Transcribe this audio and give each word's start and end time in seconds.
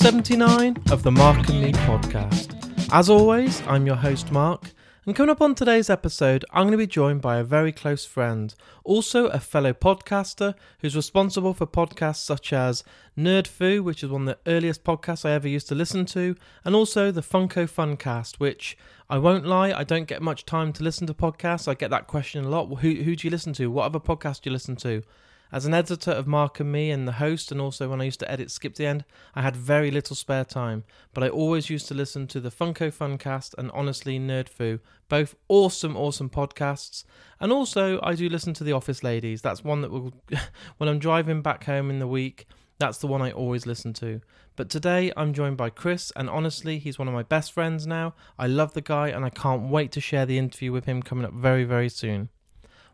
welcome 0.00 0.22
to 0.22 0.34
episode 0.34 0.76
79 0.76 0.76
of 0.90 1.02
the 1.02 1.10
Mark 1.12 1.48
and 1.48 1.62
Me 1.62 1.72
podcast. 1.72 2.92
As 2.92 3.08
always, 3.08 3.62
I'm 3.66 3.86
your 3.86 3.96
host, 3.96 4.30
Mark, 4.30 4.72
and 5.06 5.14
coming 5.14 5.30
up 5.30 5.40
on 5.40 5.54
today's 5.54 5.88
episode, 5.88 6.44
I'm 6.52 6.64
going 6.64 6.72
to 6.72 6.78
be 6.78 6.86
joined 6.86 7.20
by 7.20 7.38
a 7.38 7.44
very 7.44 7.72
close 7.72 8.04
friend, 8.04 8.54
also 8.84 9.26
a 9.28 9.40
fellow 9.40 9.72
podcaster 9.72 10.54
who's 10.80 10.96
responsible 10.96 11.54
for 11.54 11.66
podcasts 11.66 12.24
such 12.24 12.52
as 12.52 12.84
Nerd 13.16 13.46
Foo, 13.46 13.82
which 13.82 14.02
is 14.02 14.10
one 14.10 14.28
of 14.28 14.36
the 14.44 14.50
earliest 14.50 14.84
podcasts 14.84 15.24
I 15.24 15.32
ever 15.32 15.48
used 15.48 15.68
to 15.68 15.74
listen 15.74 16.04
to, 16.06 16.36
and 16.64 16.74
also 16.74 17.10
the 17.10 17.22
Funko 17.22 17.68
Funcast, 17.70 18.36
which 18.36 18.76
I 19.08 19.18
won't 19.18 19.46
lie, 19.46 19.72
I 19.72 19.84
don't 19.84 20.08
get 20.08 20.22
much 20.22 20.44
time 20.44 20.72
to 20.74 20.82
listen 20.84 21.06
to 21.06 21.14
podcasts. 21.14 21.68
I 21.68 21.74
get 21.74 21.90
that 21.90 22.06
question 22.06 22.44
a 22.44 22.48
lot. 22.48 22.66
Who, 22.66 22.94
who 22.94 23.16
do 23.16 23.26
you 23.26 23.30
listen 23.30 23.52
to? 23.54 23.70
What 23.70 23.84
other 23.84 24.00
podcast 24.00 24.42
do 24.42 24.50
you 24.50 24.52
listen 24.52 24.76
to? 24.76 25.02
As 25.52 25.64
an 25.64 25.74
editor 25.74 26.10
of 26.10 26.26
Mark 26.26 26.58
and 26.58 26.72
Me 26.72 26.90
and 26.90 27.06
the 27.06 27.12
host, 27.12 27.52
and 27.52 27.60
also 27.60 27.88
when 27.88 28.00
I 28.00 28.04
used 28.04 28.18
to 28.20 28.30
edit 28.30 28.50
Skip 28.50 28.74
the 28.74 28.86
End, 28.86 29.04
I 29.34 29.42
had 29.42 29.54
very 29.54 29.92
little 29.92 30.16
spare 30.16 30.44
time. 30.44 30.82
But 31.14 31.22
I 31.22 31.28
always 31.28 31.70
used 31.70 31.86
to 31.88 31.94
listen 31.94 32.26
to 32.28 32.40
the 32.40 32.50
Funko 32.50 32.92
Funcast 32.92 33.54
and 33.56 33.70
honestly 33.70 34.18
Nerd 34.18 34.48
Foo, 34.48 34.80
both 35.08 35.36
awesome, 35.48 35.96
awesome 35.96 36.28
podcasts. 36.28 37.04
And 37.38 37.52
also, 37.52 38.00
I 38.02 38.14
do 38.14 38.28
listen 38.28 38.54
to 38.54 38.64
The 38.64 38.72
Office 38.72 39.04
Ladies. 39.04 39.40
That's 39.40 39.62
one 39.62 39.82
that 39.82 39.92
will, 39.92 40.14
when 40.78 40.88
I'm 40.88 40.98
driving 40.98 41.42
back 41.42 41.64
home 41.64 41.90
in 41.90 42.00
the 42.00 42.08
week, 42.08 42.46
that's 42.78 42.98
the 42.98 43.06
one 43.06 43.22
I 43.22 43.30
always 43.30 43.66
listen 43.66 43.92
to. 43.94 44.20
But 44.56 44.68
today 44.68 45.12
I'm 45.16 45.32
joined 45.32 45.56
by 45.56 45.70
Chris, 45.70 46.12
and 46.16 46.28
honestly, 46.28 46.78
he's 46.78 46.98
one 46.98 47.08
of 47.08 47.14
my 47.14 47.22
best 47.22 47.52
friends 47.52 47.86
now. 47.86 48.14
I 48.38 48.46
love 48.46 48.74
the 48.74 48.80
guy, 48.80 49.08
and 49.08 49.24
I 49.24 49.30
can't 49.30 49.70
wait 49.70 49.92
to 49.92 50.00
share 50.00 50.26
the 50.26 50.38
interview 50.38 50.72
with 50.72 50.86
him 50.86 51.02
coming 51.02 51.24
up 51.24 51.32
very, 51.32 51.64
very 51.64 51.88
soon. 51.88 52.30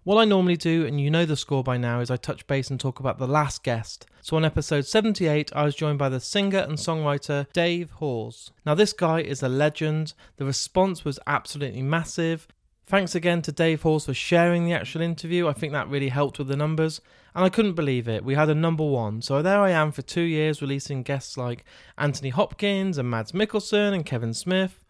What 0.04 0.20
I 0.20 0.24
normally 0.24 0.56
do, 0.56 0.84
and 0.84 1.00
you 1.00 1.12
know 1.12 1.24
the 1.24 1.36
score 1.36 1.62
by 1.62 1.76
now, 1.76 2.00
is 2.00 2.10
I 2.10 2.16
touch 2.16 2.44
base 2.48 2.70
and 2.70 2.80
talk 2.80 2.98
about 2.98 3.18
the 3.18 3.28
last 3.28 3.62
guest. 3.62 4.04
So 4.20 4.36
on 4.36 4.44
episode 4.44 4.84
78, 4.84 5.52
I 5.54 5.62
was 5.62 5.76
joined 5.76 6.00
by 6.00 6.08
the 6.08 6.18
singer 6.18 6.58
and 6.58 6.76
songwriter 6.76 7.46
Dave 7.52 7.92
Hawes. 7.92 8.50
Now, 8.66 8.74
this 8.74 8.92
guy 8.92 9.20
is 9.20 9.44
a 9.44 9.48
legend. 9.48 10.14
The 10.38 10.44
response 10.44 11.04
was 11.04 11.20
absolutely 11.28 11.82
massive. 11.82 12.48
Thanks 12.84 13.14
again 13.14 13.42
to 13.42 13.52
Dave 13.52 13.82
Hawes 13.82 14.06
for 14.06 14.12
sharing 14.12 14.64
the 14.64 14.72
actual 14.72 15.02
interview. 15.02 15.46
I 15.46 15.52
think 15.52 15.72
that 15.72 15.88
really 15.88 16.08
helped 16.08 16.36
with 16.36 16.48
the 16.48 16.56
numbers. 16.56 17.00
And 17.36 17.44
I 17.44 17.48
couldn't 17.48 17.74
believe 17.74 18.08
it. 18.08 18.24
We 18.24 18.34
had 18.34 18.50
a 18.50 18.56
number 18.56 18.84
one. 18.84 19.22
So 19.22 19.40
there 19.40 19.60
I 19.60 19.70
am 19.70 19.92
for 19.92 20.02
two 20.02 20.22
years 20.22 20.60
releasing 20.60 21.04
guests 21.04 21.36
like 21.36 21.64
Anthony 21.96 22.30
Hopkins 22.30 22.98
and 22.98 23.08
Mads 23.08 23.30
Mikkelsen 23.30 23.94
and 23.94 24.04
Kevin 24.04 24.34
Smith. 24.34 24.80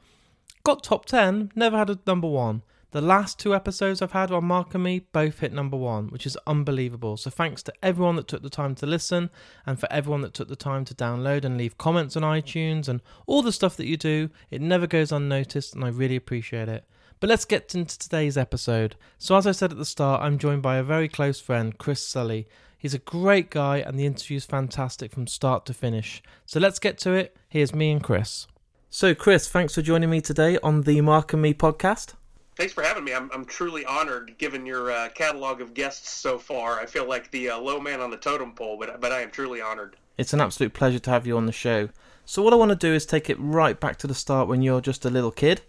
Got 0.64 0.82
top 0.82 1.04
10, 1.04 1.52
never 1.54 1.76
had 1.76 1.90
a 1.90 1.98
number 2.06 2.28
one. 2.28 2.62
The 2.92 3.00
last 3.00 3.38
two 3.38 3.54
episodes 3.54 4.02
I've 4.02 4.12
had 4.12 4.30
on 4.30 4.44
Mark 4.44 4.74
and 4.74 4.84
Me 4.84 4.98
both 4.98 5.38
hit 5.38 5.50
number 5.50 5.78
one, 5.78 6.08
which 6.08 6.26
is 6.26 6.36
unbelievable. 6.46 7.16
So 7.16 7.30
thanks 7.30 7.62
to 7.62 7.72
everyone 7.82 8.16
that 8.16 8.28
took 8.28 8.42
the 8.42 8.50
time 8.50 8.74
to 8.76 8.86
listen 8.86 9.30
and 9.64 9.80
for 9.80 9.90
everyone 9.90 10.20
that 10.20 10.34
took 10.34 10.48
the 10.48 10.56
time 10.56 10.84
to 10.84 10.94
download 10.94 11.46
and 11.46 11.56
leave 11.56 11.78
comments 11.78 12.18
on 12.18 12.22
iTunes 12.22 12.88
and 12.88 13.00
all 13.26 13.40
the 13.40 13.50
stuff 13.50 13.78
that 13.78 13.86
you 13.86 13.96
do. 13.96 14.28
It 14.50 14.60
never 14.60 14.86
goes 14.86 15.10
unnoticed 15.10 15.74
and 15.74 15.82
I 15.82 15.88
really 15.88 16.16
appreciate 16.16 16.68
it. 16.68 16.84
But 17.18 17.30
let's 17.30 17.46
get 17.46 17.74
into 17.74 17.98
today's 17.98 18.36
episode. 18.36 18.96
So, 19.16 19.36
as 19.36 19.46
I 19.46 19.52
said 19.52 19.72
at 19.72 19.78
the 19.78 19.86
start, 19.86 20.20
I'm 20.20 20.36
joined 20.36 20.60
by 20.60 20.76
a 20.76 20.82
very 20.82 21.08
close 21.08 21.40
friend, 21.40 21.78
Chris 21.78 22.06
Sully. 22.06 22.46
He's 22.76 22.92
a 22.94 22.98
great 22.98 23.48
guy, 23.48 23.78
and 23.78 23.98
the 23.98 24.06
interview 24.06 24.36
is 24.36 24.44
fantastic 24.44 25.12
from 25.12 25.28
start 25.28 25.64
to 25.66 25.72
finish. 25.72 26.20
So, 26.46 26.58
let's 26.58 26.80
get 26.80 26.98
to 26.98 27.12
it. 27.12 27.36
Here's 27.48 27.72
me 27.72 27.92
and 27.92 28.02
Chris. 28.02 28.48
So, 28.90 29.14
Chris, 29.14 29.48
thanks 29.48 29.76
for 29.76 29.82
joining 29.82 30.10
me 30.10 30.20
today 30.20 30.58
on 30.64 30.82
the 30.82 31.00
Mark 31.00 31.32
and 31.32 31.40
Me 31.40 31.54
podcast. 31.54 32.14
Thanks 32.54 32.72
for 32.72 32.82
having 32.82 33.04
me. 33.04 33.14
I'm, 33.14 33.30
I'm 33.32 33.44
truly 33.46 33.84
honored 33.86 34.36
given 34.36 34.66
your 34.66 34.90
uh, 34.90 35.08
catalog 35.14 35.60
of 35.62 35.72
guests 35.72 36.10
so 36.10 36.38
far. 36.38 36.78
I 36.78 36.86
feel 36.86 37.08
like 37.08 37.30
the 37.30 37.50
uh, 37.50 37.58
low 37.58 37.80
man 37.80 38.00
on 38.00 38.10
the 38.10 38.16
totem 38.18 38.52
pole, 38.52 38.76
but, 38.78 39.00
but 39.00 39.10
I 39.10 39.22
am 39.22 39.30
truly 39.30 39.62
honored. 39.62 39.96
It's 40.18 40.34
an 40.34 40.40
absolute 40.40 40.74
pleasure 40.74 40.98
to 40.98 41.10
have 41.10 41.26
you 41.26 41.36
on 41.36 41.46
the 41.46 41.52
show. 41.52 41.88
So, 42.24 42.42
what 42.42 42.52
I 42.52 42.56
want 42.56 42.68
to 42.68 42.76
do 42.76 42.92
is 42.92 43.06
take 43.06 43.30
it 43.30 43.38
right 43.40 43.78
back 43.78 43.96
to 43.98 44.06
the 44.06 44.14
start 44.14 44.48
when 44.48 44.62
you're 44.62 44.82
just 44.82 45.04
a 45.04 45.10
little 45.10 45.30
kid 45.30 45.62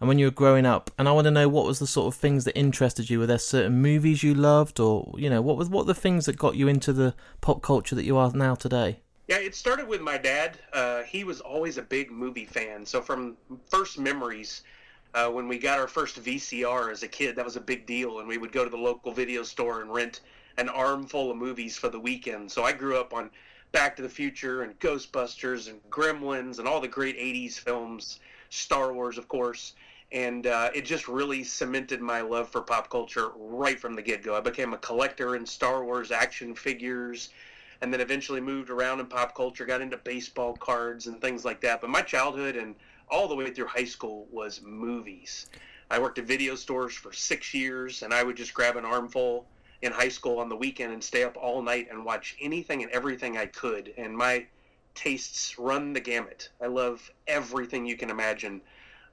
and 0.00 0.08
when 0.08 0.18
you 0.18 0.26
were 0.26 0.30
growing 0.30 0.64
up. 0.64 0.90
And 0.96 1.08
I 1.08 1.12
want 1.12 1.24
to 1.24 1.30
know 1.32 1.48
what 1.48 1.66
was 1.66 1.80
the 1.80 1.86
sort 1.86 2.14
of 2.14 2.20
things 2.20 2.44
that 2.44 2.56
interested 2.56 3.10
you. 3.10 3.18
Were 3.18 3.26
there 3.26 3.38
certain 3.38 3.82
movies 3.82 4.22
you 4.22 4.32
loved, 4.32 4.78
or 4.78 5.12
you 5.18 5.28
know, 5.28 5.42
what 5.42 5.56
was 5.56 5.68
what 5.68 5.86
the 5.86 5.94
things 5.94 6.26
that 6.26 6.38
got 6.38 6.54
you 6.54 6.68
into 6.68 6.92
the 6.92 7.14
pop 7.40 7.62
culture 7.62 7.96
that 7.96 8.04
you 8.04 8.16
are 8.16 8.30
now 8.32 8.54
today? 8.54 9.00
Yeah, 9.26 9.38
it 9.38 9.54
started 9.54 9.88
with 9.88 10.00
my 10.00 10.16
dad. 10.16 10.58
Uh, 10.72 11.02
he 11.02 11.24
was 11.24 11.40
always 11.40 11.76
a 11.76 11.82
big 11.82 12.10
movie 12.10 12.46
fan. 12.46 12.86
So 12.86 13.02
from 13.02 13.36
first 13.68 13.98
memories, 13.98 14.62
uh, 15.14 15.28
when 15.28 15.48
we 15.48 15.58
got 15.58 15.78
our 15.78 15.88
first 15.88 16.22
VCR 16.22 16.90
as 16.90 17.02
a 17.02 17.08
kid, 17.08 17.36
that 17.36 17.44
was 17.44 17.56
a 17.56 17.60
big 17.60 17.86
deal, 17.86 18.18
and 18.18 18.28
we 18.28 18.38
would 18.38 18.52
go 18.52 18.64
to 18.64 18.70
the 18.70 18.76
local 18.76 19.12
video 19.12 19.42
store 19.42 19.80
and 19.80 19.92
rent 19.92 20.20
an 20.56 20.68
armful 20.68 21.30
of 21.30 21.36
movies 21.36 21.76
for 21.76 21.88
the 21.88 22.00
weekend. 22.00 22.50
So 22.50 22.64
I 22.64 22.72
grew 22.72 22.96
up 22.98 23.12
on 23.12 23.30
Back 23.72 23.96
to 23.96 24.02
the 24.02 24.08
Future 24.08 24.62
and 24.62 24.78
Ghostbusters 24.80 25.68
and 25.68 25.80
Gremlins 25.90 26.58
and 26.58 26.66
all 26.66 26.80
the 26.80 26.88
great 26.88 27.18
'80s 27.18 27.58
films, 27.58 28.20
Star 28.50 28.92
Wars, 28.92 29.18
of 29.18 29.28
course 29.28 29.74
and 30.12 30.46
uh, 30.46 30.70
it 30.74 30.84
just 30.84 31.06
really 31.06 31.44
cemented 31.44 32.00
my 32.00 32.20
love 32.20 32.48
for 32.48 32.62
pop 32.62 32.88
culture 32.88 33.30
right 33.36 33.78
from 33.78 33.94
the 33.94 34.02
get-go. 34.02 34.34
I 34.34 34.40
became 34.40 34.72
a 34.72 34.78
collector 34.78 35.36
in 35.36 35.44
Star 35.44 35.84
Wars 35.84 36.10
action 36.10 36.54
figures, 36.54 37.28
and 37.82 37.92
then 37.92 38.00
eventually 38.00 38.40
moved 38.40 38.70
around 38.70 39.00
in 39.00 39.06
pop 39.06 39.34
culture, 39.34 39.66
got 39.66 39.82
into 39.82 39.98
baseball 39.98 40.54
cards 40.54 41.06
and 41.06 41.20
things 41.20 41.44
like 41.44 41.60
that. 41.60 41.80
But 41.80 41.90
my 41.90 42.00
childhood 42.00 42.56
and 42.56 42.74
all 43.10 43.28
the 43.28 43.34
way 43.34 43.50
through 43.50 43.66
high 43.66 43.84
school 43.84 44.26
was 44.30 44.60
movies. 44.62 45.46
I 45.90 45.98
worked 45.98 46.18
at 46.18 46.26
video 46.26 46.54
stores 46.54 46.94
for 46.94 47.12
six 47.12 47.54
years, 47.54 48.02
and 48.02 48.12
I 48.12 48.22
would 48.22 48.36
just 48.36 48.54
grab 48.54 48.76
an 48.76 48.84
armful 48.84 49.46
in 49.80 49.92
high 49.92 50.08
school 50.08 50.38
on 50.38 50.48
the 50.48 50.56
weekend 50.56 50.92
and 50.92 51.02
stay 51.02 51.24
up 51.24 51.36
all 51.36 51.62
night 51.62 51.88
and 51.90 52.04
watch 52.04 52.36
anything 52.40 52.82
and 52.82 52.92
everything 52.92 53.38
I 53.38 53.46
could. 53.46 53.94
And 53.96 54.16
my 54.16 54.46
tastes 54.94 55.58
run 55.58 55.92
the 55.92 56.00
gamut. 56.00 56.50
I 56.60 56.66
love 56.66 57.10
everything 57.26 57.86
you 57.86 57.96
can 57.96 58.10
imagine 58.10 58.60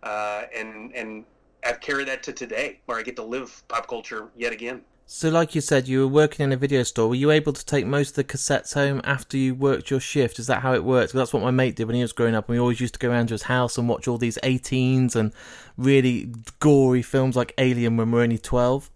uh, 0.06 0.44
and 0.56 0.94
and 0.94 1.26
I've 1.66 1.80
carried 1.82 2.08
that 2.08 2.24
to 2.24 2.34
today, 2.34 2.80
where 2.86 2.98
I 2.98 3.02
get 3.02 3.16
to 3.16 3.24
live 3.24 3.64
pop 3.68 3.88
culture 3.88 4.30
yet 4.36 4.54
again. 4.54 4.82
So, 5.08 5.30
like 5.30 5.54
you 5.54 5.62
said, 5.62 5.88
you 5.88 6.00
were 6.00 6.08
working 6.08 6.44
in 6.44 6.52
a 6.52 6.58
video 6.58 6.82
store. 6.82 7.08
Were 7.08 7.16
you 7.16 7.30
able 7.30 7.54
to 7.54 7.64
take 7.64 7.86
most 7.86 8.10
of 8.10 8.16
the 8.16 8.24
cassettes 8.24 8.74
home 8.74 9.02
after 9.04 9.38
you 9.38 9.54
worked 9.54 9.92
your 9.92 10.00
shift? 10.00 10.40
Is 10.40 10.48
that 10.48 10.64
how 10.64 10.74
it 10.74 10.84
works? 10.84 11.12
That's 11.12 11.32
what 11.32 11.44
my 11.44 11.52
mate 11.52 11.76
did 11.76 11.86
when 11.86 11.96
he 11.96 12.02
was 12.02 12.12
growing 12.12 12.34
up. 12.34 12.50
And 12.50 12.56
we 12.56 12.60
always 12.60 12.82
used 12.82 12.96
to 12.96 13.00
go 13.00 13.12
around 13.12 13.28
to 13.28 13.36
his 13.36 13.44
house 13.44 13.78
and 13.78 13.88
watch 13.88 14.08
all 14.08 14.18
these 14.18 14.40
18s 14.42 15.16
and 15.16 15.32
really 15.78 16.34
gory 16.60 17.04
films 17.04 17.36
like 17.36 17.54
Alien 17.60 17.98
when 17.98 18.10
we 18.10 18.18
were 18.18 18.24
only 18.24 18.40
12. 18.40 18.90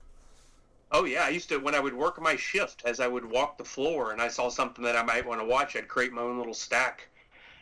Oh 0.91 1.05
yeah, 1.05 1.25
I 1.25 1.29
used 1.29 1.49
to 1.49 1.59
when 1.59 1.75
I 1.75 1.79
would 1.79 1.93
work 1.93 2.19
my 2.19 2.35
shift 2.35 2.81
as 2.85 2.99
I 2.99 3.07
would 3.07 3.29
walk 3.29 3.59
the 3.59 3.63
floor 3.63 4.11
and 4.11 4.19
I 4.19 4.29
saw 4.29 4.49
something 4.49 4.83
that 4.85 4.95
I 4.95 5.03
might 5.03 5.27
want 5.27 5.39
to 5.41 5.45
watch, 5.45 5.75
I'd 5.75 5.87
create 5.87 6.11
my 6.11 6.23
own 6.23 6.39
little 6.39 6.55
stack. 6.55 7.07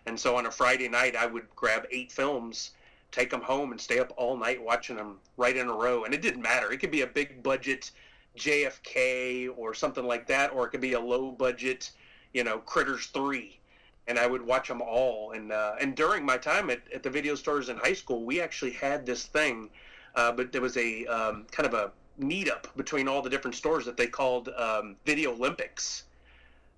And 0.05 0.17
so 0.17 0.37
on 0.37 0.45
a 0.45 0.51
Friday 0.51 0.87
night, 0.87 1.17
I 1.17 1.25
would 1.25 1.53
grab 1.53 1.85
eight 1.91 2.13
films 2.13 2.71
take 3.11 3.29
them 3.29 3.41
home 3.41 3.71
and 3.71 3.79
stay 3.79 3.99
up 3.99 4.13
all 4.17 4.37
night 4.37 4.61
watching 4.61 4.95
them 4.95 5.17
right 5.37 5.55
in 5.55 5.67
a 5.67 5.73
row. 5.73 6.03
And 6.03 6.13
it 6.13 6.21
didn't 6.21 6.41
matter. 6.41 6.71
It 6.71 6.77
could 6.77 6.91
be 6.91 7.01
a 7.01 7.07
big 7.07 7.41
budget 7.41 7.91
JFK 8.37 9.49
or 9.57 9.73
something 9.73 10.05
like 10.05 10.27
that, 10.27 10.53
or 10.53 10.65
it 10.65 10.69
could 10.69 10.81
be 10.81 10.93
a 10.93 10.99
low 10.99 11.31
budget, 11.31 11.91
you 12.33 12.43
know, 12.43 12.59
Critters 12.59 13.07
3. 13.07 13.59
And 14.07 14.17
I 14.17 14.25
would 14.25 14.41
watch 14.41 14.67
them 14.69 14.81
all. 14.81 15.31
And 15.31 15.51
uh, 15.51 15.75
and 15.81 15.95
during 15.95 16.25
my 16.25 16.37
time 16.37 16.69
at, 16.69 16.81
at 16.93 17.03
the 17.03 17.09
video 17.09 17.35
stores 17.35 17.67
in 17.67 17.77
high 17.77 17.93
school, 17.93 18.23
we 18.23 18.39
actually 18.39 18.71
had 18.71 19.05
this 19.05 19.25
thing, 19.25 19.69
uh, 20.15 20.31
but 20.31 20.51
there 20.53 20.61
was 20.61 20.77
a 20.77 21.05
um, 21.07 21.45
kind 21.51 21.67
of 21.67 21.73
a 21.73 21.91
meetup 22.19 22.75
between 22.75 23.07
all 23.07 23.21
the 23.21 23.29
different 23.29 23.55
stores 23.55 23.85
that 23.85 23.97
they 23.97 24.07
called 24.07 24.49
um, 24.57 24.95
Video 25.05 25.33
Olympics. 25.33 26.03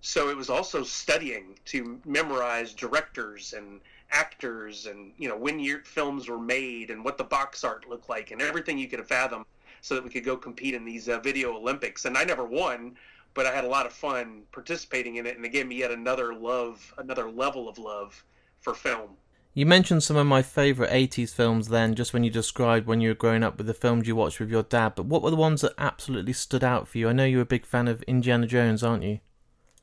So 0.02 0.30
it 0.30 0.38
was 0.38 0.50
also 0.50 0.84
studying 0.84 1.60
to 1.66 2.00
memorize 2.06 2.74
directors 2.74 3.54
and 3.54 3.82
actors 4.12 4.88
and 4.88 5.12
you 5.18 5.30
know 5.30 5.38
when 5.38 5.60
your 5.60 5.82
films 5.82 6.28
were 6.28 6.40
made 6.40 6.90
and 6.90 7.04
what 7.04 7.18
the 7.18 7.24
box 7.24 7.64
art 7.64 7.88
looked 7.88 8.10
like 8.10 8.32
and 8.32 8.42
everything 8.42 8.78
you 8.78 8.88
could 8.88 9.06
fathom 9.08 9.46
so 9.82 9.96
that 9.96 10.04
we 10.04 10.10
could 10.10 10.26
go 10.26 10.38
compete 10.38 10.74
in 10.74 10.86
these 10.86 11.10
uh, 11.10 11.20
video 11.20 11.56
olympics 11.56 12.06
and 12.06 12.18
i 12.18 12.24
never 12.24 12.46
won 12.46 12.96
but 13.34 13.46
i 13.46 13.54
had 13.54 13.64
a 13.64 13.68
lot 13.68 13.86
of 13.86 13.94
fun 13.94 14.42
participating 14.52 15.18
in 15.18 15.26
it 15.26 15.36
and 15.36 15.46
it 15.46 15.50
gave 15.50 15.68
me 15.68 15.78
yet 15.78 15.92
another 15.92 16.34
love 16.34 16.94
another 16.98 17.30
level 17.30 17.68
of 17.70 17.78
love 17.78 18.24
for 18.62 18.74
film 18.74 19.16
you 19.54 19.66
mentioned 19.66 20.04
some 20.04 20.16
of 20.16 20.28
my 20.28 20.42
favourite 20.44 20.92
80s 20.92 21.34
films 21.34 21.70
then, 21.70 21.96
just 21.96 22.14
when 22.14 22.24
you 22.24 22.30
described 22.30 22.86
when 22.86 23.02
you 23.02 23.10
were 23.10 23.16
growing 23.16 23.44
up 23.44 23.58
with 23.58 23.66
the 23.66 23.74
films 23.74 24.08
you 24.08 24.16
watched 24.16 24.40
with 24.40 24.52
your 24.52 24.64
dad, 24.64 24.94
but 24.96 25.08
what 25.08 25.24
were 25.24 25.32
the 25.32 25.36
ones 25.36 25.62
that 25.62 25.74
absolutely 25.78 26.34
stood 26.34 26.64
out 26.64 26.88
for 26.88 27.00
you? 27.00 27.10
I 27.10 27.14
know 27.14 27.26
you're 27.26 27.42
a 27.42 27.46
big 27.46 27.66
fan 27.66 27.88
of 27.88 28.04
Indiana 28.04 28.46
Jones, 28.46 28.84
aren't 28.84 29.04
you? 29.04 29.20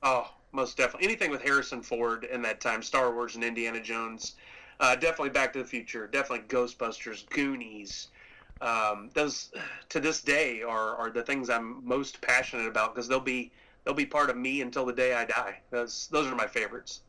Oh, 0.02 0.32
most 0.52 0.76
definitely. 0.76 1.08
Anything 1.08 1.30
with 1.32 1.42
Harrison 1.42 1.82
Ford 1.82 2.24
in 2.24 2.42
that 2.42 2.60
time, 2.60 2.80
Star 2.80 3.12
Wars 3.12 3.34
and 3.34 3.42
Indiana 3.42 3.82
Jones, 3.82 4.36
uh, 4.78 4.94
definitely 4.94 5.30
Back 5.30 5.52
to 5.54 5.58
the 5.58 5.64
Future, 5.64 6.06
definitely 6.06 6.46
Ghostbusters, 6.46 7.28
Goonies. 7.28 8.08
Um, 8.60 9.10
those 9.14 9.50
to 9.90 10.00
this 10.00 10.22
day 10.22 10.62
are, 10.62 10.96
are 10.96 11.10
the 11.10 11.22
things 11.22 11.50
I'm 11.50 11.86
most 11.86 12.20
passionate 12.20 12.66
about 12.66 12.94
because 12.94 13.08
they'll 13.08 13.20
be 13.20 13.52
they'll 13.84 13.94
be 13.94 14.06
part 14.06 14.30
of 14.30 14.36
me 14.36 14.62
until 14.62 14.86
the 14.86 14.92
day 14.92 15.14
I 15.14 15.24
die. 15.26 15.60
Those 15.70 16.08
those 16.10 16.26
are 16.26 16.34
my 16.34 16.46
favorites. 16.46 17.02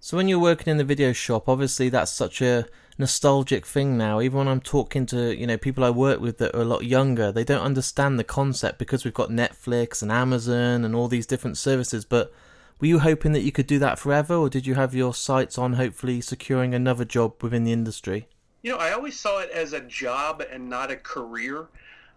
So 0.00 0.16
when 0.16 0.28
you're 0.28 0.38
working 0.38 0.70
in 0.70 0.78
the 0.78 0.84
video 0.84 1.12
shop, 1.12 1.48
obviously 1.48 1.90
that's 1.90 2.10
such 2.10 2.40
a 2.40 2.66
nostalgic 2.98 3.66
thing 3.66 3.96
now. 3.98 4.20
Even 4.20 4.38
when 4.38 4.48
I'm 4.48 4.60
talking 4.60 5.06
to 5.06 5.36
you 5.36 5.46
know 5.46 5.58
people 5.58 5.84
I 5.84 5.90
work 5.90 6.20
with 6.20 6.38
that 6.38 6.54
are 6.54 6.62
a 6.62 6.64
lot 6.64 6.84
younger, 6.84 7.30
they 7.30 7.44
don't 7.44 7.62
understand 7.62 8.18
the 8.18 8.24
concept 8.24 8.78
because 8.78 9.04
we've 9.04 9.14
got 9.14 9.30
Netflix 9.30 10.02
and 10.02 10.10
Amazon 10.10 10.84
and 10.84 10.94
all 10.94 11.08
these 11.08 11.26
different 11.26 11.58
services, 11.58 12.04
but 12.04 12.32
Were 12.80 12.86
you 12.86 13.00
hoping 13.00 13.32
that 13.32 13.42
you 13.42 13.52
could 13.52 13.66
do 13.66 13.78
that 13.78 13.98
forever, 13.98 14.34
or 14.34 14.48
did 14.48 14.66
you 14.66 14.74
have 14.74 14.94
your 14.94 15.12
sights 15.12 15.58
on 15.58 15.74
hopefully 15.74 16.22
securing 16.22 16.74
another 16.74 17.04
job 17.04 17.42
within 17.42 17.64
the 17.64 17.72
industry? 17.72 18.26
You 18.62 18.72
know, 18.72 18.78
I 18.78 18.92
always 18.92 19.18
saw 19.18 19.40
it 19.40 19.50
as 19.50 19.72
a 19.72 19.80
job 19.80 20.42
and 20.50 20.68
not 20.68 20.90
a 20.90 20.96
career. 20.96 21.68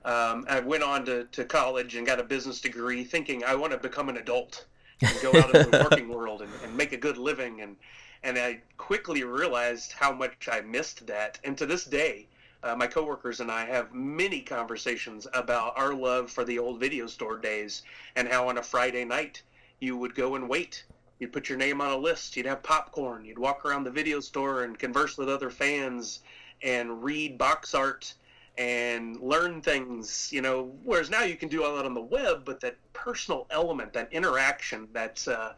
Um, 0.04 0.46
I 0.50 0.60
went 0.60 0.84
on 0.84 1.06
to, 1.06 1.24
to 1.26 1.46
college 1.46 1.96
and 1.96 2.06
got 2.06 2.20
a 2.20 2.24
business 2.24 2.60
degree 2.60 3.06
thinking 3.06 3.46
I 3.46 3.56
want 3.56 3.72
to 3.72 3.78
become 3.78 4.10
an 4.10 4.18
adult 4.18 4.66
and 5.02 5.22
go 5.22 5.30
out 5.30 5.56
into 5.56 5.70
the 5.70 5.88
working 5.90 6.10
world 6.10 6.42
and, 6.42 6.52
and 6.64 6.76
make 6.76 6.92
a 6.92 6.98
good 6.98 7.18
living. 7.18 7.62
And, 7.62 7.78
and 8.24 8.38
I 8.38 8.62
quickly 8.78 9.24
realized 9.24 9.94
how 9.94 10.12
much 10.12 10.50
I 10.52 10.60
missed 10.62 11.08
that. 11.08 11.40
And 11.46 11.58
to 11.58 11.66
this 11.66 11.86
day, 11.86 12.28
uh, 12.62 12.76
my 12.76 12.88
coworkers 12.88 13.40
and 13.40 13.50
I 13.50 13.66
have 13.66 13.94
many 13.94 14.42
conversations 14.42 15.28
about 15.34 15.78
our 15.78 15.94
love 15.94 16.30
for 16.30 16.44
the 16.44 16.60
old 16.60 16.80
video 16.80 17.08
store 17.08 17.38
days 17.38 17.84
and 18.18 18.28
how 18.28 18.50
on 18.50 18.58
a 18.58 18.64
Friday 18.64 19.06
night 19.06 19.42
you 19.80 19.96
would 19.96 20.14
go 20.14 20.36
and 20.36 20.50
wait. 20.50 20.84
You'd 21.24 21.32
put 21.32 21.48
your 21.48 21.58
name 21.58 21.80
on 21.80 21.90
a 21.90 21.96
list. 21.96 22.36
You'd 22.36 22.48
have 22.48 22.62
popcorn. 22.64 23.24
You'd 23.24 23.40
walk 23.40 23.64
around 23.64 23.86
the 23.86 23.92
video 23.92 24.20
store 24.20 24.66
and 24.66 24.78
converse 24.78 25.18
with 25.18 25.30
other 25.30 25.50
fans 25.50 26.20
and 26.62 27.02
read 27.02 27.38
box 27.38 27.74
art 27.74 28.14
and 28.58 29.18
learn 29.22 29.62
things, 29.62 30.30
you 30.34 30.42
know, 30.42 30.74
whereas 30.84 31.10
now 31.10 31.24
you 31.24 31.38
can 31.38 31.48
do 31.48 31.64
all 31.64 31.78
that 31.78 31.86
on 31.86 31.94
the 31.94 32.02
web, 32.02 32.44
but 32.44 32.60
that 32.60 32.76
personal 32.92 33.48
element, 33.52 33.94
that 33.94 34.12
interaction, 34.12 34.90
that's, 34.92 35.30
uh, 35.30 35.54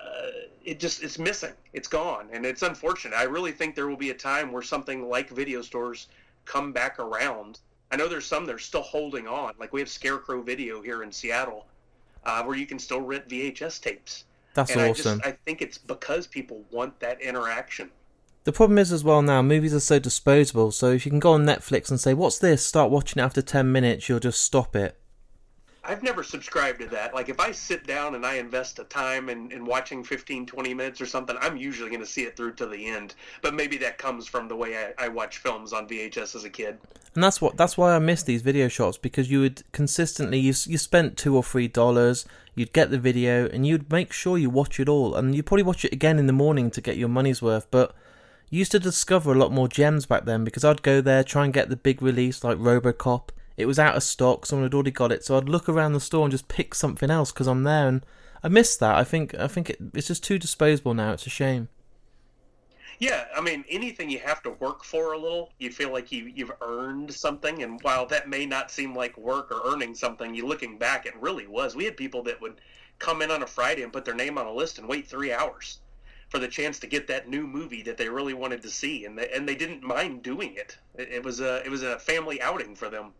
uh, 0.00 0.26
it 0.64 0.80
just, 0.80 1.04
it's 1.04 1.20
missing. 1.20 1.54
It's 1.72 1.86
gone. 1.86 2.26
And 2.32 2.44
it's 2.44 2.62
unfortunate. 2.62 3.14
I 3.14 3.22
really 3.22 3.52
think 3.52 3.76
there 3.76 3.86
will 3.86 3.96
be 3.96 4.10
a 4.10 4.14
time 4.14 4.50
where 4.50 4.60
something 4.60 5.08
like 5.08 5.30
video 5.30 5.62
stores 5.62 6.08
come 6.46 6.72
back 6.72 6.98
around. 6.98 7.60
I 7.92 7.96
know 7.96 8.08
there's 8.08 8.26
some 8.26 8.44
that 8.46 8.56
are 8.56 8.58
still 8.58 8.82
holding 8.82 9.28
on. 9.28 9.54
Like 9.56 9.72
we 9.72 9.78
have 9.78 9.88
Scarecrow 9.88 10.42
Video 10.42 10.82
here 10.82 11.04
in 11.04 11.12
Seattle, 11.12 11.68
uh, 12.24 12.42
where 12.42 12.56
you 12.56 12.66
can 12.66 12.80
still 12.80 13.00
rent 13.00 13.28
VHS 13.28 13.80
tapes. 13.80 14.24
That's 14.54 14.72
and 14.72 14.80
awesome. 14.80 15.20
I, 15.24 15.24
just, 15.24 15.26
I 15.26 15.38
think 15.44 15.62
it's 15.62 15.78
because 15.78 16.26
people 16.26 16.64
want 16.70 17.00
that 17.00 17.20
interaction. 17.20 17.90
The 18.44 18.52
problem 18.52 18.78
is 18.78 18.92
as 18.92 19.04
well 19.04 19.22
now, 19.22 19.42
movies 19.42 19.74
are 19.74 19.80
so 19.80 19.98
disposable. 19.98 20.72
So 20.72 20.90
if 20.90 21.04
you 21.04 21.10
can 21.10 21.18
go 21.18 21.32
on 21.32 21.44
Netflix 21.44 21.90
and 21.90 22.00
say, 22.00 22.14
"What's 22.14 22.38
this?" 22.38 22.66
Start 22.66 22.90
watching 22.90 23.20
it 23.20 23.24
after 23.24 23.42
ten 23.42 23.70
minutes, 23.70 24.08
you'll 24.08 24.18
just 24.18 24.42
stop 24.42 24.74
it. 24.74 24.98
I've 25.90 26.04
never 26.04 26.22
subscribed 26.22 26.78
to 26.82 26.86
that. 26.86 27.14
Like 27.14 27.28
if 27.28 27.40
I 27.40 27.50
sit 27.50 27.84
down 27.84 28.14
and 28.14 28.24
I 28.24 28.34
invest 28.34 28.78
a 28.78 28.84
time 28.84 29.28
in, 29.28 29.50
in 29.50 29.64
watching 29.64 30.04
15, 30.04 30.46
20 30.46 30.72
minutes 30.72 31.00
or 31.00 31.06
something, 31.06 31.36
I'm 31.40 31.56
usually 31.56 31.90
going 31.90 32.00
to 32.00 32.06
see 32.06 32.22
it 32.22 32.36
through 32.36 32.52
to 32.54 32.66
the 32.66 32.86
end. 32.86 33.16
But 33.42 33.54
maybe 33.54 33.76
that 33.78 33.98
comes 33.98 34.28
from 34.28 34.46
the 34.46 34.54
way 34.54 34.76
I, 34.76 35.06
I 35.06 35.08
watch 35.08 35.38
films 35.38 35.72
on 35.72 35.88
VHS 35.88 36.36
as 36.36 36.44
a 36.44 36.50
kid. 36.50 36.78
And 37.16 37.24
that's 37.24 37.40
what 37.40 37.56
that's 37.56 37.76
why 37.76 37.96
I 37.96 37.98
miss 37.98 38.22
these 38.22 38.42
video 38.42 38.68
shops 38.68 38.98
because 38.98 39.32
you 39.32 39.40
would 39.40 39.64
consistently 39.72 40.38
you 40.38 40.54
you 40.66 40.78
spent 40.78 41.16
two 41.16 41.34
or 41.34 41.42
three 41.42 41.66
dollars, 41.66 42.24
you'd 42.54 42.72
get 42.72 42.92
the 42.92 42.98
video 42.98 43.48
and 43.48 43.66
you'd 43.66 43.90
make 43.90 44.12
sure 44.12 44.38
you 44.38 44.48
watch 44.48 44.78
it 44.78 44.88
all, 44.88 45.16
and 45.16 45.34
you 45.34 45.42
probably 45.42 45.64
watch 45.64 45.84
it 45.84 45.92
again 45.92 46.20
in 46.20 46.28
the 46.28 46.32
morning 46.32 46.70
to 46.70 46.80
get 46.80 46.98
your 46.98 47.08
money's 47.08 47.42
worth. 47.42 47.68
But 47.72 47.96
you 48.48 48.60
used 48.60 48.70
to 48.72 48.78
discover 48.78 49.32
a 49.32 49.38
lot 49.38 49.50
more 49.50 49.66
gems 49.66 50.06
back 50.06 50.24
then 50.24 50.44
because 50.44 50.64
I'd 50.64 50.82
go 50.82 51.00
there 51.00 51.24
try 51.24 51.44
and 51.44 51.52
get 51.52 51.68
the 51.68 51.74
big 51.74 52.00
release 52.00 52.44
like 52.44 52.58
RoboCop. 52.58 53.30
It 53.60 53.66
was 53.66 53.78
out 53.78 53.96
of 53.96 54.02
stock, 54.02 54.46
someone 54.46 54.64
had 54.64 54.74
already 54.74 54.90
got 54.90 55.12
it, 55.12 55.24
so 55.24 55.36
I'd 55.36 55.48
look 55.48 55.68
around 55.68 55.92
the 55.92 56.00
store 56.00 56.24
and 56.24 56.32
just 56.32 56.48
pick 56.48 56.74
something 56.74 57.10
else 57.10 57.32
because 57.32 57.46
I'm 57.46 57.64
there, 57.64 57.88
and 57.88 58.04
I 58.42 58.48
miss 58.48 58.76
that. 58.78 58.96
I 58.96 59.04
think 59.04 59.34
I 59.34 59.48
think 59.48 59.70
it, 59.70 59.78
it's 59.94 60.08
just 60.08 60.24
too 60.24 60.38
disposable 60.38 60.94
now. 60.94 61.12
It's 61.12 61.26
a 61.26 61.30
shame. 61.30 61.68
Yeah, 62.98 63.24
I 63.34 63.40
mean, 63.40 63.64
anything 63.70 64.10
you 64.10 64.18
have 64.18 64.42
to 64.42 64.50
work 64.50 64.84
for 64.84 65.14
a 65.14 65.18
little, 65.18 65.52
you 65.58 65.70
feel 65.70 65.90
like 65.90 66.12
you 66.12 66.30
you've 66.34 66.52
earned 66.60 67.12
something, 67.12 67.62
and 67.62 67.80
while 67.82 68.06
that 68.06 68.28
may 68.28 68.44
not 68.44 68.70
seem 68.70 68.94
like 68.94 69.16
work 69.16 69.50
or 69.50 69.72
earning 69.72 69.94
something, 69.94 70.34
you 70.34 70.46
looking 70.46 70.78
back, 70.78 71.06
it 71.06 71.14
really 71.16 71.46
was. 71.46 71.74
We 71.74 71.86
had 71.86 71.96
people 71.96 72.22
that 72.24 72.40
would 72.40 72.60
come 72.98 73.22
in 73.22 73.30
on 73.30 73.42
a 73.42 73.46
Friday 73.46 73.82
and 73.82 73.92
put 73.92 74.04
their 74.04 74.14
name 74.14 74.36
on 74.36 74.46
a 74.46 74.52
list 74.52 74.78
and 74.78 74.86
wait 74.86 75.06
three 75.06 75.32
hours 75.32 75.78
for 76.28 76.38
the 76.38 76.46
chance 76.46 76.78
to 76.78 76.86
get 76.86 77.06
that 77.08 77.28
new 77.28 77.46
movie 77.46 77.82
that 77.82 77.96
they 77.96 78.08
really 78.08 78.34
wanted 78.34 78.62
to 78.62 78.70
see, 78.70 79.04
and 79.04 79.18
they, 79.18 79.28
and 79.30 79.48
they 79.48 79.54
didn't 79.54 79.82
mind 79.82 80.22
doing 80.22 80.54
it. 80.54 80.76
it. 80.96 81.08
It 81.10 81.24
was 81.24 81.40
a 81.40 81.64
it 81.64 81.70
was 81.70 81.82
a 81.82 81.98
family 81.98 82.40
outing 82.40 82.74
for 82.74 82.88
them. 82.88 83.12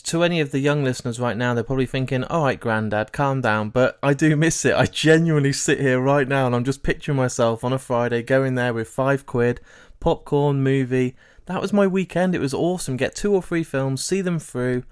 To 0.00 0.22
any 0.22 0.40
of 0.40 0.52
the 0.52 0.58
young 0.58 0.82
listeners 0.82 1.20
right 1.20 1.36
now, 1.36 1.52
they're 1.52 1.62
probably 1.62 1.84
thinking, 1.84 2.24
"All 2.24 2.44
right, 2.44 2.58
Granddad, 2.58 3.12
calm 3.12 3.42
down." 3.42 3.68
But 3.68 3.98
I 4.02 4.14
do 4.14 4.34
miss 4.36 4.64
it. 4.64 4.74
I 4.74 4.86
genuinely 4.86 5.52
sit 5.52 5.80
here 5.80 6.00
right 6.00 6.26
now, 6.26 6.46
and 6.46 6.54
I'm 6.54 6.64
just 6.64 6.82
picturing 6.82 7.18
myself 7.18 7.62
on 7.62 7.74
a 7.74 7.78
Friday 7.78 8.22
going 8.22 8.54
there 8.54 8.72
with 8.72 8.88
five 8.88 9.26
quid, 9.26 9.60
popcorn, 10.00 10.62
movie. 10.62 11.14
That 11.44 11.60
was 11.60 11.74
my 11.74 11.86
weekend. 11.86 12.34
It 12.34 12.40
was 12.40 12.54
awesome. 12.54 12.96
Get 12.96 13.14
two 13.14 13.34
or 13.34 13.42
three 13.42 13.62
films, 13.62 14.02
see 14.02 14.22
them 14.22 14.38
through. 14.38 14.84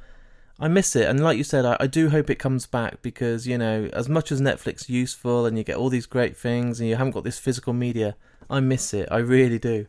I 0.58 0.68
miss 0.68 0.94
it, 0.94 1.08
and 1.08 1.24
like 1.24 1.38
you 1.38 1.44
said, 1.44 1.64
I, 1.64 1.78
I, 1.80 1.86
do 1.86 2.10
hope 2.10 2.28
it 2.28 2.34
comes 2.34 2.66
back 2.66 3.00
because 3.00 3.46
you 3.46 3.56
know, 3.56 3.88
as 3.94 4.10
much 4.10 4.30
as 4.30 4.42
Netflix 4.42 4.90
useful 4.90 5.46
and 5.46 5.56
you 5.56 5.64
get 5.64 5.76
all 5.76 5.88
these 5.88 6.04
great 6.04 6.36
things, 6.36 6.78
and 6.78 6.86
you 6.86 6.96
haven't 6.96 7.12
got 7.12 7.24
this 7.24 7.38
physical 7.38 7.72
media, 7.72 8.16
I 8.50 8.60
miss 8.60 8.92
it. 8.92 9.08
I 9.10 9.18
really 9.18 9.58
do. 9.58 9.86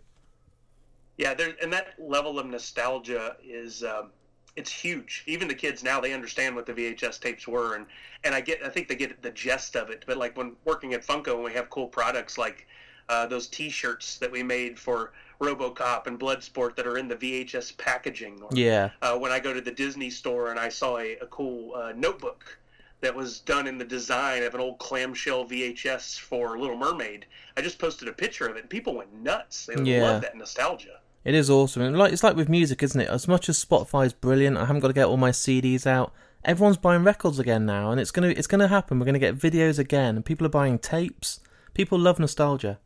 Yeah, 1.18 1.34
there, 1.34 1.54
and 1.62 1.74
that 1.74 1.96
level 2.00 2.40
of 2.40 2.46
nostalgia 2.46 3.36
is 3.44 3.84
um, 3.84 4.12
it's 4.56 4.72
huge. 4.72 5.24
Even 5.28 5.48
the 5.48 5.56
kids 5.56 5.84
now 5.84 6.00
they 6.00 6.14
understand 6.14 6.56
what 6.56 6.66
the 6.66 6.74
VHS 6.74 7.20
tapes 7.20 7.48
were, 7.48 7.76
and 7.76 7.86
and 8.24 8.36
I 8.36 8.42
get 8.42 8.64
I 8.64 8.70
think 8.70 8.88
they 8.88 8.96
get 8.96 9.22
the 9.22 9.32
gist 9.32 9.76
of 9.76 9.90
it. 9.90 10.04
But 10.06 10.18
like 10.18 10.38
when 10.38 10.56
working 10.66 10.94
at 10.94 11.06
Funko, 11.06 11.36
and 11.36 11.44
we 11.44 11.54
have 11.54 11.70
cool 11.70 11.88
products 11.88 12.38
like 12.38 12.68
uh, 13.10 13.26
those 13.28 13.48
T-shirts 13.48 14.18
that 14.20 14.32
we 14.32 14.42
made 14.42 14.80
for 14.80 15.12
RoboCop 15.42 16.08
and 16.08 16.20
Bloodsport 16.20 16.76
that 16.76 16.88
are 16.88 16.98
in 16.98 17.08
the 17.10 17.16
VHS 17.16 17.78
packaging. 17.78 18.42
Or, 18.42 18.50
yeah. 18.54 18.92
Uh, 19.02 19.18
when 19.18 19.32
I 19.32 19.40
go 19.40 19.54
to 19.54 19.60
the 19.60 19.72
Disney 19.72 20.10
store 20.10 20.52
and 20.52 20.60
I 20.60 20.70
saw 20.70 20.98
a, 20.98 21.18
a 21.18 21.26
cool 21.26 21.76
uh, 21.76 21.92
notebook 21.94 22.58
that 23.02 23.14
was 23.14 23.40
done 23.40 23.68
in 23.68 23.78
the 23.78 23.84
design 23.84 24.44
of 24.44 24.54
an 24.54 24.62
old 24.62 24.78
clamshell 24.78 25.46
VHS 25.46 26.20
for 26.20 26.58
Little 26.58 26.78
Mermaid, 26.78 27.26
I 27.58 27.62
just 27.62 27.80
posted 27.80 28.08
a 28.08 28.14
picture 28.14 28.48
of 28.48 28.56
it 28.56 28.62
and 28.62 28.70
people 28.70 28.96
went 28.96 29.14
nuts. 29.14 29.66
They 29.66 29.82
yeah. 29.82 30.04
love 30.04 30.22
that 30.22 30.38
nostalgia. 30.38 31.01
It 31.24 31.36
is 31.36 31.50
awesome. 31.50 31.84
And 31.84 31.98
like 31.98 32.14
it's 32.14 32.24
like 32.24 32.36
with 32.36 32.50
music, 32.50 32.82
isn't 32.82 33.00
it? 33.00 33.10
As 33.10 33.28
much 33.28 33.48
as 33.48 33.64
Spotify 33.64 34.06
is 34.06 34.14
brilliant, 34.14 34.58
I 34.58 34.66
haven't 34.66 34.80
got 34.82 34.88
to 34.88 34.94
get 34.94 35.08
all 35.08 35.18
my 35.18 35.32
CDs 35.32 35.86
out. 35.86 36.14
Everyone's 36.44 36.78
buying 36.78 37.04
records 37.04 37.38
again 37.38 37.66
now, 37.66 37.92
and 37.92 38.00
it's 38.00 38.12
gonna 38.12 38.30
it's 38.30 38.48
gonna 38.48 38.68
happen. 38.68 39.00
We're 39.00 39.06
gonna 39.06 39.20
get 39.20 39.38
videos 39.38 39.78
again, 39.78 40.16
and 40.16 40.26
people 40.26 40.48
are 40.48 40.50
buying 40.50 40.80
tapes. 40.80 41.40
People 41.74 42.00
love 42.00 42.20
nostalgia. 42.20 42.80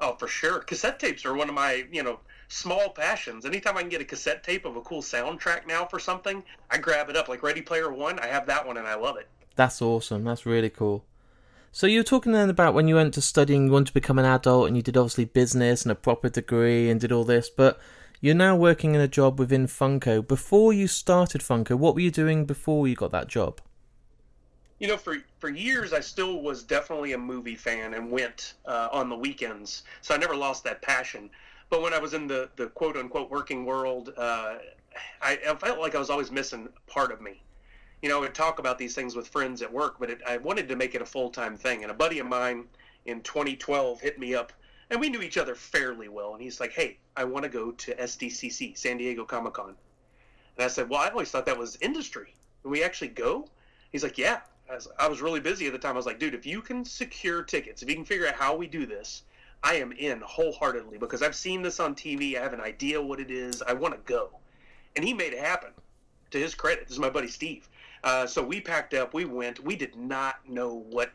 Oh, 0.00 0.16
for 0.18 0.26
sure. 0.26 0.60
Cassette 0.60 0.98
tapes 0.98 1.26
are 1.26 1.34
one 1.34 1.50
of 1.50 1.54
my, 1.54 1.84
you 1.92 2.02
know, 2.02 2.20
small 2.48 2.88
passions. 2.88 3.44
Anytime 3.44 3.76
I 3.76 3.80
can 3.80 3.90
get 3.90 4.00
a 4.00 4.04
cassette 4.04 4.42
tape 4.42 4.64
of 4.64 4.76
a 4.76 4.80
cool 4.80 5.02
soundtrack 5.02 5.66
now 5.66 5.84
for 5.84 5.98
something, 5.98 6.42
I 6.70 6.78
grab 6.78 7.10
it 7.10 7.16
up. 7.16 7.28
Like 7.28 7.42
Ready 7.42 7.60
Player 7.60 7.92
One, 7.92 8.18
I 8.18 8.26
have 8.26 8.46
that 8.46 8.66
one 8.66 8.78
and 8.78 8.86
I 8.86 8.94
love 8.94 9.18
it. 9.18 9.28
That's 9.56 9.82
awesome. 9.82 10.24
That's 10.24 10.46
really 10.46 10.70
cool. 10.70 11.04
So 11.72 11.86
you 11.86 12.00
were 12.00 12.04
talking 12.04 12.32
then 12.32 12.50
about 12.50 12.74
when 12.74 12.88
you 12.88 12.96
went 12.96 13.14
to 13.14 13.22
studying, 13.22 13.66
you 13.66 13.72
wanted 13.72 13.88
to 13.88 13.94
become 13.94 14.18
an 14.18 14.24
adult, 14.24 14.66
and 14.66 14.76
you 14.76 14.82
did 14.82 14.96
obviously 14.96 15.24
business 15.24 15.82
and 15.82 15.92
a 15.92 15.94
proper 15.94 16.28
degree 16.28 16.90
and 16.90 17.00
did 17.00 17.12
all 17.12 17.24
this, 17.24 17.48
but 17.48 17.78
you're 18.20 18.34
now 18.34 18.56
working 18.56 18.94
in 18.94 19.00
a 19.00 19.08
job 19.08 19.38
within 19.38 19.66
Funko. 19.66 20.26
Before 20.26 20.72
you 20.72 20.86
started 20.86 21.40
Funko, 21.40 21.76
what 21.76 21.94
were 21.94 22.00
you 22.00 22.10
doing 22.10 22.44
before 22.44 22.88
you 22.88 22.96
got 22.96 23.12
that 23.12 23.28
job? 23.28 23.60
you 24.80 24.88
know, 24.88 24.96
for 24.96 25.18
for 25.38 25.50
years, 25.50 25.92
I 25.92 26.00
still 26.00 26.40
was 26.40 26.64
definitely 26.64 27.12
a 27.12 27.18
movie 27.18 27.54
fan 27.54 27.94
and 27.94 28.10
went 28.10 28.54
uh, 28.66 28.88
on 28.90 29.08
the 29.08 29.16
weekends. 29.16 29.84
So 30.00 30.14
I 30.14 30.18
never 30.18 30.34
lost 30.34 30.64
that 30.64 30.82
passion. 30.82 31.30
But 31.68 31.82
when 31.82 31.92
I 31.92 31.98
was 31.98 32.14
in 32.14 32.26
the 32.26 32.48
the 32.56 32.68
quote 32.68 32.96
unquote 32.96 33.30
working 33.30 33.66
world, 33.66 34.12
uh, 34.16 34.56
I, 35.22 35.38
I, 35.48 35.54
felt 35.56 35.78
like 35.78 35.94
I 35.94 35.98
was 35.98 36.10
always 36.10 36.32
missing 36.32 36.68
part 36.86 37.12
of 37.12 37.20
me. 37.20 37.42
You 38.02 38.08
know, 38.08 38.20
would 38.20 38.34
talk 38.34 38.58
about 38.58 38.78
these 38.78 38.94
things 38.94 39.14
with 39.14 39.28
friends 39.28 39.62
at 39.62 39.72
work, 39.72 39.96
but 39.98 40.10
it, 40.10 40.20
I 40.26 40.38
wanted 40.38 40.68
to 40.68 40.76
make 40.76 40.94
it 40.94 41.02
a 41.02 41.06
full 41.06 41.30
time 41.30 41.56
thing. 41.56 41.82
And 41.82 41.90
a 41.90 41.94
buddy 41.94 42.18
of 42.18 42.26
mine 42.26 42.64
in 43.04 43.20
2012 43.22 44.00
hit 44.00 44.18
me 44.18 44.34
up, 44.34 44.52
and 44.90 45.00
we 45.00 45.10
knew 45.10 45.22
each 45.22 45.38
other 45.38 45.54
fairly 45.54 46.08
well. 46.08 46.32
And 46.34 46.42
he's 46.42 46.60
like, 46.60 46.72
"Hey, 46.72 46.98
I 47.16 47.24
want 47.24 47.44
to 47.44 47.48
go 47.48 47.72
to 47.72 47.94
SDCC, 47.94 48.76
San 48.76 48.96
Diego 48.98 49.24
Comic 49.24 49.54
Con." 49.54 49.76
And 50.56 50.64
I 50.64 50.68
said, 50.68 50.88
"Well, 50.88 51.00
I 51.00 51.08
always 51.08 51.30
thought 51.30 51.46
that 51.46 51.58
was 51.58 51.76
industry. 51.80 52.34
Can 52.62 52.70
we 52.70 52.82
actually 52.82 53.08
go?" 53.08 53.48
He's 53.92 54.02
like, 54.02 54.18
"Yeah." 54.18 54.40
I 54.98 55.08
was 55.08 55.20
really 55.20 55.40
busy 55.40 55.66
at 55.66 55.72
the 55.72 55.78
time. 55.78 55.94
I 55.94 55.96
was 55.96 56.06
like, 56.06 56.20
dude, 56.20 56.34
if 56.34 56.46
you 56.46 56.62
can 56.62 56.84
secure 56.84 57.42
tickets, 57.42 57.82
if 57.82 57.88
you 57.88 57.96
can 57.96 58.04
figure 58.04 58.28
out 58.28 58.34
how 58.34 58.54
we 58.54 58.68
do 58.68 58.86
this, 58.86 59.24
I 59.62 59.74
am 59.74 59.92
in 59.92 60.20
wholeheartedly 60.20 60.98
because 60.98 61.22
I've 61.22 61.34
seen 61.34 61.62
this 61.62 61.80
on 61.80 61.94
TV. 61.94 62.38
I 62.38 62.42
have 62.42 62.52
an 62.52 62.60
idea 62.60 63.02
what 63.02 63.20
it 63.20 63.30
is. 63.30 63.62
I 63.62 63.72
want 63.72 63.94
to 63.94 64.00
go. 64.10 64.30
And 64.96 65.04
he 65.04 65.12
made 65.12 65.32
it 65.32 65.40
happen. 65.40 65.70
To 66.30 66.38
his 66.38 66.54
credit, 66.54 66.84
this 66.84 66.92
is 66.92 67.00
my 67.00 67.10
buddy 67.10 67.26
Steve. 67.26 67.68
Uh, 68.02 68.26
so 68.26 68.42
we 68.42 68.60
packed 68.60 68.94
up. 68.94 69.14
We 69.14 69.24
went. 69.24 69.62
We 69.62 69.76
did 69.76 69.96
not 69.96 70.48
know 70.48 70.74
what 70.74 71.12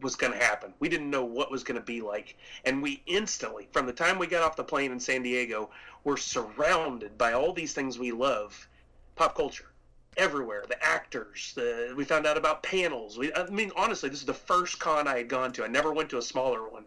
was 0.00 0.16
going 0.16 0.32
to 0.32 0.38
happen. 0.38 0.72
We 0.78 0.88
didn't 0.88 1.10
know 1.10 1.24
what 1.24 1.50
was 1.50 1.64
going 1.64 1.78
to 1.78 1.84
be 1.84 2.00
like. 2.00 2.36
And 2.64 2.82
we 2.82 3.02
instantly, 3.06 3.68
from 3.72 3.86
the 3.86 3.92
time 3.92 4.18
we 4.18 4.26
got 4.26 4.42
off 4.42 4.56
the 4.56 4.64
plane 4.64 4.92
in 4.92 5.00
San 5.00 5.22
Diego, 5.22 5.70
were 6.04 6.16
surrounded 6.16 7.18
by 7.18 7.32
all 7.32 7.52
these 7.52 7.72
things 7.72 7.98
we 7.98 8.12
love 8.12 8.68
pop 9.16 9.34
culture 9.34 9.72
everywhere. 10.16 10.64
The 10.68 10.82
actors. 10.84 11.52
The, 11.54 11.92
we 11.96 12.04
found 12.04 12.26
out 12.26 12.36
about 12.36 12.62
panels. 12.62 13.18
We, 13.18 13.32
I 13.34 13.46
mean, 13.46 13.72
honestly, 13.76 14.08
this 14.08 14.20
is 14.20 14.26
the 14.26 14.34
first 14.34 14.78
con 14.78 15.08
I 15.08 15.18
had 15.18 15.28
gone 15.28 15.52
to. 15.52 15.64
I 15.64 15.68
never 15.68 15.92
went 15.92 16.10
to 16.10 16.18
a 16.18 16.22
smaller 16.22 16.68
one, 16.68 16.84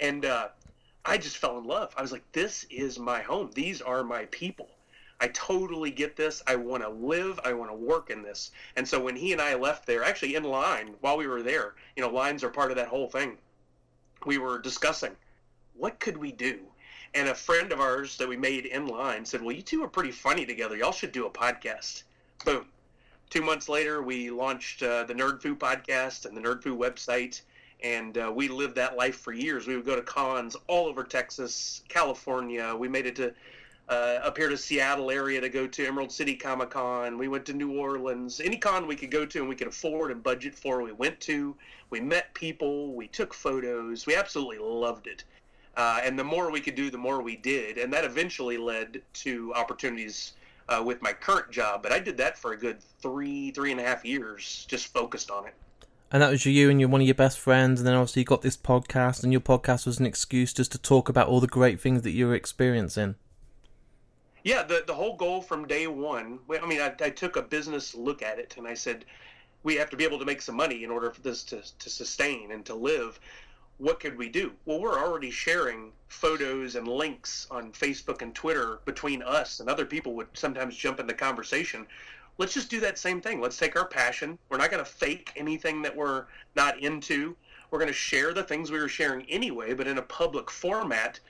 and 0.00 0.24
uh, 0.24 0.48
I 1.04 1.18
just 1.18 1.38
fell 1.38 1.58
in 1.58 1.64
love. 1.64 1.92
I 1.96 2.02
was 2.02 2.12
like, 2.12 2.24
"This 2.32 2.66
is 2.70 2.98
my 2.98 3.20
home. 3.22 3.50
These 3.54 3.82
are 3.82 4.04
my 4.04 4.26
people." 4.26 4.68
I 5.20 5.28
totally 5.28 5.90
get 5.90 6.16
this. 6.16 6.42
I 6.46 6.56
want 6.56 6.82
to 6.82 6.88
live. 6.88 7.38
I 7.44 7.52
want 7.52 7.70
to 7.70 7.76
work 7.76 8.10
in 8.10 8.22
this. 8.22 8.50
And 8.76 8.86
so 8.86 9.00
when 9.00 9.16
he 9.16 9.32
and 9.32 9.40
I 9.40 9.54
left 9.54 9.86
there, 9.86 10.04
actually 10.04 10.34
in 10.34 10.44
line 10.44 10.94
while 11.00 11.16
we 11.16 11.26
were 11.26 11.42
there, 11.42 11.74
you 11.96 12.02
know, 12.02 12.10
lines 12.10 12.42
are 12.44 12.50
part 12.50 12.70
of 12.70 12.76
that 12.76 12.88
whole 12.88 13.08
thing. 13.08 13.38
We 14.26 14.38
were 14.38 14.58
discussing 14.58 15.16
what 15.74 16.00
could 16.00 16.16
we 16.16 16.32
do. 16.32 16.60
And 17.14 17.28
a 17.28 17.34
friend 17.34 17.70
of 17.72 17.80
ours 17.80 18.16
that 18.18 18.28
we 18.28 18.36
made 18.36 18.66
in 18.66 18.86
line 18.86 19.24
said, 19.24 19.40
"Well, 19.40 19.54
you 19.54 19.62
two 19.62 19.84
are 19.84 19.88
pretty 19.88 20.10
funny 20.10 20.44
together. 20.44 20.76
Y'all 20.76 20.92
should 20.92 21.12
do 21.12 21.26
a 21.26 21.30
podcast." 21.30 22.02
Boom. 22.44 22.66
Two 23.30 23.42
months 23.42 23.68
later, 23.68 24.02
we 24.02 24.30
launched 24.30 24.82
uh, 24.82 25.04
the 25.04 25.14
Nerd 25.14 25.40
Foo 25.40 25.54
podcast 25.54 26.26
and 26.26 26.36
the 26.36 26.40
Nerd 26.40 26.62
Foo 26.62 26.76
website 26.76 27.42
and 27.84 28.16
uh, 28.16 28.32
we 28.34 28.48
lived 28.48 28.76
that 28.76 28.96
life 28.96 29.16
for 29.16 29.32
years. 29.32 29.66
We 29.66 29.76
would 29.76 29.84
go 29.84 29.94
to 29.94 30.02
cons 30.02 30.56
all 30.68 30.86
over 30.86 31.04
Texas, 31.04 31.82
California. 31.88 32.74
We 32.74 32.88
made 32.88 33.06
it 33.06 33.16
to 33.16 33.34
uh, 33.88 34.18
up 34.22 34.36
here 34.36 34.48
to 34.48 34.56
Seattle 34.56 35.10
area 35.10 35.40
to 35.40 35.48
go 35.48 35.66
to 35.66 35.86
Emerald 35.86 36.10
City 36.10 36.34
Comic 36.34 36.70
Con. 36.70 37.18
We 37.18 37.28
went 37.28 37.44
to 37.46 37.52
New 37.52 37.78
Orleans. 37.78 38.40
Any 38.40 38.56
con 38.56 38.86
we 38.86 38.96
could 38.96 39.10
go 39.10 39.26
to 39.26 39.40
and 39.40 39.48
we 39.48 39.54
could 39.54 39.68
afford 39.68 40.10
and 40.10 40.22
budget 40.22 40.54
for, 40.54 40.82
we 40.82 40.92
went 40.92 41.20
to. 41.20 41.54
We 41.90 42.00
met 42.00 42.32
people. 42.34 42.94
We 42.94 43.08
took 43.08 43.34
photos. 43.34 44.06
We 44.06 44.16
absolutely 44.16 44.58
loved 44.58 45.06
it. 45.06 45.24
Uh, 45.76 46.00
and 46.02 46.18
the 46.18 46.24
more 46.24 46.50
we 46.50 46.60
could 46.60 46.76
do, 46.76 46.90
the 46.90 46.98
more 46.98 47.22
we 47.22 47.36
did. 47.36 47.78
And 47.78 47.92
that 47.92 48.04
eventually 48.04 48.56
led 48.56 49.02
to 49.14 49.52
opportunities 49.54 50.32
uh, 50.68 50.82
with 50.84 51.02
my 51.02 51.12
current 51.12 51.50
job. 51.50 51.82
But 51.82 51.92
I 51.92 51.98
did 51.98 52.16
that 52.18 52.38
for 52.38 52.52
a 52.52 52.56
good 52.56 52.78
three, 53.00 53.50
three 53.50 53.70
and 53.70 53.80
a 53.80 53.84
half 53.84 54.04
years, 54.04 54.64
just 54.68 54.92
focused 54.92 55.30
on 55.30 55.46
it. 55.46 55.54
And 56.10 56.22
that 56.22 56.30
was 56.30 56.46
you 56.46 56.70
and 56.70 56.78
you're 56.78 56.88
one 56.88 57.00
of 57.00 57.06
your 57.08 57.14
best 57.14 57.40
friends, 57.40 57.80
and 57.80 57.88
then 57.88 57.96
obviously 57.96 58.20
you 58.20 58.26
got 58.26 58.42
this 58.42 58.56
podcast, 58.56 59.24
and 59.24 59.32
your 59.32 59.40
podcast 59.40 59.84
was 59.84 59.98
an 59.98 60.06
excuse 60.06 60.52
just 60.52 60.70
to 60.70 60.78
talk 60.78 61.08
about 61.08 61.26
all 61.26 61.40
the 61.40 61.48
great 61.48 61.80
things 61.80 62.02
that 62.02 62.12
you 62.12 62.28
were 62.28 62.36
experiencing. 62.36 63.16
Yeah, 64.44 64.62
the 64.62 64.84
the 64.86 64.94
whole 64.94 65.16
goal 65.16 65.42
from 65.42 65.66
day 65.66 65.88
one. 65.88 66.38
I 66.48 66.66
mean, 66.66 66.80
I, 66.80 66.94
I 67.00 67.10
took 67.10 67.34
a 67.34 67.42
business 67.42 67.94
look 67.94 68.22
at 68.22 68.38
it, 68.38 68.54
and 68.56 68.68
I 68.68 68.74
said, 68.74 69.04
we 69.64 69.74
have 69.76 69.90
to 69.90 69.96
be 69.96 70.04
able 70.04 70.20
to 70.20 70.24
make 70.24 70.42
some 70.42 70.54
money 70.54 70.84
in 70.84 70.90
order 70.90 71.10
for 71.10 71.22
this 71.22 71.42
to 71.44 71.62
to 71.78 71.90
sustain 71.90 72.52
and 72.52 72.64
to 72.66 72.74
live. 72.74 73.18
What 73.78 73.98
could 73.98 74.16
we 74.16 74.28
do? 74.28 74.52
Well, 74.66 74.80
we're 74.80 75.00
already 75.00 75.32
sharing 75.32 75.90
photos 76.06 76.76
and 76.76 76.86
links 76.86 77.48
on 77.50 77.72
Facebook 77.72 78.22
and 78.22 78.32
Twitter 78.32 78.78
between 78.84 79.20
us, 79.20 79.58
and 79.58 79.68
other 79.68 79.84
people 79.84 80.14
would 80.14 80.28
sometimes 80.34 80.76
jump 80.76 81.00
in 81.00 81.08
the 81.08 81.14
conversation 81.14 81.88
let's 82.38 82.54
just 82.54 82.70
do 82.70 82.80
that 82.80 82.98
same 82.98 83.20
thing. 83.20 83.40
Let's 83.40 83.56
take 83.56 83.76
our 83.76 83.86
passion. 83.86 84.38
We're 84.48 84.58
not 84.58 84.70
going 84.70 84.84
to 84.84 84.90
fake 84.90 85.32
anything 85.36 85.82
that 85.82 85.94
we're 85.94 86.26
not 86.56 86.78
into. 86.80 87.36
We're 87.70 87.78
going 87.78 87.88
to 87.88 87.94
share 87.94 88.32
the 88.32 88.42
things 88.42 88.70
we 88.70 88.78
were 88.78 88.88
sharing 88.88 89.28
anyway, 89.30 89.74
but 89.74 89.86
in 89.86 89.98
a 89.98 90.02
public 90.02 90.50
format 90.50 91.20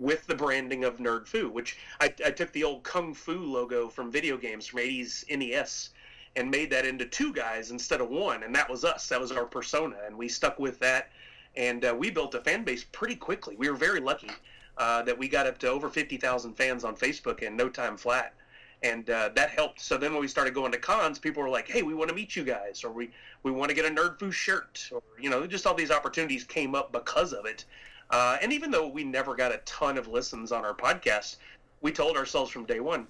with 0.00 0.26
the 0.26 0.34
branding 0.34 0.82
of 0.82 0.96
Nerd 0.96 1.26
Foo, 1.26 1.48
which 1.50 1.76
I, 2.00 2.12
I 2.24 2.30
took 2.30 2.50
the 2.52 2.64
old 2.64 2.82
Kung 2.82 3.14
Fu 3.14 3.38
logo 3.38 3.88
from 3.88 4.10
video 4.10 4.36
games 4.36 4.66
from 4.66 4.80
80s 4.80 5.24
NES 5.30 5.90
and 6.36 6.50
made 6.50 6.70
that 6.70 6.86
into 6.86 7.04
two 7.04 7.32
guys 7.32 7.70
instead 7.70 8.00
of 8.00 8.08
one, 8.08 8.42
and 8.42 8.54
that 8.54 8.68
was 8.68 8.84
us. 8.84 9.08
That 9.08 9.20
was 9.20 9.30
our 9.30 9.44
persona, 9.44 9.96
and 10.06 10.16
we 10.16 10.28
stuck 10.28 10.58
with 10.58 10.78
that, 10.78 11.10
and 11.56 11.84
uh, 11.84 11.94
we 11.96 12.10
built 12.10 12.34
a 12.34 12.40
fan 12.40 12.64
base 12.64 12.84
pretty 12.84 13.16
quickly. 13.16 13.56
We 13.56 13.68
were 13.68 13.76
very 13.76 14.00
lucky 14.00 14.30
uh, 14.78 15.02
that 15.02 15.18
we 15.18 15.28
got 15.28 15.46
up 15.46 15.58
to 15.58 15.68
over 15.68 15.88
50,000 15.88 16.54
fans 16.54 16.84
on 16.84 16.96
Facebook 16.96 17.40
in 17.42 17.56
no 17.56 17.68
time 17.68 17.96
flat 17.96 18.34
and 18.82 19.10
uh, 19.10 19.30
that 19.34 19.50
helped. 19.50 19.80
So 19.80 19.96
then 19.96 20.12
when 20.12 20.20
we 20.20 20.28
started 20.28 20.54
going 20.54 20.72
to 20.72 20.78
cons, 20.78 21.18
people 21.18 21.42
were 21.42 21.48
like, 21.48 21.68
"Hey, 21.68 21.82
we 21.82 21.94
want 21.94 22.08
to 22.08 22.14
meet 22.14 22.34
you 22.34 22.44
guys," 22.44 22.82
or 22.82 22.90
"We 22.90 23.10
we 23.42 23.50
want 23.50 23.68
to 23.68 23.74
get 23.74 23.84
a 23.84 23.90
Nerd 23.90 24.18
Foo 24.18 24.32
shirt," 24.32 24.88
or 24.92 25.02
you 25.20 25.28
know, 25.28 25.46
just 25.46 25.66
all 25.66 25.74
these 25.74 25.90
opportunities 25.90 26.44
came 26.44 26.74
up 26.74 26.92
because 26.92 27.32
of 27.32 27.44
it. 27.44 27.64
Uh, 28.10 28.38
and 28.42 28.52
even 28.52 28.70
though 28.70 28.88
we 28.88 29.04
never 29.04 29.34
got 29.34 29.52
a 29.52 29.58
ton 29.58 29.96
of 29.96 30.08
listens 30.08 30.52
on 30.52 30.64
our 30.64 30.74
podcast, 30.74 31.36
we 31.80 31.92
told 31.92 32.16
ourselves 32.16 32.50
from 32.50 32.64
day 32.64 32.80
one, 32.80 33.06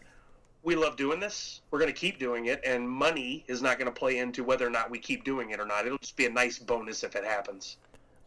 we 0.62 0.76
love 0.76 0.96
doing 0.96 1.20
this. 1.20 1.62
We're 1.70 1.78
going 1.78 1.92
to 1.92 1.98
keep 1.98 2.18
doing 2.18 2.46
it, 2.46 2.60
and 2.64 2.88
money 2.88 3.44
is 3.48 3.62
not 3.62 3.78
going 3.78 3.92
to 3.92 3.98
play 3.98 4.18
into 4.18 4.44
whether 4.44 4.66
or 4.66 4.70
not 4.70 4.90
we 4.90 4.98
keep 4.98 5.24
doing 5.24 5.50
it 5.50 5.60
or 5.60 5.64
not. 5.64 5.86
It'll 5.86 5.98
just 5.98 6.16
be 6.16 6.26
a 6.26 6.30
nice 6.30 6.58
bonus 6.58 7.02
if 7.02 7.16
it 7.16 7.24
happens. 7.24 7.78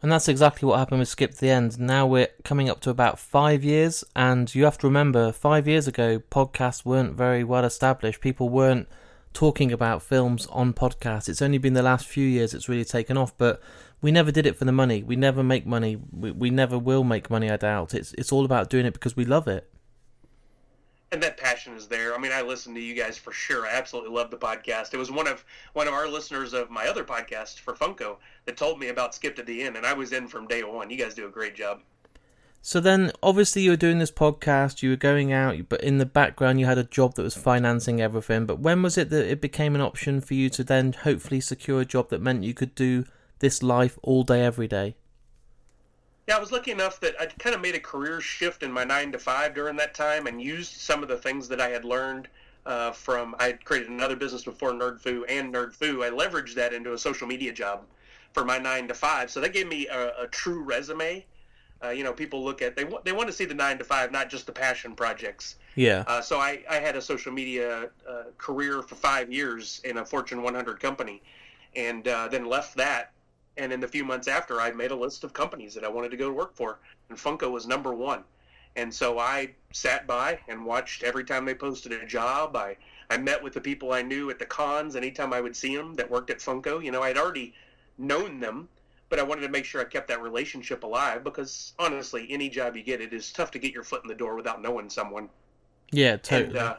And 0.02 0.12
that's 0.12 0.28
exactly 0.28 0.68
what 0.68 0.78
happened 0.78 0.98
with 0.98 1.08
Skip 1.08 1.34
the 1.34 1.48
End. 1.48 1.78
Now 1.78 2.06
we're 2.06 2.28
coming 2.42 2.68
up 2.68 2.80
to 2.80 2.90
about 2.90 3.18
five 3.18 3.64
years, 3.64 4.04
and 4.14 4.52
you 4.54 4.64
have 4.64 4.76
to 4.78 4.86
remember, 4.86 5.32
five 5.32 5.68
years 5.68 5.86
ago, 5.88 6.20
podcasts 6.30 6.84
weren't 6.84 7.14
very 7.14 7.44
well 7.44 7.64
established. 7.64 8.20
People 8.20 8.48
weren't 8.48 8.88
talking 9.32 9.72
about 9.72 10.02
films 10.02 10.46
on 10.48 10.72
podcasts. 10.72 11.28
It's 11.28 11.40
only 11.40 11.58
been 11.58 11.72
the 11.72 11.82
last 11.82 12.06
few 12.06 12.26
years 12.26 12.52
it's 12.52 12.68
really 12.68 12.84
taken 12.84 13.16
off, 13.16 13.36
but 13.38 13.62
we 14.04 14.12
never 14.12 14.30
did 14.30 14.44
it 14.44 14.54
for 14.58 14.66
the 14.66 14.72
money. 14.72 15.02
We 15.02 15.16
never 15.16 15.42
make 15.42 15.64
money. 15.64 15.96
We, 16.12 16.30
we 16.30 16.50
never 16.50 16.78
will 16.78 17.04
make 17.04 17.30
money, 17.30 17.50
I 17.50 17.56
doubt. 17.56 17.94
It's, 17.94 18.12
it's 18.18 18.32
all 18.32 18.44
about 18.44 18.68
doing 18.68 18.84
it 18.84 18.92
because 18.92 19.16
we 19.16 19.24
love 19.24 19.48
it 19.48 19.70
and 21.10 21.22
that 21.22 21.36
passion 21.36 21.76
is 21.76 21.86
there. 21.86 22.12
I 22.12 22.18
mean, 22.18 22.32
I 22.32 22.42
listen 22.42 22.74
to 22.74 22.80
you 22.80 22.92
guys 22.92 23.16
for 23.16 23.32
sure. 23.32 23.66
I 23.66 23.70
absolutely 23.70 24.10
love 24.10 24.32
the 24.32 24.36
podcast. 24.36 24.92
It 24.92 24.96
was 24.96 25.12
one 25.12 25.28
of 25.28 25.44
one 25.72 25.86
of 25.86 25.94
our 25.94 26.08
listeners 26.08 26.52
of 26.52 26.70
my 26.70 26.88
other 26.88 27.04
podcast 27.04 27.60
for 27.60 27.72
Funko 27.72 28.16
that 28.46 28.56
told 28.56 28.80
me 28.80 28.88
about 28.88 29.14
Skip 29.14 29.36
to 29.36 29.44
the 29.44 29.62
End, 29.62 29.76
and 29.76 29.86
I 29.86 29.92
was 29.92 30.12
in 30.12 30.26
from 30.26 30.48
day 30.48 30.64
one. 30.64 30.90
You 30.90 30.96
guys 30.98 31.14
do 31.14 31.26
a 31.26 31.30
great 31.30 31.54
job. 31.54 31.82
So 32.62 32.80
then, 32.80 33.12
obviously, 33.22 33.62
you 33.62 33.70
were 33.70 33.76
doing 33.76 34.00
this 34.00 34.10
podcast. 34.10 34.82
You 34.82 34.90
were 34.90 34.96
going 34.96 35.32
out, 35.32 35.56
but 35.68 35.82
in 35.82 35.98
the 35.98 36.06
background, 36.06 36.58
you 36.58 36.66
had 36.66 36.78
a 36.78 36.84
job 36.84 37.14
that 37.14 37.22
was 37.22 37.36
financing 37.36 38.00
everything. 38.00 38.44
But 38.44 38.58
when 38.58 38.82
was 38.82 38.98
it 38.98 39.10
that 39.10 39.30
it 39.30 39.40
became 39.40 39.76
an 39.76 39.80
option 39.80 40.20
for 40.20 40.34
you 40.34 40.50
to 40.50 40.64
then 40.64 40.94
hopefully 40.94 41.40
secure 41.40 41.82
a 41.82 41.84
job 41.84 42.10
that 42.10 42.20
meant 42.20 42.42
you 42.42 42.54
could 42.54 42.74
do 42.74 43.04
this 43.38 43.62
life 43.62 43.98
all 44.02 44.22
day, 44.22 44.44
every 44.44 44.68
day? 44.68 44.96
Yeah, 46.26 46.36
I 46.36 46.40
was 46.40 46.52
lucky 46.52 46.70
enough 46.70 47.00
that 47.00 47.14
I 47.20 47.26
kind 47.26 47.54
of 47.54 47.60
made 47.60 47.74
a 47.74 47.80
career 47.80 48.20
shift 48.20 48.62
in 48.62 48.72
my 48.72 48.84
nine 48.84 49.12
to 49.12 49.18
five 49.18 49.54
during 49.54 49.76
that 49.76 49.94
time 49.94 50.26
and 50.26 50.40
used 50.40 50.72
some 50.72 51.02
of 51.02 51.08
the 51.08 51.18
things 51.18 51.48
that 51.48 51.60
I 51.60 51.68
had 51.68 51.84
learned 51.84 52.28
uh, 52.64 52.92
from. 52.92 53.34
I 53.38 53.46
had 53.46 53.64
created 53.64 53.90
another 53.90 54.16
business 54.16 54.44
before 54.44 54.72
Nerd 54.72 55.00
Foo 55.00 55.24
and 55.28 55.52
Nerd 55.52 55.74
Foo. 55.74 56.02
I 56.02 56.08
leveraged 56.08 56.54
that 56.54 56.72
into 56.72 56.94
a 56.94 56.98
social 56.98 57.26
media 57.26 57.52
job 57.52 57.84
for 58.32 58.44
my 58.44 58.58
nine 58.58 58.88
to 58.88 58.94
five. 58.94 59.30
So 59.30 59.40
that 59.40 59.52
gave 59.52 59.68
me 59.68 59.86
a, 59.88 60.22
a 60.22 60.26
true 60.28 60.62
resume. 60.62 61.26
Uh, 61.84 61.90
you 61.90 62.02
know, 62.02 62.12
people 62.12 62.42
look 62.42 62.62
at 62.62 62.74
they 62.74 62.84
want 62.84 63.04
they 63.04 63.12
want 63.12 63.26
to 63.28 63.32
see 63.32 63.44
the 63.44 63.54
nine 63.54 63.76
to 63.76 63.84
five, 63.84 64.10
not 64.10 64.30
just 64.30 64.46
the 64.46 64.52
passion 64.52 64.94
projects. 64.94 65.56
Yeah. 65.74 66.04
Uh, 66.06 66.22
so 66.22 66.38
I, 66.38 66.64
I 66.70 66.76
had 66.76 66.96
a 66.96 67.02
social 67.02 67.32
media 67.32 67.90
uh, 68.08 68.22
career 68.38 68.80
for 68.80 68.94
five 68.94 69.30
years 69.30 69.82
in 69.84 69.98
a 69.98 70.06
Fortune 70.06 70.42
100 70.42 70.80
company, 70.80 71.20
and 71.76 72.06
uh, 72.08 72.28
then 72.28 72.46
left 72.46 72.76
that 72.76 73.10
and 73.56 73.72
in 73.72 73.80
the 73.80 73.88
few 73.88 74.04
months 74.04 74.28
after, 74.28 74.60
I 74.60 74.72
made 74.72 74.90
a 74.90 74.96
list 74.96 75.24
of 75.24 75.32
companies 75.32 75.74
that 75.74 75.84
I 75.84 75.88
wanted 75.88 76.10
to 76.10 76.16
go 76.16 76.28
to 76.28 76.34
work 76.34 76.54
for, 76.54 76.78
and 77.08 77.18
Funko 77.18 77.50
was 77.50 77.66
number 77.66 77.94
one. 77.94 78.24
And 78.76 78.92
so 78.92 79.18
I 79.18 79.54
sat 79.72 80.06
by 80.06 80.38
and 80.48 80.64
watched 80.64 81.04
every 81.04 81.24
time 81.24 81.44
they 81.44 81.54
posted 81.54 81.92
a 81.92 82.04
job. 82.06 82.56
I, 82.56 82.76
I 83.08 83.16
met 83.16 83.42
with 83.42 83.54
the 83.54 83.60
people 83.60 83.92
I 83.92 84.02
knew 84.02 84.30
at 84.30 84.38
the 84.38 84.46
cons 84.46 84.96
anytime 84.96 85.32
I 85.32 85.40
would 85.40 85.54
see 85.54 85.76
them 85.76 85.94
that 85.94 86.10
worked 86.10 86.30
at 86.30 86.38
Funko. 86.38 86.84
You 86.84 86.90
know, 86.90 87.02
I'd 87.02 87.16
already 87.16 87.54
known 87.98 88.40
them, 88.40 88.68
but 89.08 89.20
I 89.20 89.22
wanted 89.22 89.42
to 89.42 89.48
make 89.48 89.64
sure 89.64 89.80
I 89.80 89.84
kept 89.84 90.08
that 90.08 90.20
relationship 90.20 90.82
alive 90.82 91.22
because 91.22 91.74
honestly, 91.78 92.26
any 92.30 92.48
job 92.48 92.76
you 92.76 92.82
get, 92.82 93.00
it 93.00 93.12
is 93.12 93.32
tough 93.32 93.52
to 93.52 93.60
get 93.60 93.72
your 93.72 93.84
foot 93.84 94.02
in 94.02 94.08
the 94.08 94.14
door 94.14 94.34
without 94.34 94.60
knowing 94.60 94.90
someone. 94.90 95.28
Yeah, 95.92 96.16
totally. 96.16 96.48
And, 96.48 96.56
uh, 96.56 96.76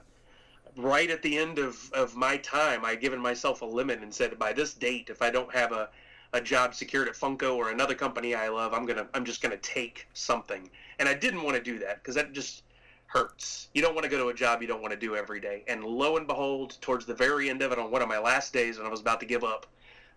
right 0.76 1.10
at 1.10 1.22
the 1.22 1.38
end 1.38 1.60
of, 1.60 1.90
of 1.94 2.18
my 2.18 2.36
time, 2.38 2.84
I 2.84 2.96
given 2.96 3.20
myself 3.20 3.62
a 3.62 3.66
limit 3.66 4.02
and 4.02 4.14
said, 4.14 4.38
by 4.38 4.52
this 4.52 4.74
date, 4.74 5.10
if 5.10 5.22
I 5.22 5.30
don't 5.30 5.54
have 5.56 5.72
a 5.72 5.90
a 6.34 6.42
job 6.42 6.76
secured 6.76 7.08
at 7.08 7.16
Funko 7.16 7.56
or 7.56 7.72
another 7.72 7.96
company 7.96 8.36
I 8.36 8.50
love, 8.50 8.74
I'm 8.74 8.86
gonna 8.86 9.08
I'm 9.14 9.26
just 9.26 9.42
gonna 9.42 9.58
take 9.58 10.08
something. 10.14 10.70
And 11.00 11.08
I 11.08 11.14
didn't 11.14 11.44
want 11.44 11.58
to 11.58 11.64
do 11.64 11.80
that 11.80 11.98
because 11.98 12.16
that 12.16 12.34
just 12.34 12.64
hurts. 13.08 13.70
You 13.74 13.82
don't 13.82 13.96
want 13.96 14.04
to 14.04 14.10
go 14.10 14.18
to 14.18 14.30
a 14.30 14.34
job 14.34 14.62
you 14.62 14.68
don't 14.68 14.82
want 14.82 14.94
to 14.94 15.00
do 15.00 15.16
every 15.16 15.40
day. 15.40 15.64
And 15.68 15.84
lo 15.84 16.18
and 16.18 16.28
behold, 16.28 16.78
towards 16.82 17.06
the 17.06 17.14
very 17.14 17.50
end 17.50 17.62
of 17.62 17.72
it, 17.72 17.80
on 17.80 17.92
one 17.92 18.02
of 18.02 18.10
my 18.10 18.20
last 18.20 18.52
days 18.52 18.78
when 18.78 18.88
I 18.88 18.90
was 18.90 19.02
about 19.02 19.20
to 19.22 19.26
give 19.26 19.44
up, 19.44 19.68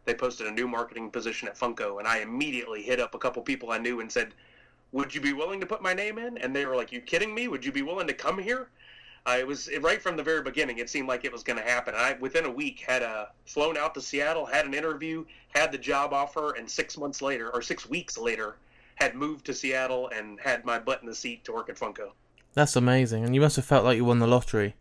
they 0.04 0.14
posted 0.14 0.46
a 0.46 0.50
new 0.50 0.66
marketing 0.66 1.10
position 1.10 1.48
at 1.48 1.58
Funko, 1.58 1.98
and 1.98 2.08
I 2.08 2.18
immediately 2.18 2.82
hit 2.82 2.98
up 2.98 3.14
a 3.14 3.18
couple 3.18 3.42
people 3.42 3.70
I 3.70 3.78
knew 3.78 4.00
and 4.00 4.10
said, 4.10 4.34
"Would 4.92 5.14
you 5.14 5.20
be 5.20 5.32
willing 5.32 5.60
to 5.60 5.66
put 5.66 5.82
my 5.82 5.92
name 5.92 6.18
in?" 6.18 6.38
And 6.38 6.56
they 6.56 6.64
were 6.66 6.76
like, 6.76 6.90
"You 6.90 7.00
kidding 7.00 7.34
me? 7.34 7.46
Would 7.46 7.64
you 7.64 7.72
be 7.72 7.82
willing 7.82 8.06
to 8.06 8.14
come 8.14 8.38
here?" 8.38 8.70
It 9.36 9.46
was 9.46 9.68
right 9.80 10.00
from 10.00 10.16
the 10.16 10.22
very 10.22 10.42
beginning. 10.42 10.78
It 10.78 10.88
seemed 10.88 11.08
like 11.08 11.24
it 11.24 11.32
was 11.32 11.42
going 11.42 11.58
to 11.58 11.64
happen. 11.64 11.94
I 11.96 12.16
within 12.20 12.44
a 12.44 12.50
week 12.50 12.80
had 12.80 13.02
uh, 13.02 13.26
flown 13.46 13.76
out 13.76 13.94
to 13.94 14.00
Seattle, 14.00 14.46
had 14.46 14.64
an 14.64 14.74
interview, 14.74 15.24
had 15.54 15.72
the 15.72 15.78
job 15.78 16.12
offer, 16.12 16.52
and 16.52 16.70
six 16.70 16.96
months 16.96 17.20
later, 17.20 17.50
or 17.50 17.62
six 17.62 17.88
weeks 17.88 18.16
later, 18.16 18.56
had 18.94 19.14
moved 19.14 19.44
to 19.46 19.54
Seattle 19.54 20.08
and 20.08 20.40
had 20.40 20.64
my 20.64 20.78
butt 20.78 21.02
in 21.02 21.08
the 21.08 21.14
seat 21.14 21.44
to 21.44 21.52
work 21.52 21.68
at 21.68 21.76
Funko. 21.76 22.10
That's 22.54 22.76
amazing, 22.76 23.24
and 23.24 23.34
you 23.34 23.40
must 23.40 23.56
have 23.56 23.64
felt 23.64 23.84
like 23.84 23.96
you 23.96 24.04
won 24.04 24.18
the 24.18 24.26
lottery. 24.26 24.74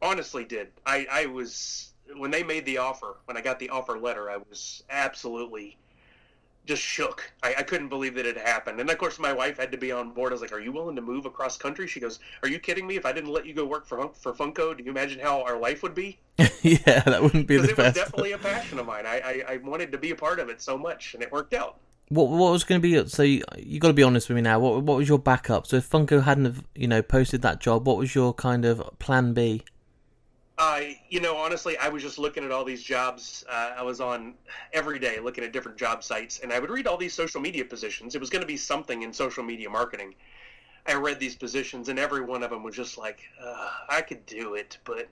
Honestly, 0.00 0.44
did 0.44 0.68
I? 0.86 1.06
I 1.10 1.26
was 1.26 1.92
when 2.16 2.30
they 2.30 2.42
made 2.42 2.64
the 2.64 2.78
offer. 2.78 3.16
When 3.26 3.36
I 3.36 3.40
got 3.40 3.58
the 3.58 3.68
offer 3.70 3.98
letter, 3.98 4.30
I 4.30 4.36
was 4.36 4.84
absolutely 4.88 5.76
just 6.68 6.82
shook. 6.82 7.32
I, 7.42 7.54
I, 7.58 7.62
couldn't 7.62 7.88
believe 7.88 8.14
that 8.16 8.26
it 8.26 8.36
happened. 8.36 8.78
And 8.78 8.90
of 8.90 8.98
course, 8.98 9.18
my 9.18 9.32
wife 9.32 9.56
had 9.56 9.72
to 9.72 9.78
be 9.78 9.90
on 9.90 10.10
board. 10.10 10.32
I 10.32 10.34
was 10.34 10.42
like, 10.42 10.52
"Are 10.52 10.60
you 10.60 10.70
willing 10.70 10.94
to 10.96 11.02
move 11.02 11.24
across 11.24 11.56
country?" 11.56 11.88
She 11.88 11.98
goes, 11.98 12.20
"Are 12.42 12.48
you 12.48 12.58
kidding 12.58 12.86
me? 12.86 12.96
If 12.96 13.06
I 13.06 13.12
didn't 13.12 13.32
let 13.32 13.46
you 13.46 13.54
go 13.54 13.64
work 13.64 13.86
for 13.86 14.10
for 14.12 14.34
Funko, 14.34 14.76
do 14.76 14.84
you 14.84 14.90
imagine 14.90 15.18
how 15.18 15.42
our 15.42 15.58
life 15.58 15.82
would 15.82 15.94
be?" 15.94 16.18
yeah, 16.62 17.00
that 17.00 17.22
wouldn't 17.22 17.48
be 17.48 17.56
the 17.56 17.70
it 17.70 17.76
best. 17.76 17.96
was 17.96 18.04
definitely 18.04 18.32
a 18.32 18.38
passion 18.38 18.78
of 18.78 18.86
mine. 18.86 19.06
I, 19.06 19.42
I, 19.48 19.54
I 19.54 19.56
wanted 19.56 19.90
to 19.92 19.98
be 19.98 20.10
a 20.10 20.14
part 20.14 20.38
of 20.38 20.50
it 20.50 20.60
so 20.60 20.76
much, 20.76 21.14
and 21.14 21.22
it 21.22 21.32
worked 21.32 21.54
out. 21.54 21.78
What 22.10 22.28
what 22.28 22.52
was 22.52 22.64
going 22.64 22.80
to 22.80 22.82
be? 22.82 23.08
So 23.08 23.22
you, 23.22 23.42
you 23.56 23.80
got 23.80 23.88
to 23.88 23.94
be 23.94 24.02
honest 24.02 24.28
with 24.28 24.36
me 24.36 24.42
now. 24.42 24.60
What 24.60 24.82
what 24.82 24.98
was 24.98 25.08
your 25.08 25.18
backup? 25.18 25.66
So 25.66 25.76
if 25.76 25.88
Funko 25.88 26.22
hadn't 26.22 26.44
have 26.44 26.64
you 26.74 26.86
know 26.86 27.00
posted 27.00 27.40
that 27.42 27.60
job, 27.60 27.86
what 27.86 27.96
was 27.96 28.14
your 28.14 28.34
kind 28.34 28.66
of 28.66 28.98
plan 28.98 29.32
B? 29.32 29.62
Uh, 30.58 30.80
you 31.08 31.20
know, 31.20 31.36
honestly, 31.36 31.78
I 31.78 31.88
was 31.88 32.02
just 32.02 32.18
looking 32.18 32.44
at 32.44 32.50
all 32.50 32.64
these 32.64 32.82
jobs. 32.82 33.44
Uh, 33.48 33.74
I 33.76 33.82
was 33.82 34.00
on 34.00 34.34
every 34.72 34.98
day 34.98 35.20
looking 35.20 35.44
at 35.44 35.52
different 35.52 35.78
job 35.78 36.02
sites, 36.02 36.40
and 36.40 36.52
I 36.52 36.58
would 36.58 36.70
read 36.70 36.86
all 36.88 36.96
these 36.96 37.14
social 37.14 37.40
media 37.40 37.64
positions. 37.64 38.14
It 38.16 38.20
was 38.20 38.28
going 38.28 38.40
to 38.40 38.46
be 38.46 38.56
something 38.56 39.02
in 39.02 39.12
social 39.12 39.44
media 39.44 39.70
marketing. 39.70 40.14
I 40.86 40.94
read 40.94 41.20
these 41.20 41.36
positions, 41.36 41.88
and 41.88 41.98
every 41.98 42.22
one 42.22 42.42
of 42.42 42.50
them 42.50 42.64
was 42.64 42.74
just 42.74 42.98
like, 42.98 43.20
uh, 43.42 43.70
I 43.88 44.00
could 44.02 44.26
do 44.26 44.54
it, 44.54 44.78
but 44.84 45.08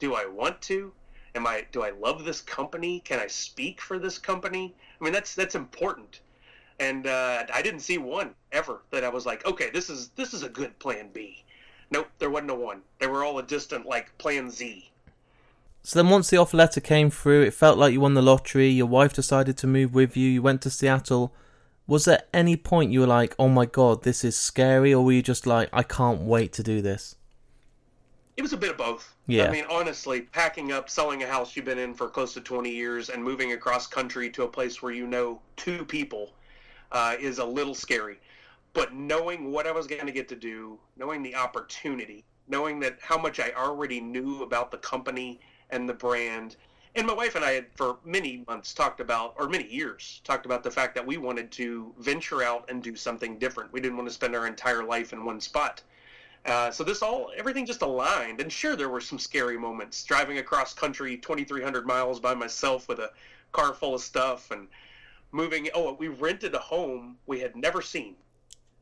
do 0.00 0.14
I 0.14 0.26
want 0.26 0.60
to? 0.62 0.92
Am 1.34 1.46
I? 1.46 1.66
Do 1.72 1.82
I 1.82 1.90
love 1.90 2.24
this 2.24 2.40
company? 2.40 3.00
Can 3.00 3.20
I 3.20 3.28
speak 3.28 3.80
for 3.80 3.98
this 4.00 4.18
company? 4.18 4.74
I 5.00 5.04
mean, 5.04 5.12
that's 5.12 5.34
that's 5.34 5.54
important 5.54 6.20
and 6.80 7.06
uh, 7.06 7.44
I 7.52 7.62
didn't 7.62 7.80
see 7.80 7.98
one 7.98 8.34
ever 8.52 8.82
that 8.90 9.04
I 9.04 9.08
was 9.08 9.26
like, 9.26 9.44
okay, 9.46 9.70
this 9.70 9.90
is 9.90 10.10
this 10.10 10.32
is 10.34 10.42
a 10.42 10.48
good 10.48 10.78
Plan 10.78 11.10
B. 11.12 11.44
Nope, 11.90 12.08
there 12.18 12.30
wasn't 12.30 12.50
a 12.50 12.54
one. 12.54 12.82
They 12.98 13.06
were 13.06 13.24
all 13.24 13.38
a 13.38 13.42
distant 13.42 13.86
like 13.86 14.16
Plan 14.18 14.50
Z. 14.50 14.90
So 15.82 15.98
then, 15.98 16.10
once 16.10 16.28
the 16.28 16.36
offer 16.36 16.56
letter 16.56 16.80
came 16.80 17.10
through, 17.10 17.42
it 17.42 17.54
felt 17.54 17.78
like 17.78 17.92
you 17.92 18.00
won 18.00 18.14
the 18.14 18.22
lottery. 18.22 18.68
Your 18.68 18.86
wife 18.86 19.14
decided 19.14 19.56
to 19.58 19.66
move 19.66 19.94
with 19.94 20.16
you. 20.16 20.28
You 20.28 20.42
went 20.42 20.60
to 20.62 20.70
Seattle. 20.70 21.32
Was 21.86 22.04
there 22.04 22.24
any 22.34 22.56
point 22.56 22.92
you 22.92 23.00
were 23.00 23.06
like, 23.06 23.34
"Oh 23.38 23.48
my 23.48 23.64
god, 23.64 24.02
this 24.02 24.22
is 24.22 24.36
scary," 24.36 24.92
or 24.92 25.02
were 25.02 25.12
you 25.12 25.22
just 25.22 25.46
like, 25.46 25.70
"I 25.72 25.82
can't 25.82 26.20
wait 26.20 26.52
to 26.54 26.62
do 26.62 26.82
this"? 26.82 27.16
It 28.36 28.42
was 28.42 28.52
a 28.52 28.58
bit 28.58 28.72
of 28.72 28.76
both. 28.76 29.14
Yeah. 29.26 29.48
I 29.48 29.50
mean, 29.50 29.64
honestly, 29.70 30.20
packing 30.20 30.72
up, 30.72 30.90
selling 30.90 31.22
a 31.22 31.26
house 31.26 31.56
you've 31.56 31.64
been 31.64 31.78
in 31.78 31.94
for 31.94 32.08
close 32.08 32.34
to 32.34 32.40
20 32.40 32.70
years, 32.70 33.08
and 33.08 33.24
moving 33.24 33.52
across 33.52 33.86
country 33.86 34.28
to 34.30 34.42
a 34.42 34.48
place 34.48 34.82
where 34.82 34.92
you 34.92 35.06
know 35.06 35.40
two 35.56 35.84
people 35.86 36.34
uh, 36.92 37.16
is 37.18 37.38
a 37.38 37.44
little 37.44 37.74
scary. 37.74 38.20
But 38.78 38.94
knowing 38.94 39.50
what 39.50 39.66
I 39.66 39.72
was 39.72 39.88
going 39.88 40.06
to 40.06 40.12
get 40.12 40.28
to 40.28 40.36
do, 40.36 40.78
knowing 40.96 41.20
the 41.20 41.34
opportunity, 41.34 42.24
knowing 42.46 42.78
that 42.78 43.00
how 43.00 43.18
much 43.18 43.40
I 43.40 43.50
already 43.50 44.00
knew 44.00 44.44
about 44.44 44.70
the 44.70 44.78
company 44.78 45.40
and 45.70 45.88
the 45.88 45.94
brand, 45.94 46.54
and 46.94 47.04
my 47.04 47.12
wife 47.12 47.34
and 47.34 47.44
I 47.44 47.54
had 47.54 47.66
for 47.74 47.98
many 48.04 48.44
months 48.46 48.72
talked 48.72 49.00
about, 49.00 49.34
or 49.36 49.48
many 49.48 49.66
years, 49.66 50.20
talked 50.22 50.46
about 50.46 50.62
the 50.62 50.70
fact 50.70 50.94
that 50.94 51.04
we 51.04 51.16
wanted 51.16 51.50
to 51.52 51.92
venture 51.98 52.44
out 52.44 52.70
and 52.70 52.80
do 52.80 52.94
something 52.94 53.36
different. 53.36 53.72
We 53.72 53.80
didn't 53.80 53.96
want 53.96 54.08
to 54.10 54.14
spend 54.14 54.36
our 54.36 54.46
entire 54.46 54.84
life 54.84 55.12
in 55.12 55.24
one 55.24 55.40
spot. 55.40 55.82
Uh, 56.46 56.70
so 56.70 56.84
this 56.84 57.02
all, 57.02 57.32
everything 57.36 57.66
just 57.66 57.82
aligned. 57.82 58.40
And 58.40 58.52
sure, 58.52 58.76
there 58.76 58.90
were 58.90 59.00
some 59.00 59.18
scary 59.18 59.58
moments 59.58 60.04
driving 60.04 60.38
across 60.38 60.72
country 60.72 61.16
2,300 61.16 61.84
miles 61.84 62.20
by 62.20 62.32
myself 62.32 62.86
with 62.86 63.00
a 63.00 63.10
car 63.50 63.74
full 63.74 63.96
of 63.96 64.02
stuff 64.02 64.52
and 64.52 64.68
moving. 65.32 65.68
Oh, 65.74 65.94
we 65.94 66.06
rented 66.06 66.54
a 66.54 66.60
home 66.60 67.16
we 67.26 67.40
had 67.40 67.56
never 67.56 67.82
seen. 67.82 68.14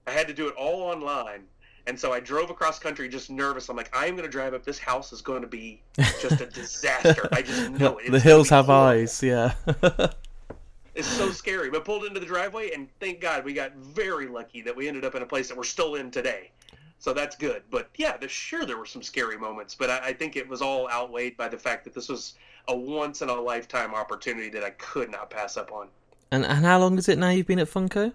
I 0.07 0.13
had 0.13 0.27
to 0.29 0.35
do 0.35 0.49
it 0.49 0.55
all 0.55 0.83
online. 0.83 1.45
And 1.89 1.99
so 1.99 2.13
I 2.13 2.19
drove 2.19 2.51
across 2.51 2.79
country 2.79 3.09
just 3.09 3.31
nervous. 3.31 3.69
I'm 3.69 3.77
like, 3.77 3.95
I 3.97 4.07
am 4.07 4.17
going 4.17 4.25
to 4.25 4.31
drive 4.31 4.55
up. 4.55 4.65
This 4.65 4.79
house 4.79 5.13
is 5.13 5.23
going 5.23 5.43
to 5.43 5.47
be 5.47 5.83
just 6.21 6.41
a 6.41 6.47
disaster. 6.53 7.29
I 7.33 7.43
just 7.43 7.71
know 7.71 7.99
it. 7.99 8.11
the 8.11 8.19
hills 8.19 8.49
have 8.49 8.67
horrible. 8.67 9.01
eyes. 9.03 9.23
Yeah. 9.23 9.55
it's 10.97 11.07
so 11.07 11.31
scary. 11.31 11.71
But 11.71 11.85
pulled 11.85 12.05
into 12.05 12.19
the 12.19 12.27
driveway, 12.27 12.73
and 12.73 12.89
thank 12.99 13.21
God 13.21 13.45
we 13.45 13.53
got 13.53 13.77
very 13.77 14.27
lucky 14.27 14.63
that 14.63 14.75
we 14.75 14.89
ended 14.89 15.05
up 15.05 15.15
in 15.15 15.23
a 15.23 15.27
place 15.27 15.49
that 15.49 15.57
we're 15.57 15.63
still 15.63 15.95
in 15.95 16.11
today. 16.11 16.51
So 16.99 17.13
that's 17.13 17.37
good. 17.37 17.63
But 17.71 17.91
yeah, 17.97 18.17
the, 18.17 18.27
sure 18.27 18.67
there 18.67 18.79
were 18.79 18.87
some 18.87 19.03
scary 19.03 19.39
moments, 19.39 19.75
but 19.77 19.91
I, 19.91 20.09
I 20.09 20.13
think 20.13 20.35
it 20.35 20.49
was 20.49 20.63
all 20.63 20.89
outweighed 20.91 21.37
by 21.37 21.49
the 21.49 21.59
fact 21.59 21.85
that 21.85 21.95
this 21.95 22.09
was 22.09 22.35
a 22.69 22.77
once 22.77 23.23
in 23.23 23.29
a 23.29 23.35
lifetime 23.35 23.95
opportunity 23.95 24.49
that 24.49 24.65
I 24.65 24.71
could 24.71 25.11
not 25.11 25.31
pass 25.31 25.57
up 25.57 25.71
on. 25.71 25.89
And 26.33 26.45
and 26.45 26.65
how 26.65 26.81
long 26.81 26.99
is 26.99 27.09
it 27.09 27.19
now 27.19 27.29
you've 27.29 27.47
been 27.47 27.61
at 27.61 27.69
Funko? 27.69 28.13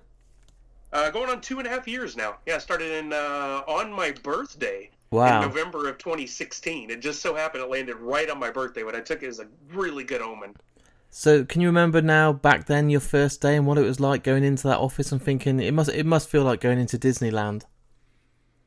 Uh, 0.93 1.09
going 1.09 1.29
on 1.29 1.39
two 1.39 1.57
and 1.59 1.67
a 1.67 1.69
half 1.69 1.87
years 1.87 2.17
now. 2.17 2.37
Yeah, 2.45 2.55
I 2.55 2.57
started 2.57 2.91
in 2.91 3.13
uh, 3.13 3.63
on 3.67 3.91
my 3.91 4.11
birthday. 4.23 4.89
Wow. 5.11 5.41
In 5.41 5.47
November 5.49 5.89
of 5.89 5.97
2016. 5.97 6.89
It 6.89 7.01
just 7.01 7.21
so 7.21 7.35
happened 7.35 7.63
it 7.63 7.69
landed 7.69 7.97
right 7.97 8.29
on 8.29 8.39
my 8.39 8.49
birthday. 8.49 8.83
What 8.83 8.95
I 8.95 9.01
took 9.01 9.23
it 9.23 9.27
as 9.27 9.39
a 9.39 9.47
really 9.73 10.05
good 10.05 10.21
omen. 10.21 10.55
So, 11.09 11.43
can 11.43 11.59
you 11.59 11.67
remember 11.67 12.01
now 12.01 12.31
back 12.31 12.67
then 12.67 12.89
your 12.89 13.01
first 13.01 13.41
day 13.41 13.57
and 13.57 13.67
what 13.67 13.77
it 13.77 13.81
was 13.81 13.99
like 13.99 14.23
going 14.23 14.45
into 14.45 14.63
that 14.69 14.77
office 14.77 15.11
and 15.11 15.21
thinking 15.21 15.59
it 15.59 15.73
must 15.73 15.89
it 15.89 16.05
must 16.05 16.29
feel 16.29 16.43
like 16.43 16.61
going 16.61 16.79
into 16.79 16.97
Disneyland? 16.97 17.63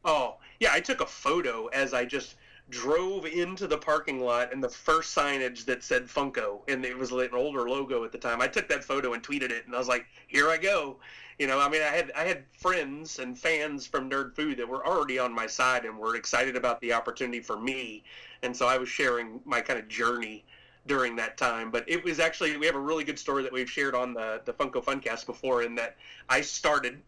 Oh 0.05 0.37
yeah, 0.61 0.69
I 0.73 0.81
took 0.81 1.01
a 1.01 1.07
photo 1.07 1.69
as 1.69 1.95
I 1.95 2.05
just 2.05 2.37
drove 2.71 3.27
into 3.27 3.67
the 3.67 3.77
parking 3.77 4.21
lot 4.21 4.53
and 4.53 4.63
the 4.63 4.69
first 4.69 5.15
signage 5.15 5.65
that 5.67 5.83
said 5.83 6.05
Funko 6.05 6.61
and 6.67 6.85
it 6.85 6.97
was 6.97 7.13
an 7.13 7.29
older 7.35 7.69
logo 7.69 8.05
at 8.05 8.13
the 8.13 8.19
time. 8.19 8.41
I 8.41 8.49
took 8.49 8.69
that 8.69 8.83
photo 8.83 9.13
and 9.13 9.23
tweeted 9.23 9.51
it 9.51 9.67
and 9.67 9.75
I 9.75 9.79
was 9.79 9.89
like, 9.89 10.07
"Here 10.27 10.49
I 10.49 10.57
go." 10.57 10.99
You 11.39 11.47
know, 11.47 11.61
I 11.61 11.69
mean, 11.69 11.83
I 11.83 11.87
had 11.87 12.11
I 12.13 12.25
had 12.25 12.45
friends 12.53 13.19
and 13.19 13.39
fans 13.39 13.87
from 13.87 14.09
Nerd 14.09 14.35
Foo 14.35 14.55
that 14.55 14.69
were 14.69 14.87
already 14.87 15.19
on 15.19 15.33
my 15.33 15.47
side 15.47 15.85
and 15.85 15.99
were 15.99 16.17
excited 16.17 16.57
about 16.57 16.81
the 16.81 16.93
opportunity 16.93 17.41
for 17.41 17.59
me, 17.59 18.03
and 18.43 18.57
so 18.57 18.67
I 18.67 18.79
was 18.79 18.89
sharing 18.89 19.41
my 19.45 19.61
kind 19.61 19.79
of 19.79 19.89
journey 19.89 20.45
during 20.87 21.17
that 21.17 21.37
time. 21.37 21.71
But 21.71 21.85
it 21.89 22.03
was 22.03 22.19
actually 22.19 22.57
we 22.57 22.67
have 22.67 22.77
a 22.77 22.81
really 22.81 23.05
good 23.05 23.19
story 23.19 23.43
that 23.43 23.53
we've 23.53 23.71
shared 23.71 23.95
on 23.95 24.15
the 24.15 24.41
the 24.45 24.55
Funko 24.55 24.83
Funcast 24.83 25.27
before, 25.27 25.63
in 25.63 25.75
that 25.75 25.97
I 26.29 26.41
started 26.41 27.03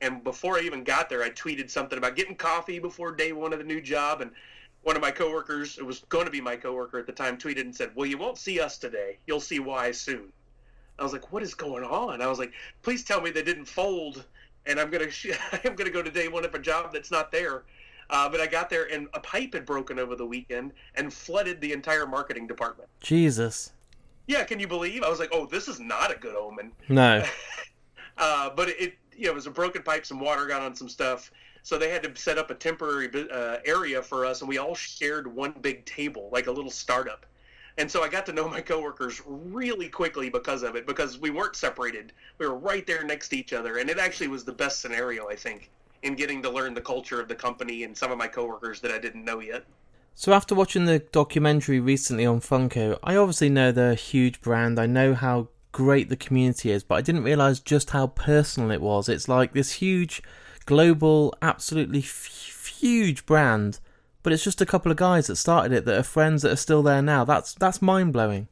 and 0.00 0.22
before 0.22 0.58
I 0.58 0.62
even 0.62 0.84
got 0.84 1.08
there, 1.08 1.22
I 1.22 1.30
tweeted 1.30 1.70
something 1.70 1.98
about 1.98 2.14
getting 2.14 2.36
coffee 2.36 2.78
before 2.78 3.12
day 3.12 3.32
one 3.32 3.52
of 3.52 3.58
the 3.58 3.64
new 3.64 3.80
job 3.80 4.20
and 4.20 4.30
one 4.82 4.96
of 4.96 5.02
my 5.02 5.10
coworkers, 5.10 5.78
it 5.78 5.84
was 5.84 6.00
going 6.08 6.24
to 6.24 6.30
be 6.30 6.40
my 6.40 6.56
coworker 6.56 6.98
at 6.98 7.06
the 7.06 7.12
time, 7.12 7.36
tweeted 7.36 7.60
and 7.60 7.74
said, 7.74 7.90
"Well, 7.94 8.06
you 8.06 8.18
won't 8.18 8.38
see 8.38 8.60
us 8.60 8.78
today. 8.78 9.18
You'll 9.26 9.40
see 9.40 9.58
why 9.58 9.90
soon." 9.90 10.32
I 10.98 11.02
was 11.02 11.12
like, 11.12 11.32
"What 11.32 11.42
is 11.42 11.54
going 11.54 11.84
on?" 11.84 12.22
I 12.22 12.26
was 12.26 12.38
like, 12.38 12.52
"Please 12.82 13.04
tell 13.04 13.20
me 13.20 13.30
they 13.30 13.42
didn't 13.42 13.66
fold, 13.66 14.24
and 14.66 14.80
I'm 14.80 14.90
gonna 14.90 15.08
I'm 15.64 15.74
gonna 15.74 15.90
go 15.90 16.02
to 16.02 16.10
day 16.10 16.28
one 16.28 16.44
of 16.44 16.54
a 16.54 16.58
job 16.58 16.92
that's 16.92 17.10
not 17.10 17.30
there." 17.32 17.64
Uh, 18.10 18.28
but 18.28 18.40
I 18.40 18.46
got 18.46 18.70
there 18.70 18.90
and 18.90 19.06
a 19.12 19.20
pipe 19.20 19.52
had 19.52 19.66
broken 19.66 19.98
over 19.98 20.16
the 20.16 20.24
weekend 20.24 20.72
and 20.94 21.12
flooded 21.12 21.60
the 21.60 21.72
entire 21.72 22.06
marketing 22.06 22.46
department. 22.46 22.88
Jesus. 23.00 23.72
Yeah, 24.26 24.44
can 24.44 24.58
you 24.58 24.66
believe? 24.66 25.02
I 25.02 25.10
was 25.10 25.18
like, 25.18 25.30
"Oh, 25.32 25.46
this 25.46 25.68
is 25.68 25.80
not 25.80 26.10
a 26.10 26.18
good 26.18 26.34
omen." 26.34 26.72
No. 26.88 27.24
uh, 28.18 28.50
but 28.50 28.68
it, 28.70 28.94
you 29.14 29.26
know, 29.26 29.32
it 29.32 29.34
was 29.34 29.46
a 29.46 29.50
broken 29.50 29.82
pipe, 29.82 30.06
some 30.06 30.20
water 30.20 30.46
got 30.46 30.62
on 30.62 30.74
some 30.74 30.88
stuff, 30.88 31.32
so 31.62 31.78
they 31.78 31.90
had 31.90 32.02
to 32.02 32.20
set 32.20 32.38
up 32.38 32.50
a 32.50 32.54
temporary 32.54 33.10
uh, 33.30 33.56
area 33.64 34.02
for 34.02 34.24
us, 34.24 34.40
and 34.40 34.48
we 34.48 34.58
all 34.58 34.74
shared 34.74 35.26
one 35.26 35.54
big 35.60 35.84
table, 35.84 36.28
like 36.32 36.46
a 36.46 36.52
little 36.52 36.70
startup. 36.70 37.26
And 37.78 37.88
so 37.88 38.02
I 38.02 38.08
got 38.08 38.26
to 38.26 38.32
know 38.32 38.48
my 38.48 38.60
coworkers 38.60 39.22
really 39.26 39.88
quickly 39.88 40.30
because 40.30 40.64
of 40.64 40.74
it, 40.74 40.86
because 40.86 41.18
we 41.18 41.30
weren't 41.30 41.54
separated. 41.54 42.12
We 42.38 42.46
were 42.46 42.58
right 42.58 42.86
there 42.86 43.04
next 43.04 43.28
to 43.28 43.36
each 43.36 43.52
other, 43.52 43.78
and 43.78 43.88
it 43.88 43.98
actually 43.98 44.28
was 44.28 44.44
the 44.44 44.52
best 44.52 44.80
scenario, 44.80 45.28
I 45.28 45.36
think, 45.36 45.70
in 46.02 46.14
getting 46.14 46.42
to 46.42 46.50
learn 46.50 46.74
the 46.74 46.80
culture 46.80 47.20
of 47.20 47.28
the 47.28 47.36
company 47.36 47.84
and 47.84 47.96
some 47.96 48.10
of 48.10 48.18
my 48.18 48.26
coworkers 48.26 48.80
that 48.80 48.90
I 48.90 48.98
didn't 48.98 49.24
know 49.24 49.40
yet. 49.40 49.64
So 50.16 50.32
after 50.32 50.56
watching 50.56 50.86
the 50.86 50.98
documentary 50.98 51.78
recently 51.78 52.26
on 52.26 52.40
Funko, 52.40 52.98
I 53.04 53.14
obviously 53.14 53.48
know 53.48 53.70
they're 53.70 53.92
a 53.92 53.94
huge 53.94 54.40
brand. 54.40 54.80
I 54.80 54.86
know 54.86 55.14
how 55.14 55.46
great 55.70 56.08
the 56.08 56.16
community 56.16 56.72
is, 56.72 56.82
but 56.82 56.96
I 56.96 57.02
didn't 57.02 57.22
realize 57.22 57.60
just 57.60 57.90
how 57.90 58.08
personal 58.08 58.72
it 58.72 58.80
was. 58.80 59.08
It's 59.08 59.28
like 59.28 59.52
this 59.52 59.74
huge 59.74 60.20
global, 60.68 61.34
absolutely 61.40 62.00
f- 62.00 62.66
huge 62.78 63.24
brand, 63.24 63.80
but 64.22 64.34
it's 64.34 64.44
just 64.44 64.60
a 64.60 64.66
couple 64.66 64.92
of 64.92 64.98
guys 64.98 65.26
that 65.26 65.36
started 65.36 65.72
it 65.72 65.86
that 65.86 65.98
are 65.98 66.02
friends 66.02 66.42
that 66.42 66.52
are 66.52 66.56
still 66.56 66.82
there 66.82 67.00
now. 67.00 67.24
That's 67.24 67.54
that's 67.54 67.80
mind 67.80 68.12
blowing. 68.12 68.48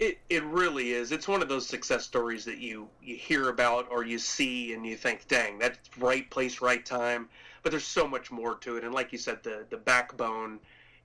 It 0.00 0.18
it 0.28 0.42
really 0.42 0.90
is. 0.90 1.12
It's 1.12 1.28
one 1.28 1.42
of 1.42 1.48
those 1.48 1.64
success 1.64 2.04
stories 2.04 2.44
that 2.44 2.58
you 2.58 2.88
you 3.00 3.14
hear 3.14 3.50
about 3.50 3.86
or 3.88 4.04
you 4.04 4.18
see 4.18 4.74
and 4.74 4.84
you 4.84 4.96
think, 4.96 5.28
dang, 5.28 5.60
that's 5.60 5.78
right 5.96 6.28
place, 6.28 6.60
right 6.60 6.84
time. 6.84 7.28
But 7.62 7.70
there's 7.70 7.84
so 7.84 8.08
much 8.08 8.32
more 8.32 8.56
to 8.56 8.76
it, 8.76 8.82
and 8.82 8.92
like 8.92 9.12
you 9.12 9.18
said, 9.18 9.44
the 9.44 9.64
the 9.70 9.76
backbone 9.76 10.58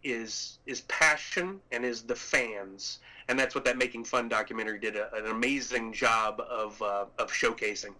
is 0.03 0.57
is 0.65 0.81
passion 0.81 1.59
and 1.71 1.85
is 1.85 2.01
the 2.01 2.15
fans, 2.15 2.99
and 3.27 3.37
that's 3.37 3.53
what 3.53 3.65
that 3.65 3.77
Making 3.77 4.03
Fun 4.03 4.27
documentary 4.29 4.79
did 4.79 4.95
a, 4.95 5.13
an 5.13 5.27
amazing 5.27 5.93
job 5.93 6.41
of 6.49 6.81
uh, 6.81 7.05
of 7.19 7.31
showcasing. 7.31 7.93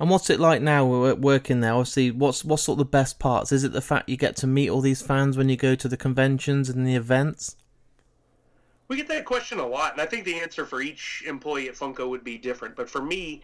And 0.00 0.10
what's 0.10 0.30
it 0.30 0.38
like 0.38 0.62
now 0.62 0.84
working 1.14 1.60
there? 1.60 1.72
Obviously, 1.72 2.10
what's 2.10 2.44
what's 2.44 2.62
sort 2.62 2.76
of 2.76 2.86
the 2.86 2.90
best 2.90 3.18
parts? 3.18 3.50
Is 3.50 3.64
it 3.64 3.72
the 3.72 3.80
fact 3.80 4.08
you 4.08 4.16
get 4.16 4.36
to 4.36 4.46
meet 4.46 4.68
all 4.68 4.80
these 4.80 5.02
fans 5.02 5.36
when 5.36 5.48
you 5.48 5.56
go 5.56 5.74
to 5.74 5.88
the 5.88 5.96
conventions 5.96 6.68
and 6.68 6.86
the 6.86 6.94
events? 6.94 7.56
We 8.86 8.96
get 8.96 9.08
that 9.08 9.24
question 9.24 9.58
a 9.58 9.66
lot, 9.66 9.92
and 9.92 10.00
I 10.00 10.06
think 10.06 10.24
the 10.24 10.40
answer 10.40 10.64
for 10.64 10.80
each 10.80 11.22
employee 11.26 11.68
at 11.68 11.74
Funko 11.74 12.08
would 12.08 12.24
be 12.24 12.38
different. 12.38 12.74
But 12.74 12.88
for 12.88 13.02
me, 13.02 13.42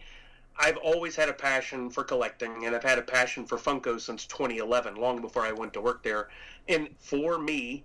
I've 0.57 0.77
always 0.77 1.15
had 1.15 1.29
a 1.29 1.33
passion 1.33 1.89
for 1.89 2.03
collecting, 2.03 2.65
and 2.65 2.75
I've 2.75 2.83
had 2.83 2.97
a 2.97 3.03
passion 3.03 3.45
for 3.45 3.57
Funko 3.57 3.99
since 3.99 4.25
2011, 4.25 4.95
long 4.95 5.21
before 5.21 5.43
I 5.43 5.51
went 5.51 5.73
to 5.73 5.81
work 5.81 6.01
there. 6.03 6.29
And 6.67 6.89
for 6.97 7.37
me, 7.37 7.83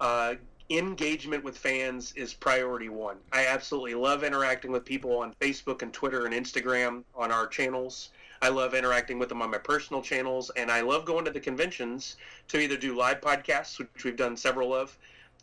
uh, 0.00 0.34
engagement 0.70 1.44
with 1.44 1.56
fans 1.56 2.12
is 2.16 2.34
priority 2.34 2.88
one. 2.88 3.18
I 3.32 3.46
absolutely 3.46 3.94
love 3.94 4.24
interacting 4.24 4.72
with 4.72 4.84
people 4.84 5.18
on 5.18 5.34
Facebook 5.40 5.82
and 5.82 5.92
Twitter 5.92 6.26
and 6.26 6.34
Instagram 6.34 7.04
on 7.14 7.30
our 7.30 7.46
channels. 7.46 8.10
I 8.42 8.48
love 8.48 8.74
interacting 8.74 9.18
with 9.18 9.28
them 9.28 9.42
on 9.42 9.50
my 9.50 9.58
personal 9.58 10.02
channels, 10.02 10.50
and 10.56 10.70
I 10.70 10.80
love 10.80 11.04
going 11.04 11.24
to 11.24 11.30
the 11.30 11.40
conventions 11.40 12.16
to 12.48 12.58
either 12.58 12.76
do 12.76 12.96
live 12.96 13.20
podcasts, 13.20 13.78
which 13.78 14.04
we've 14.04 14.16
done 14.16 14.36
several 14.36 14.74
of, 14.74 14.96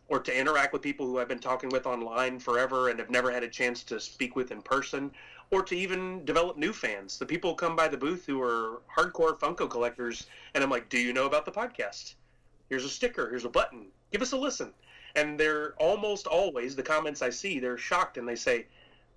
or 0.09 0.19
to 0.19 0.37
interact 0.37 0.73
with 0.73 0.81
people 0.81 1.07
who 1.07 1.19
I've 1.19 1.29
been 1.29 1.39
talking 1.39 1.69
with 1.69 1.87
online 1.87 2.37
forever 2.37 2.89
and 2.89 2.99
have 2.99 3.09
never 3.09 3.31
had 3.31 3.43
a 3.43 3.49
chance 3.49 3.83
to 3.83 3.99
speak 3.99 4.35
with 4.35 4.51
in 4.51 4.61
person, 4.61 5.09
or 5.51 5.63
to 5.63 5.75
even 5.75 6.25
develop 6.25 6.57
new 6.57 6.73
fans. 6.73 7.17
The 7.17 7.25
people 7.25 7.55
come 7.55 7.75
by 7.75 7.87
the 7.87 7.97
booth 7.97 8.25
who 8.25 8.41
are 8.41 8.81
hardcore 8.93 9.39
Funko 9.39 9.69
collectors, 9.69 10.27
and 10.53 10.63
I'm 10.63 10.69
like, 10.69 10.89
"Do 10.89 10.99
you 10.99 11.13
know 11.13 11.25
about 11.25 11.45
the 11.45 11.51
podcast? 11.51 12.15
Here's 12.69 12.85
a 12.85 12.89
sticker. 12.89 13.29
Here's 13.29 13.45
a 13.45 13.49
button. 13.49 13.87
Give 14.11 14.21
us 14.21 14.33
a 14.33 14.37
listen." 14.37 14.73
And 15.15 15.39
they're 15.39 15.73
almost 15.77 16.27
always 16.27 16.75
the 16.75 16.83
comments 16.83 17.21
I 17.21 17.29
see. 17.29 17.59
They're 17.59 17.77
shocked 17.77 18.17
and 18.17 18.27
they 18.27 18.35
say, 18.35 18.65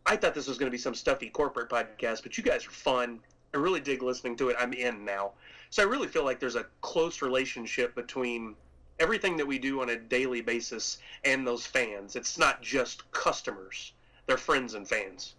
"I 0.05 0.17
thought 0.17 0.35
this 0.35 0.47
was 0.47 0.59
going 0.59 0.71
to 0.71 0.75
be 0.75 0.79
some 0.79 0.95
stuffy 0.95 1.31
corporate 1.31 1.71
podcast, 1.71 2.23
but 2.23 2.37
you 2.37 2.45
guys 2.45 2.67
are 2.67 2.71
fun. 2.71 3.21
I 3.55 3.59
really 3.59 3.81
dig 3.81 4.03
listening 4.03 4.37
to 4.37 4.51
it. 4.51 4.57
I'm 4.59 4.73
in 4.73 5.05
now." 5.05 5.33
So 5.71 5.83
I 5.83 5.87
really 5.87 6.09
feel 6.09 6.25
like 6.25 6.39
there's 6.39 6.57
a 6.57 6.67
close 6.81 7.23
relationship 7.23 7.95
between 7.95 8.55
everything 8.99 9.37
that 9.37 9.47
we 9.47 9.59
do 9.59 9.81
on 9.81 9.91
a 9.91 9.97
daily 9.97 10.41
basis 10.41 10.99
and 11.25 11.47
those 11.47 11.67
fans. 11.67 12.17
It's 12.17 12.39
not 12.39 12.63
just 12.63 13.11
customers; 13.13 13.93
they're 14.27 14.37
friends 14.37 14.75
and 14.75 14.87
fans. 14.87 15.35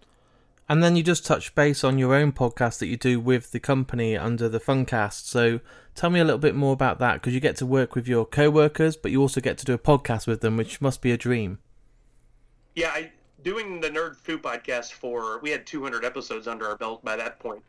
And 0.70 0.84
then 0.84 0.98
you 0.98 1.04
just 1.04 1.26
touch 1.26 1.56
base 1.56 1.84
on 1.84 1.98
your 1.98 2.14
own 2.14 2.34
podcast 2.34 2.80
that 2.80 2.88
you 2.88 2.98
do 2.98 3.22
with 3.22 3.52
the 3.52 3.60
company 3.60 4.18
under 4.18 4.50
the 4.50 4.60
Funcast. 4.60 5.26
So 5.26 5.62
tell 5.98 6.12
me 6.12 6.20
a 6.20 6.24
little 6.24 6.40
bit 6.40 6.56
more 6.56 6.74
about 6.74 7.00
that 7.00 7.16
because 7.16 7.34
you 7.34 7.40
get 7.40 7.56
to 7.58 7.66
work 7.66 7.96
with 7.96 8.08
your 8.08 8.26
co-workers, 8.26 8.96
but 8.96 9.12
you 9.12 9.20
also 9.20 9.42
get 9.42 9.58
to 9.58 9.66
do 9.66 9.74
a 9.74 9.80
podcast 9.80 10.28
with 10.28 10.42
them, 10.42 10.56
which 10.56 10.80
must 10.80 11.02
be 11.02 11.12
a 11.12 11.18
dream. 11.18 11.58
Yeah, 12.76 12.92
I, 12.94 13.12
doing 13.44 13.82
the 13.82 13.90
Nerd 13.90 14.16
Foo 14.16 14.38
podcast 14.38 14.94
for 14.94 15.40
we 15.40 15.50
had 15.50 15.66
200 15.66 16.06
episodes 16.06 16.48
under 16.48 16.68
our 16.68 16.78
belt 16.78 17.04
by 17.04 17.16
that 17.16 17.40
point. 17.40 17.64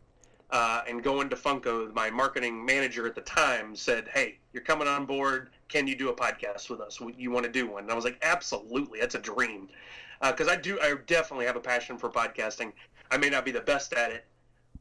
Uh, 0.51 0.83
and 0.88 1.03
going 1.03 1.29
to 1.29 1.37
Funko, 1.37 1.93
my 1.95 2.09
marketing 2.11 2.64
manager 2.64 3.07
at 3.07 3.14
the 3.14 3.21
time 3.23 3.77
said, 3.77 4.09
"Hey, 4.14 4.38
you're 4.53 4.62
coming 4.62 4.88
on 4.88 5.05
board. 5.05 5.51
Can 5.69 5.87
you 5.87 5.95
do 5.95 6.09
a 6.09 6.14
podcast 6.14 6.71
with 6.71 6.81
us? 6.81 6.99
You 7.19 7.31
want 7.31 7.45
to 7.45 7.53
do 7.53 7.67
one?" 7.67 7.83
And 7.83 7.93
I 7.93 7.95
was 7.95 8.05
like, 8.05 8.19
"Absolutely, 8.23 9.01
that's 9.01 9.14
a 9.14 9.19
dream." 9.19 9.69
because 10.21 10.49
uh, 10.49 10.53
I 10.53 10.57
do, 10.57 10.79
I 10.81 10.95
definitely 11.07 11.47
have 11.47 11.57
a 11.57 11.61
passion 11.61 11.97
for 11.97 12.09
podcasting. 12.09 12.73
I 13.11 13.19
may 13.19 13.31
not 13.31 13.45
be 13.45 13.53
the 13.53 13.61
best 13.61 13.93
at 13.93 14.11
it. 14.11 14.25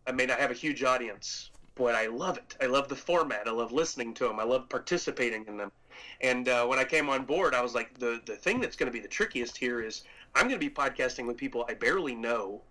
I 0.07 0.11
may 0.11 0.25
not 0.25 0.39
have 0.39 0.51
a 0.51 0.53
huge 0.53 0.83
audience, 0.83 1.51
but 1.77 1.95
I 1.95 2.07
love 2.07 2.37
it. 2.37 2.55
I 2.61 2.65
love 2.65 2.87
the 2.87 2.95
format. 2.95 3.47
I 3.47 3.51
love 3.51 3.71
listening 3.71 4.13
to 4.15 4.27
them. 4.27 4.39
I 4.39 4.43
love 4.43 4.69
participating 4.69 5.45
in 5.47 5.57
them. 5.57 5.71
And 6.21 6.49
uh, 6.49 6.65
when 6.65 6.79
I 6.79 6.83
came 6.83 7.09
on 7.09 7.25
board, 7.25 7.53
I 7.53 7.61
was 7.61 7.75
like, 7.75 7.97
the 7.97 8.21
the 8.25 8.35
thing 8.35 8.59
that's 8.59 8.75
going 8.75 8.91
to 8.91 8.93
be 8.93 8.99
the 8.99 9.07
trickiest 9.07 9.57
here 9.57 9.81
is 9.81 10.03
I'm 10.35 10.47
going 10.47 10.59
to 10.59 10.69
be 10.69 10.73
podcasting 10.73 11.25
with 11.27 11.37
people 11.37 11.65
I 11.69 11.73
barely 11.73 12.15
know, 12.15 12.61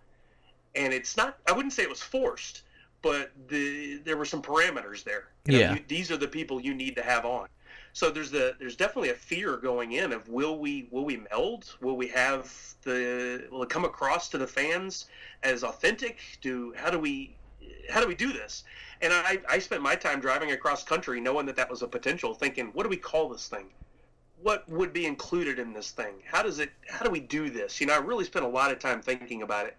and 0.74 0.92
it's 0.92 1.16
not. 1.16 1.38
I 1.48 1.52
wouldn't 1.52 1.72
say 1.72 1.82
it 1.82 1.88
was 1.88 2.02
forced, 2.02 2.62
but 3.02 3.30
the 3.48 3.98
there 4.04 4.16
were 4.16 4.24
some 4.24 4.42
parameters 4.42 5.04
there. 5.04 5.28
You 5.46 5.52
know, 5.52 5.58
yeah. 5.58 5.74
You, 5.74 5.80
these 5.86 6.10
are 6.10 6.16
the 6.16 6.28
people 6.28 6.60
you 6.60 6.74
need 6.74 6.96
to 6.96 7.02
have 7.02 7.24
on. 7.24 7.48
So 7.92 8.10
there's 8.10 8.30
the 8.30 8.54
there's 8.58 8.76
definitely 8.76 9.10
a 9.10 9.14
fear 9.14 9.56
going 9.56 9.92
in 9.92 10.12
of 10.12 10.28
will 10.28 10.58
we 10.58 10.88
will 10.90 11.04
we 11.04 11.24
meld? 11.30 11.74
Will 11.80 11.96
we 11.96 12.08
have 12.08 12.52
the 12.82 13.46
will 13.50 13.62
it 13.62 13.70
come 13.70 13.84
across 13.84 14.28
to 14.30 14.38
the 14.38 14.46
fans 14.46 15.06
as 15.42 15.64
authentic? 15.64 16.18
Do 16.42 16.74
how 16.76 16.90
do 16.90 16.98
we 16.98 17.34
how 17.90 18.00
do 18.00 18.08
we 18.08 18.14
do 18.14 18.32
this? 18.32 18.64
And 19.02 19.12
I, 19.12 19.38
I 19.48 19.58
spent 19.58 19.82
my 19.82 19.94
time 19.94 20.20
driving 20.20 20.52
across 20.52 20.82
country 20.82 21.20
knowing 21.20 21.46
that 21.46 21.56
that 21.56 21.68
was 21.68 21.82
a 21.82 21.88
potential, 21.88 22.34
thinking, 22.34 22.68
what 22.72 22.82
do 22.82 22.88
we 22.88 22.96
call 22.96 23.28
this 23.28 23.48
thing? 23.48 23.66
What 24.42 24.68
would 24.68 24.92
be 24.92 25.06
included 25.06 25.58
in 25.58 25.72
this 25.72 25.90
thing? 25.90 26.14
How 26.24 26.42
does 26.42 26.58
it? 26.58 26.70
How 26.88 27.04
do 27.04 27.10
we 27.10 27.20
do 27.20 27.50
this? 27.50 27.80
You 27.80 27.86
know, 27.86 27.94
I 27.94 27.98
really 27.98 28.24
spent 28.24 28.44
a 28.44 28.48
lot 28.48 28.70
of 28.70 28.78
time 28.78 29.00
thinking 29.00 29.42
about 29.42 29.66
it, 29.66 29.76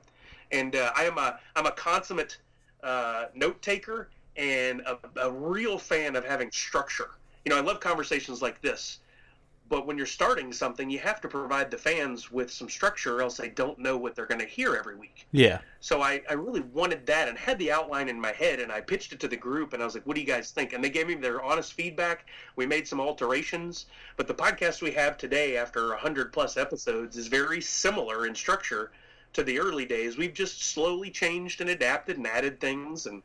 and 0.52 0.76
uh, 0.76 0.92
I 0.96 1.04
am 1.04 1.18
a 1.18 1.40
I'm 1.56 1.68
a 1.68 1.72
consummate 1.72 2.38
uh, 2.84 3.26
note 3.36 3.62
taker 3.62 4.10
and 4.36 4.82
a, 4.82 4.98
a 5.22 5.32
real 5.32 5.78
fan 5.78 6.16
of 6.16 6.26
having 6.26 6.52
structure 6.52 7.12
you 7.48 7.54
know, 7.54 7.60
I 7.60 7.62
love 7.62 7.80
conversations 7.80 8.42
like 8.42 8.60
this. 8.62 9.00
But 9.70 9.86
when 9.86 9.98
you're 9.98 10.06
starting 10.06 10.54
something, 10.54 10.90
you 10.90 11.00
have 11.00 11.20
to 11.22 11.28
provide 11.28 11.70
the 11.72 11.78
fans 11.78 12.32
with 12.32 12.52
some 12.52 12.70
structure, 12.70 13.18
or 13.18 13.22
else 13.22 13.38
they 13.38 13.50
don't 13.50 13.80
know 13.80 13.98
what 13.98 14.16
they're 14.16 14.26
going 14.26 14.42
to 14.42 14.48
hear 14.48 14.76
every 14.76 14.96
week. 14.96 15.28
Yeah. 15.32 15.60
So 15.80 16.02
I, 16.02 16.22
I 16.30 16.34
really 16.34 16.62
wanted 16.62 17.06
that 17.08 17.28
and 17.28 17.38
had 17.38 17.60
the 17.60 17.72
outline 17.72 18.10
in 18.10 18.20
my 18.20 18.32
head, 18.32 18.60
and 18.60 18.72
I 18.72 18.82
pitched 18.82 19.14
it 19.14 19.20
to 19.22 19.28
the 19.28 19.38
group, 19.38 19.74
and 19.74 19.82
I 19.82 19.86
was 19.86 19.96
like, 19.96 20.06
"What 20.06 20.16
do 20.16 20.22
you 20.22 20.28
guys 20.28 20.52
think?" 20.52 20.74
And 20.74 20.84
they 20.84 20.90
gave 20.90 21.08
me 21.08 21.16
their 21.16 21.42
honest 21.44 21.74
feedback. 21.74 22.28
We 22.56 22.66
made 22.66 22.88
some 22.88 23.02
alterations, 23.02 23.88
but 24.16 24.28
the 24.28 24.34
podcast 24.34 24.82
we 24.82 24.92
have 24.92 25.18
today, 25.18 25.58
after 25.58 25.96
hundred 25.96 26.32
plus 26.32 26.58
episodes, 26.58 27.18
is 27.18 27.28
very 27.28 27.62
similar 27.62 28.26
in 28.26 28.36
structure 28.36 28.92
to 29.34 29.44
the 29.44 29.60
early 29.60 29.86
days. 29.86 30.18
We've 30.18 30.34
just 30.34 30.64
slowly 30.64 31.12
changed 31.12 31.62
and 31.62 31.70
adapted 31.70 32.18
and 32.18 32.28
added 32.28 32.60
things, 32.60 33.06
and 33.06 33.22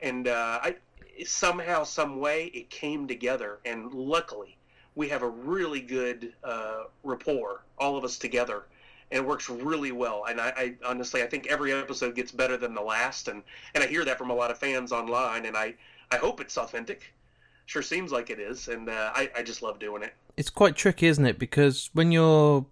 and 0.00 0.28
uh, 0.28 0.60
I 0.62 0.76
somehow, 1.24 1.84
some 1.84 2.18
way, 2.18 2.46
it 2.46 2.70
came 2.70 3.06
together, 3.06 3.60
and 3.64 3.92
luckily, 3.92 4.56
we 4.94 5.08
have 5.08 5.22
a 5.22 5.28
really 5.28 5.80
good 5.80 6.32
uh, 6.42 6.84
rapport, 7.02 7.62
all 7.78 7.96
of 7.96 8.04
us 8.04 8.18
together, 8.18 8.64
and 9.10 9.22
it 9.22 9.26
works 9.26 9.48
really 9.48 9.92
well. 9.92 10.24
And 10.28 10.40
I, 10.40 10.52
I, 10.56 10.74
honestly, 10.86 11.22
I 11.22 11.26
think 11.26 11.46
every 11.48 11.72
episode 11.72 12.14
gets 12.14 12.32
better 12.32 12.56
than 12.56 12.74
the 12.74 12.82
last, 12.82 13.28
and 13.28 13.42
and 13.74 13.82
I 13.82 13.86
hear 13.86 14.04
that 14.04 14.18
from 14.18 14.30
a 14.30 14.34
lot 14.34 14.50
of 14.50 14.58
fans 14.58 14.92
online, 14.92 15.46
and 15.46 15.56
I 15.56 15.74
I 16.10 16.16
hope 16.16 16.40
it's 16.40 16.56
authentic. 16.56 17.12
Sure 17.66 17.82
seems 17.82 18.12
like 18.12 18.30
it 18.30 18.38
is, 18.38 18.68
and 18.68 18.88
uh, 18.88 19.12
I 19.14 19.30
I 19.36 19.42
just 19.42 19.62
love 19.62 19.78
doing 19.78 20.02
it. 20.02 20.14
It's 20.36 20.50
quite 20.50 20.76
tricky, 20.76 21.06
isn't 21.06 21.26
it? 21.26 21.38
Because 21.38 21.90
when 21.92 22.12
you're 22.12 22.66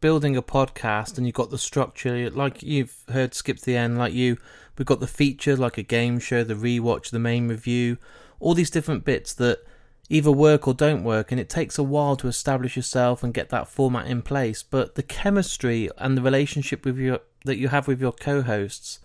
building 0.00 0.36
a 0.36 0.42
podcast 0.42 1.18
and 1.18 1.26
you've 1.26 1.34
got 1.34 1.50
the 1.50 1.58
structure, 1.58 2.30
like 2.30 2.62
you've 2.62 2.96
heard 3.08 3.34
skip 3.34 3.58
the 3.58 3.76
end, 3.76 3.98
like 3.98 4.12
you 4.12 4.38
We've 4.78 4.86
got 4.86 5.00
the 5.00 5.08
feature 5.08 5.56
like 5.56 5.76
a 5.76 5.82
game 5.82 6.20
show, 6.20 6.44
the 6.44 6.54
rewatch, 6.54 7.10
the 7.10 7.18
main 7.18 7.48
review, 7.48 7.98
all 8.38 8.54
these 8.54 8.70
different 8.70 9.04
bits 9.04 9.34
that 9.34 9.58
either 10.08 10.32
work 10.32 10.66
or 10.66 10.74
don't 10.74 11.04
work, 11.04 11.30
and 11.30 11.40
it 11.40 11.48
takes 11.48 11.78
a 11.78 11.82
while 11.82 12.16
to 12.16 12.28
establish 12.28 12.76
yourself 12.76 13.22
and 13.22 13.34
get 13.34 13.50
that 13.50 13.68
format 13.68 14.06
in 14.06 14.22
place. 14.22 14.62
But 14.62 14.94
the 14.94 15.02
chemistry 15.02 15.90
and 15.98 16.16
the 16.16 16.22
relationship 16.22 16.84
with 16.84 16.98
your 16.98 17.20
that 17.44 17.58
you 17.58 17.68
have 17.68 17.86
with 17.86 18.00
your 18.00 18.12
co-hosts, 18.12 19.00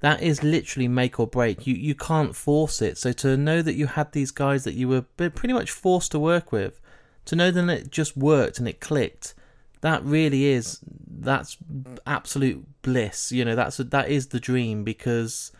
that 0.00 0.22
is 0.22 0.42
literally 0.42 0.88
make 0.88 1.18
or 1.18 1.26
break. 1.26 1.66
You 1.66 1.74
you 1.74 1.94
can't 1.94 2.34
force 2.34 2.82
it. 2.82 2.98
So 2.98 3.12
to 3.12 3.36
know 3.36 3.62
that 3.62 3.74
you 3.74 3.86
had 3.86 4.12
these 4.12 4.30
guys 4.30 4.64
that 4.64 4.74
you 4.74 4.88
were 4.88 5.02
pretty 5.02 5.52
much 5.52 5.70
forced 5.70 6.12
to 6.12 6.18
work 6.18 6.52
with, 6.52 6.80
to 7.26 7.36
know 7.36 7.50
that 7.50 7.68
it 7.68 7.90
just 7.90 8.16
worked 8.16 8.58
and 8.58 8.66
it 8.66 8.80
clicked, 8.80 9.34
that 9.80 10.02
really 10.04 10.46
is 10.46 10.80
that's 11.08 11.56
absolute 12.06 12.64
bliss. 12.82 13.30
You 13.30 13.44
know, 13.44 13.54
that's 13.54 13.76
that 13.76 14.08
is 14.08 14.28
the 14.28 14.40
dream 14.40 14.84
because 14.84 15.52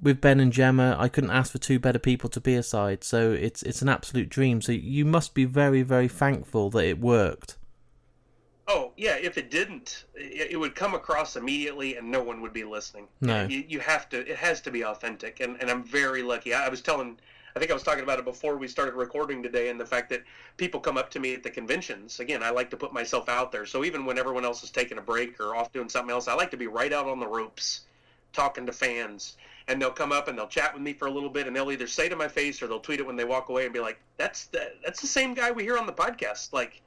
with 0.00 0.20
Ben 0.20 0.40
and 0.40 0.52
Gemma, 0.52 0.96
I 0.98 1.08
couldn't 1.08 1.30
ask 1.30 1.52
for 1.52 1.58
two 1.58 1.78
better 1.78 1.98
people 1.98 2.28
to 2.30 2.40
be 2.40 2.54
aside. 2.54 3.04
So 3.04 3.32
it's 3.32 3.62
it's 3.62 3.82
an 3.82 3.88
absolute 3.88 4.28
dream. 4.28 4.60
So 4.60 4.72
you 4.72 5.04
must 5.04 5.34
be 5.34 5.44
very 5.44 5.82
very 5.82 6.08
thankful 6.08 6.70
that 6.70 6.84
it 6.84 7.00
worked. 7.00 7.56
Oh 8.68 8.92
yeah, 8.96 9.16
if 9.16 9.38
it 9.38 9.50
didn't, 9.50 10.06
it, 10.14 10.58
would 10.58 10.74
come 10.74 10.94
across 10.94 11.36
immediately, 11.36 11.96
and 11.96 12.10
no 12.10 12.20
one 12.20 12.40
would 12.40 12.52
be 12.52 12.64
listening. 12.64 13.06
No, 13.20 13.46
you, 13.46 13.64
you 13.68 13.78
have 13.78 14.08
to. 14.08 14.28
It 14.28 14.36
has 14.36 14.60
to 14.62 14.72
be 14.72 14.84
authentic, 14.84 15.38
and, 15.38 15.56
and 15.60 15.70
I'm 15.70 15.84
very 15.84 16.22
lucky. 16.22 16.52
I, 16.52 16.66
I 16.66 16.68
was 16.68 16.80
telling 16.80 17.16
I 17.56 17.58
think 17.58 17.70
I 17.70 17.74
was 17.74 17.82
talking 17.82 18.02
about 18.02 18.18
it 18.18 18.26
before 18.26 18.58
we 18.58 18.68
started 18.68 18.94
recording 18.94 19.42
today, 19.42 19.70
and 19.70 19.80
the 19.80 19.86
fact 19.86 20.10
that 20.10 20.24
people 20.58 20.78
come 20.78 20.98
up 20.98 21.10
to 21.12 21.20
me 21.20 21.32
at 21.32 21.42
the 21.42 21.48
conventions. 21.48 22.20
Again, 22.20 22.42
I 22.42 22.50
like 22.50 22.68
to 22.70 22.76
put 22.76 22.92
myself 22.92 23.30
out 23.30 23.50
there. 23.50 23.64
So 23.64 23.82
even 23.82 24.04
when 24.04 24.18
everyone 24.18 24.44
else 24.44 24.62
is 24.62 24.70
taking 24.70 24.98
a 24.98 25.00
break 25.00 25.40
or 25.40 25.56
off 25.56 25.72
doing 25.72 25.88
something 25.88 26.10
else, 26.10 26.28
I 26.28 26.34
like 26.34 26.50
to 26.50 26.58
be 26.58 26.66
right 26.66 26.92
out 26.92 27.06
on 27.06 27.18
the 27.18 27.26
ropes, 27.26 27.86
talking 28.36 28.66
to 28.66 28.72
fans. 28.72 29.36
And 29.68 29.82
they'll 29.82 29.90
come 29.90 30.12
up 30.12 30.28
and 30.28 30.38
they'll 30.38 30.46
chat 30.46 30.72
with 30.72 30.82
me 30.82 30.92
for 30.92 31.08
a 31.08 31.10
little 31.10 31.28
bit, 31.28 31.48
and 31.48 31.56
they'll 31.56 31.72
either 31.72 31.88
say 31.88 32.08
to 32.08 32.14
my 32.14 32.28
face 32.28 32.62
or 32.62 32.68
they'll 32.68 32.78
tweet 32.78 33.00
it 33.00 33.06
when 33.06 33.16
they 33.16 33.24
walk 33.24 33.48
away 33.48 33.64
and 33.64 33.72
be 33.72 33.80
like, 33.80 33.98
"That's 34.16 34.44
the 34.46 34.74
that's 34.84 35.00
the 35.00 35.08
same 35.08 35.34
guy 35.34 35.50
we 35.50 35.64
hear 35.64 35.76
on 35.76 35.86
the 35.86 35.92
podcast." 35.92 36.52
Like, 36.52 36.82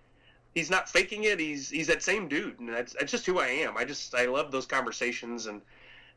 he's 0.55 0.69
not 0.69 0.87
faking 0.87 1.25
it. 1.25 1.41
He's 1.41 1.69
he's 1.69 1.87
that 1.87 2.01
same 2.01 2.29
dude, 2.29 2.59
and 2.61 2.69
that's 2.69 2.93
that's 2.93 3.11
just 3.11 3.25
who 3.25 3.39
I 3.39 3.47
am. 3.47 3.75
I 3.75 3.83
just 3.83 4.15
I 4.15 4.27
love 4.27 4.51
those 4.51 4.65
conversations 4.65 5.47
and 5.47 5.61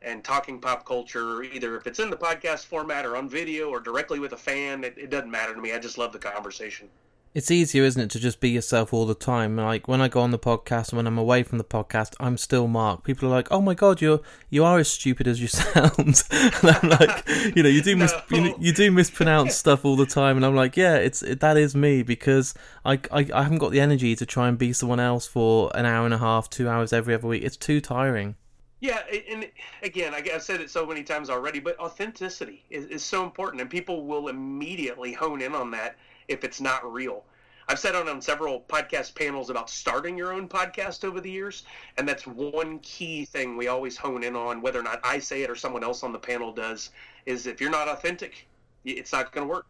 and 0.03 0.23
talking 0.23 0.59
pop 0.59 0.85
culture, 0.85 1.43
either 1.43 1.75
if 1.77 1.87
it's 1.87 1.99
in 1.99 2.09
the 2.09 2.17
podcast 2.17 2.65
format 2.65 3.05
or 3.05 3.15
on 3.15 3.29
video 3.29 3.69
or 3.69 3.79
directly 3.79 4.19
with 4.19 4.33
a 4.33 4.37
fan, 4.37 4.83
it, 4.83 4.97
it 4.97 5.09
doesn't 5.09 5.31
matter 5.31 5.53
to 5.53 5.61
me. 5.61 5.73
I 5.73 5.79
just 5.79 5.97
love 5.97 6.11
the 6.11 6.19
conversation. 6.19 6.89
It's 7.35 7.49
easier, 7.49 7.83
isn't 7.83 7.99
it, 7.99 8.11
to 8.11 8.19
just 8.19 8.39
be 8.39 8.51
yourself 8.51 8.93
all 8.93 9.07
the 9.07 9.15
time? 9.15 9.55
Like 9.55 9.87
when 9.87 10.01
I 10.01 10.07
go 10.07 10.21
on 10.21 10.29
the 10.29 10.37
podcast 10.37 10.93
when 10.93 11.07
I'm 11.07 11.17
away 11.17 11.41
from 11.41 11.57
the 11.57 11.63
podcast, 11.63 12.13
I'm 12.19 12.37
still 12.37 12.67
Mark. 12.67 13.03
People 13.03 13.27
are 13.27 13.31
like, 13.31 13.47
"Oh 13.51 13.59
my 13.59 13.73
god, 13.73 14.01
you're 14.01 14.19
you 14.51 14.63
are 14.63 14.77
as 14.77 14.87
stupid 14.87 15.27
as 15.27 15.41
you 15.41 15.47
sound." 15.47 16.23
and 16.29 16.63
I'm 16.63 16.89
like, 16.89 17.27
you 17.55 17.63
know, 17.63 17.69
you 17.69 17.81
do 17.81 17.95
mis- 17.95 18.13
you, 18.29 18.55
you, 18.59 18.71
do 18.71 18.91
mispronounce 18.91 19.55
stuff 19.55 19.83
all 19.83 19.95
the 19.95 20.05
time, 20.05 20.37
and 20.37 20.45
I'm 20.45 20.53
like, 20.53 20.77
yeah, 20.77 20.97
it's 20.97 21.23
it, 21.23 21.39
that 21.39 21.57
is 21.57 21.75
me 21.75 22.03
because 22.03 22.53
I, 22.85 22.99
I 23.11 23.27
I 23.33 23.41
haven't 23.41 23.57
got 23.57 23.71
the 23.71 23.79
energy 23.79 24.15
to 24.15 24.27
try 24.27 24.47
and 24.47 24.55
be 24.55 24.71
someone 24.71 24.99
else 24.99 25.25
for 25.25 25.71
an 25.73 25.87
hour 25.87 26.05
and 26.05 26.13
a 26.13 26.19
half, 26.19 26.51
two 26.51 26.69
hours 26.69 26.93
every 26.93 27.15
other 27.15 27.27
week. 27.27 27.41
It's 27.41 27.57
too 27.57 27.81
tiring. 27.81 28.35
Yeah, 28.79 29.01
and 29.31 29.49
again, 29.81 30.13
I've 30.13 30.43
said 30.43 30.61
it 30.61 30.69
so 30.69 30.85
many 30.85 31.01
times 31.01 31.31
already, 31.31 31.61
but 31.61 31.79
authenticity 31.79 32.63
is, 32.69 32.85
is 32.87 33.01
so 33.01 33.23
important, 33.23 33.61
and 33.61 33.71
people 33.71 34.05
will 34.05 34.27
immediately 34.27 35.13
hone 35.13 35.41
in 35.41 35.55
on 35.55 35.71
that 35.71 35.95
if 36.27 36.43
it's 36.43 36.61
not 36.61 36.91
real. 36.91 37.23
I've 37.67 37.79
said 37.79 37.95
on, 37.95 38.09
on 38.09 38.21
several 38.21 38.61
podcast 38.61 39.15
panels 39.15 39.49
about 39.49 39.69
starting 39.69 40.17
your 40.17 40.33
own 40.33 40.49
podcast 40.49 41.05
over 41.05 41.21
the 41.21 41.31
years, 41.31 41.63
and 41.97 42.07
that's 42.07 42.27
one 42.27 42.79
key 42.79 43.25
thing 43.25 43.55
we 43.55 43.67
always 43.67 43.95
hone 43.95 44.23
in 44.23 44.35
on, 44.35 44.61
whether 44.61 44.79
or 44.79 44.83
not 44.83 44.99
I 45.03 45.19
say 45.19 45.43
it 45.43 45.49
or 45.49 45.55
someone 45.55 45.83
else 45.83 46.03
on 46.03 46.11
the 46.11 46.19
panel 46.19 46.51
does, 46.51 46.89
is 47.25 47.47
if 47.47 47.61
you're 47.61 47.71
not 47.71 47.87
authentic, 47.87 48.47
it's 48.83 49.13
not 49.13 49.31
going 49.31 49.47
to 49.47 49.53
work. 49.53 49.67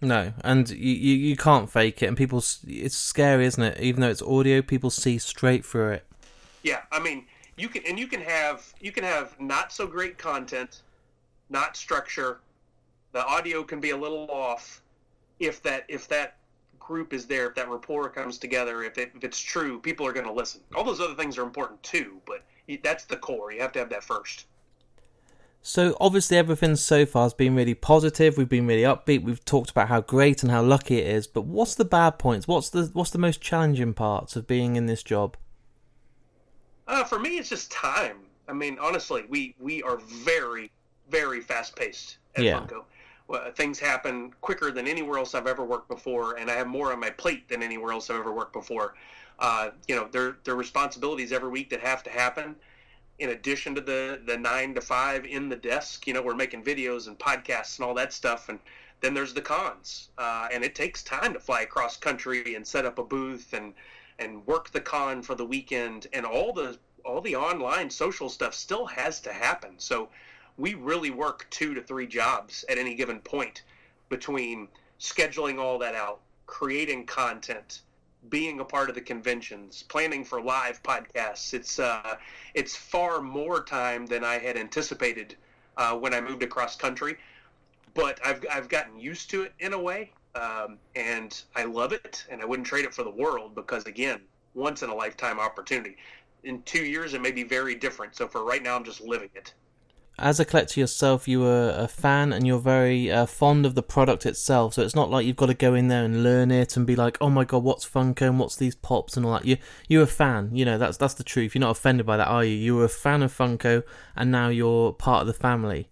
No, 0.00 0.32
and 0.42 0.68
you, 0.70 0.76
you, 0.76 1.16
you 1.16 1.36
can't 1.36 1.70
fake 1.70 2.02
it, 2.02 2.06
and 2.06 2.16
people, 2.16 2.38
it's 2.66 2.96
scary, 2.96 3.46
isn't 3.46 3.62
it? 3.62 3.80
Even 3.80 4.00
though 4.00 4.10
it's 4.10 4.22
audio, 4.22 4.60
people 4.62 4.90
see 4.90 5.18
straight 5.18 5.64
through 5.64 5.92
it. 5.92 6.06
Yeah, 6.62 6.80
I 6.90 7.00
mean, 7.00 7.26
you 7.56 7.68
can 7.68 7.82
and 7.86 7.98
you 7.98 8.06
can 8.06 8.20
have 8.20 8.74
you 8.80 8.90
can 8.90 9.04
have 9.04 9.38
not 9.38 9.72
so 9.72 9.86
great 9.86 10.18
content, 10.18 10.82
not 11.50 11.76
structure. 11.76 12.40
The 13.12 13.24
audio 13.24 13.62
can 13.62 13.80
be 13.80 13.90
a 13.90 13.96
little 13.96 14.28
off 14.30 14.82
if 15.40 15.62
that 15.62 15.84
if 15.88 16.08
that 16.08 16.36
group 16.78 17.12
is 17.12 17.26
there, 17.26 17.48
if 17.48 17.54
that 17.54 17.68
rapport 17.68 18.08
comes 18.10 18.36
together, 18.38 18.82
if, 18.82 18.98
it, 18.98 19.10
if 19.14 19.24
it's 19.24 19.40
true, 19.40 19.80
people 19.80 20.06
are 20.06 20.12
going 20.12 20.26
to 20.26 20.32
listen. 20.32 20.60
All 20.74 20.84
those 20.84 21.00
other 21.00 21.14
things 21.14 21.38
are 21.38 21.42
important 21.42 21.82
too, 21.82 22.20
but 22.26 22.44
that's 22.82 23.04
the 23.04 23.16
core. 23.16 23.52
You 23.52 23.60
have 23.62 23.72
to 23.72 23.78
have 23.78 23.88
that 23.90 24.04
first. 24.04 24.46
So 25.66 25.96
obviously 25.98 26.36
everything 26.36 26.76
so 26.76 27.06
far 27.06 27.22
has 27.22 27.32
been 27.32 27.54
really 27.54 27.72
positive. 27.72 28.36
We've 28.36 28.48
been 28.48 28.66
really 28.66 28.82
upbeat. 28.82 29.22
We've 29.22 29.42
talked 29.46 29.70
about 29.70 29.88
how 29.88 30.02
great 30.02 30.42
and 30.42 30.52
how 30.52 30.62
lucky 30.62 30.98
it 30.98 31.06
is. 31.06 31.26
But 31.26 31.46
what's 31.46 31.74
the 31.74 31.86
bad 31.86 32.18
points? 32.18 32.46
What's 32.46 32.68
the 32.68 32.90
what's 32.92 33.10
the 33.10 33.18
most 33.18 33.40
challenging 33.40 33.94
parts 33.94 34.36
of 34.36 34.46
being 34.46 34.76
in 34.76 34.84
this 34.84 35.02
job? 35.02 35.38
Uh, 36.86 37.02
for 37.02 37.18
me, 37.18 37.38
it's 37.38 37.48
just 37.48 37.72
time. 37.72 38.18
I 38.46 38.52
mean, 38.52 38.76
honestly, 38.78 39.24
we 39.30 39.54
we 39.58 39.82
are 39.82 39.96
very 39.96 40.70
very 41.08 41.40
fast 41.40 41.76
paced 41.76 42.18
at 42.36 42.44
yeah. 42.44 42.60
Funko. 42.60 42.84
Things 43.54 43.78
happen 43.78 44.34
quicker 44.40 44.70
than 44.70 44.86
anywhere 44.86 45.18
else 45.18 45.34
I've 45.34 45.46
ever 45.46 45.64
worked 45.64 45.88
before, 45.88 46.36
and 46.36 46.50
I 46.50 46.54
have 46.54 46.66
more 46.66 46.92
on 46.92 47.00
my 47.00 47.10
plate 47.10 47.48
than 47.48 47.62
anywhere 47.62 47.92
else 47.92 48.10
I've 48.10 48.18
ever 48.18 48.32
worked 48.32 48.52
before. 48.52 48.94
Uh, 49.38 49.70
you 49.88 49.96
know, 49.96 50.08
there 50.12 50.36
there 50.44 50.54
are 50.54 50.58
responsibilities 50.58 51.32
every 51.32 51.48
week 51.48 51.70
that 51.70 51.80
have 51.80 52.02
to 52.04 52.10
happen. 52.10 52.54
In 53.18 53.30
addition 53.30 53.74
to 53.76 53.80
the 53.80 54.20
the 54.26 54.36
nine 54.36 54.74
to 54.74 54.80
five 54.80 55.24
in 55.24 55.48
the 55.48 55.56
desk, 55.56 56.06
you 56.06 56.12
know, 56.12 56.22
we're 56.22 56.34
making 56.34 56.62
videos 56.62 57.08
and 57.08 57.18
podcasts 57.18 57.78
and 57.78 57.86
all 57.86 57.94
that 57.94 58.12
stuff, 58.12 58.48
and 58.48 58.58
then 59.00 59.14
there's 59.14 59.34
the 59.34 59.42
cons, 59.42 60.10
uh, 60.18 60.48
and 60.52 60.62
it 60.62 60.74
takes 60.74 61.02
time 61.02 61.32
to 61.32 61.40
fly 61.40 61.62
across 61.62 61.96
country 61.96 62.54
and 62.54 62.66
set 62.66 62.84
up 62.84 62.98
a 62.98 63.04
booth 63.04 63.52
and 63.52 63.74
and 64.18 64.46
work 64.46 64.70
the 64.70 64.80
con 64.80 65.22
for 65.22 65.34
the 65.34 65.44
weekend 65.44 66.06
and 66.12 66.24
all 66.26 66.52
the 66.52 66.78
all 67.04 67.20
the 67.20 67.36
online 67.36 67.90
social 67.90 68.28
stuff 68.28 68.54
still 68.54 68.86
has 68.86 69.20
to 69.20 69.32
happen. 69.32 69.74
So 69.78 70.08
we 70.56 70.74
really 70.74 71.10
work 71.10 71.46
two 71.50 71.74
to 71.74 71.82
three 71.82 72.06
jobs 72.06 72.64
at 72.68 72.78
any 72.78 72.94
given 72.94 73.18
point 73.20 73.62
between 74.08 74.68
scheduling 75.00 75.58
all 75.58 75.78
that 75.78 75.94
out, 75.94 76.20
creating 76.46 77.06
content, 77.06 77.82
being 78.28 78.60
a 78.60 78.64
part 78.64 78.88
of 78.88 78.94
the 78.94 79.00
conventions, 79.00 79.82
planning 79.82 80.24
for 80.24 80.40
live 80.40 80.82
podcasts. 80.82 81.52
It's 81.54 81.78
uh, 81.78 82.16
it's 82.54 82.76
far 82.76 83.20
more 83.20 83.62
time 83.62 84.06
than 84.06 84.24
I 84.24 84.38
had 84.38 84.56
anticipated 84.56 85.36
uh, 85.76 85.96
when 85.96 86.14
I 86.14 86.20
moved 86.20 86.42
across 86.42 86.76
country, 86.76 87.16
but 87.94 88.20
I've 88.24 88.44
I've 88.50 88.68
gotten 88.68 88.98
used 88.98 89.30
to 89.30 89.42
it 89.42 89.52
in 89.58 89.72
a 89.72 89.80
way, 89.80 90.12
um, 90.36 90.78
and 90.94 91.42
I 91.56 91.64
love 91.64 91.92
it, 91.92 92.24
and 92.30 92.40
I 92.40 92.44
wouldn't 92.44 92.66
trade 92.66 92.84
it 92.84 92.94
for 92.94 93.02
the 93.02 93.10
world 93.10 93.54
because 93.54 93.84
again, 93.84 94.20
once 94.54 94.82
in 94.82 94.90
a 94.90 94.94
lifetime 94.94 95.40
opportunity. 95.40 95.96
In 96.44 96.62
two 96.62 96.84
years, 96.84 97.14
it 97.14 97.22
may 97.22 97.32
be 97.32 97.42
very 97.42 97.74
different. 97.74 98.14
So 98.14 98.28
for 98.28 98.44
right 98.44 98.62
now, 98.62 98.76
I'm 98.76 98.84
just 98.84 99.00
living 99.00 99.30
it 99.34 99.54
as 100.18 100.38
a 100.38 100.44
collector 100.44 100.78
yourself, 100.78 101.26
you 101.26 101.44
are 101.44 101.70
a 101.70 101.88
fan 101.88 102.32
and 102.32 102.46
you're 102.46 102.58
very 102.58 103.10
uh, 103.10 103.26
fond 103.26 103.66
of 103.66 103.74
the 103.74 103.82
product 103.82 104.24
itself. 104.26 104.74
So 104.74 104.82
it's 104.82 104.94
not 104.94 105.10
like 105.10 105.26
you've 105.26 105.36
got 105.36 105.46
to 105.46 105.54
go 105.54 105.74
in 105.74 105.88
there 105.88 106.04
and 106.04 106.22
learn 106.22 106.50
it 106.50 106.76
and 106.76 106.86
be 106.86 106.94
like, 106.94 107.18
"Oh 107.20 107.30
my 107.30 107.44
god, 107.44 107.64
what's 107.64 107.88
Funko 107.88 108.22
and 108.22 108.38
what's 108.38 108.56
these 108.56 108.76
pops 108.76 109.16
and 109.16 109.26
all 109.26 109.32
that." 109.32 109.44
You 109.44 109.56
you're 109.88 110.04
a 110.04 110.06
fan. 110.06 110.50
You 110.52 110.64
know 110.64 110.78
that's 110.78 110.96
that's 110.96 111.14
the 111.14 111.24
truth. 111.24 111.54
You're 111.54 111.60
not 111.60 111.72
offended 111.72 112.06
by 112.06 112.16
that, 112.16 112.28
are 112.28 112.44
you? 112.44 112.54
You 112.54 112.76
were 112.76 112.84
a 112.84 112.88
fan 112.88 113.22
of 113.22 113.36
Funko 113.36 113.82
and 114.14 114.30
now 114.30 114.48
you're 114.48 114.92
part 114.92 115.22
of 115.22 115.26
the 115.26 115.32
family. 115.32 115.88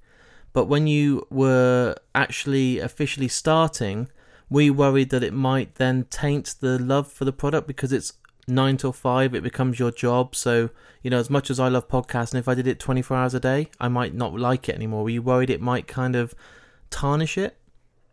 But 0.52 0.66
when 0.66 0.86
you 0.86 1.26
were 1.30 1.96
actually 2.14 2.78
officially 2.78 3.28
starting, 3.28 4.08
we 4.50 4.70
worried 4.70 5.10
that 5.10 5.22
it 5.22 5.32
might 5.32 5.76
then 5.76 6.04
taint 6.10 6.56
the 6.60 6.78
love 6.78 7.10
for 7.10 7.24
the 7.24 7.32
product 7.32 7.66
because 7.66 7.92
it's 7.92 8.12
nine 8.48 8.76
till 8.76 8.92
five, 8.92 9.34
it 9.34 9.42
becomes 9.42 9.78
your 9.78 9.90
job. 9.90 10.34
So, 10.34 10.70
you 11.02 11.10
know, 11.10 11.18
as 11.18 11.30
much 11.30 11.50
as 11.50 11.60
I 11.60 11.68
love 11.68 11.88
podcasting, 11.88 12.38
if 12.38 12.48
I 12.48 12.54
did 12.54 12.66
it 12.66 12.78
24 12.78 13.16
hours 13.16 13.34
a 13.34 13.40
day, 13.40 13.68
I 13.80 13.88
might 13.88 14.14
not 14.14 14.38
like 14.38 14.68
it 14.68 14.74
anymore. 14.74 15.04
Were 15.04 15.10
you 15.10 15.22
worried 15.22 15.50
it 15.50 15.60
might 15.60 15.86
kind 15.86 16.16
of 16.16 16.34
tarnish 16.90 17.38
it? 17.38 17.56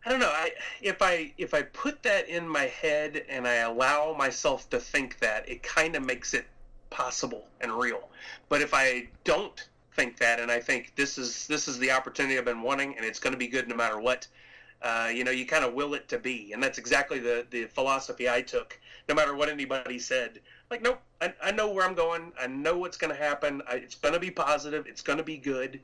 I 0.04 0.10
don't 0.10 0.20
know. 0.20 0.32
I 0.32 0.52
if 0.80 1.02
I 1.02 1.32
if 1.36 1.52
I 1.52 1.62
put 1.62 2.02
that 2.04 2.28
in 2.28 2.48
my 2.48 2.64
head 2.64 3.24
and 3.28 3.46
I 3.46 3.56
allow 3.56 4.14
myself 4.16 4.70
to 4.70 4.80
think 4.80 5.18
that, 5.18 5.46
it 5.48 5.62
kind 5.62 5.94
of 5.94 6.04
makes 6.04 6.32
it 6.32 6.46
possible 6.88 7.46
and 7.60 7.72
real. 7.72 8.08
But 8.48 8.62
if 8.62 8.72
I 8.72 9.08
don't 9.24 9.68
think 9.94 10.18
that 10.18 10.40
and 10.40 10.50
I 10.50 10.60
think 10.60 10.94
this 10.96 11.18
is 11.18 11.46
this 11.46 11.68
is 11.68 11.78
the 11.78 11.90
opportunity 11.90 12.38
I've 12.38 12.44
been 12.46 12.62
wanting 12.62 12.96
and 12.96 13.04
it's 13.04 13.18
going 13.18 13.32
to 13.32 13.38
be 13.38 13.46
good 13.46 13.68
no 13.68 13.76
matter 13.76 14.00
what, 14.00 14.26
uh, 14.82 15.10
you 15.12 15.24
know, 15.24 15.30
you 15.30 15.46
kind 15.46 15.64
of 15.64 15.74
will 15.74 15.94
it 15.94 16.08
to 16.08 16.18
be, 16.18 16.52
and 16.52 16.62
that's 16.62 16.78
exactly 16.78 17.18
the 17.18 17.46
the 17.50 17.66
philosophy 17.66 18.28
I 18.28 18.40
took. 18.42 18.78
No 19.08 19.14
matter 19.14 19.34
what 19.34 19.48
anybody 19.48 19.98
said, 19.98 20.40
like, 20.70 20.82
nope, 20.82 21.00
I, 21.20 21.34
I 21.42 21.50
know 21.50 21.70
where 21.70 21.84
I'm 21.84 21.94
going. 21.94 22.32
I 22.40 22.46
know 22.46 22.78
what's 22.78 22.96
going 22.96 23.14
to 23.14 23.20
happen. 23.20 23.60
I, 23.68 23.74
it's 23.74 23.94
going 23.94 24.14
to 24.14 24.20
be 24.20 24.30
positive. 24.30 24.86
It's 24.86 25.02
going 25.02 25.18
to 25.18 25.24
be 25.24 25.36
good, 25.36 25.80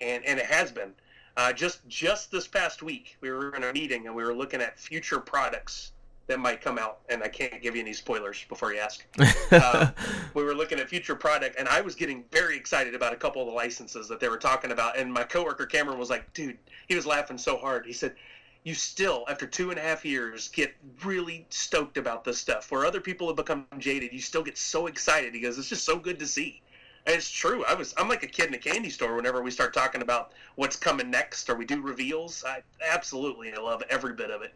and 0.00 0.24
and 0.24 0.38
it 0.38 0.46
has 0.46 0.72
been. 0.72 0.92
Uh, 1.36 1.52
just 1.52 1.86
just 1.88 2.30
this 2.30 2.48
past 2.48 2.82
week, 2.82 3.16
we 3.20 3.30
were 3.30 3.54
in 3.54 3.64
a 3.64 3.72
meeting 3.72 4.06
and 4.06 4.16
we 4.16 4.24
were 4.24 4.34
looking 4.34 4.60
at 4.60 4.78
future 4.78 5.20
products 5.20 5.92
that 6.26 6.38
might 6.38 6.60
come 6.60 6.78
out, 6.78 6.98
and 7.08 7.22
I 7.22 7.28
can't 7.28 7.62
give 7.62 7.74
you 7.74 7.80
any 7.80 7.92
spoilers 7.92 8.44
before 8.48 8.72
you 8.72 8.80
ask. 8.80 9.04
uh, 9.52 9.90
we 10.34 10.42
were 10.42 10.54
looking 10.54 10.78
at 10.78 10.88
future 10.88 11.14
product, 11.14 11.56
and 11.58 11.68
I 11.68 11.80
was 11.80 11.94
getting 11.94 12.24
very 12.30 12.56
excited 12.56 12.94
about 12.94 13.12
a 13.12 13.16
couple 13.16 13.40
of 13.40 13.48
the 13.48 13.54
licenses 13.54 14.08
that 14.08 14.20
they 14.20 14.28
were 14.28 14.36
talking 14.36 14.72
about. 14.72 14.98
And 14.98 15.12
my 15.12 15.22
coworker 15.22 15.64
Cameron 15.64 15.98
was 15.98 16.10
like, 16.10 16.32
"Dude," 16.34 16.58
he 16.86 16.94
was 16.94 17.06
laughing 17.06 17.38
so 17.38 17.56
hard. 17.56 17.86
He 17.86 17.92
said, 17.92 18.14
you 18.68 18.74
still, 18.74 19.24
after 19.28 19.46
two 19.46 19.70
and 19.70 19.78
a 19.78 19.82
half 19.82 20.04
years, 20.04 20.48
get 20.48 20.74
really 21.02 21.46
stoked 21.48 21.96
about 21.96 22.22
this 22.22 22.38
stuff. 22.38 22.70
Where 22.70 22.84
other 22.84 23.00
people 23.00 23.26
have 23.26 23.36
become 23.36 23.66
jaded, 23.78 24.12
you 24.12 24.20
still 24.20 24.42
get 24.42 24.58
so 24.58 24.86
excited 24.86 25.32
because 25.32 25.58
it's 25.58 25.70
just 25.70 25.84
so 25.84 25.98
good 25.98 26.18
to 26.18 26.26
see. 26.26 26.60
And 27.06 27.16
it's 27.16 27.30
true. 27.30 27.64
I 27.66 27.72
was 27.72 27.94
I'm 27.96 28.08
like 28.08 28.22
a 28.22 28.26
kid 28.26 28.48
in 28.48 28.54
a 28.54 28.58
candy 28.58 28.90
store 28.90 29.16
whenever 29.16 29.42
we 29.42 29.50
start 29.50 29.72
talking 29.72 30.02
about 30.02 30.32
what's 30.56 30.76
coming 30.76 31.10
next 31.10 31.48
or 31.48 31.54
we 31.54 31.64
do 31.64 31.80
reveals. 31.80 32.44
I 32.46 32.62
absolutely 32.86 33.54
I 33.54 33.56
love 33.58 33.82
every 33.88 34.12
bit 34.12 34.30
of 34.30 34.42
it. 34.42 34.52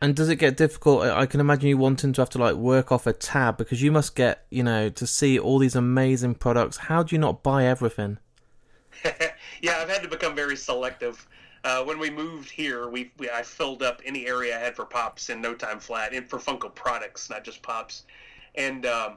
And 0.00 0.16
does 0.16 0.28
it 0.28 0.36
get 0.36 0.56
difficult? 0.56 1.04
I 1.04 1.24
can 1.26 1.38
imagine 1.38 1.68
you 1.68 1.78
wanting 1.78 2.12
to 2.14 2.20
have 2.20 2.30
to 2.30 2.38
like 2.38 2.56
work 2.56 2.90
off 2.90 3.06
a 3.06 3.12
tab 3.12 3.56
because 3.56 3.80
you 3.80 3.92
must 3.92 4.16
get, 4.16 4.44
you 4.50 4.64
know, 4.64 4.88
to 4.88 5.06
see 5.06 5.38
all 5.38 5.60
these 5.60 5.76
amazing 5.76 6.34
products. 6.34 6.76
How 6.76 7.04
do 7.04 7.14
you 7.14 7.20
not 7.20 7.44
buy 7.44 7.64
everything? 7.64 8.18
yeah, 9.62 9.78
I've 9.78 9.88
had 9.88 10.02
to 10.02 10.08
become 10.08 10.34
very 10.34 10.56
selective 10.56 11.26
uh, 11.66 11.82
when 11.82 11.98
we 11.98 12.08
moved 12.08 12.48
here, 12.48 12.88
we, 12.88 13.10
we, 13.18 13.28
I 13.28 13.42
filled 13.42 13.82
up 13.82 14.00
any 14.04 14.28
area 14.28 14.56
I 14.56 14.60
had 14.60 14.76
for 14.76 14.84
pops 14.84 15.30
in 15.30 15.40
no 15.40 15.52
time 15.52 15.80
flat, 15.80 16.14
and 16.14 16.24
for 16.24 16.38
Funko 16.38 16.72
products, 16.72 17.28
not 17.28 17.42
just 17.42 17.60
pops. 17.60 18.04
And 18.54 18.86
um, 18.86 19.14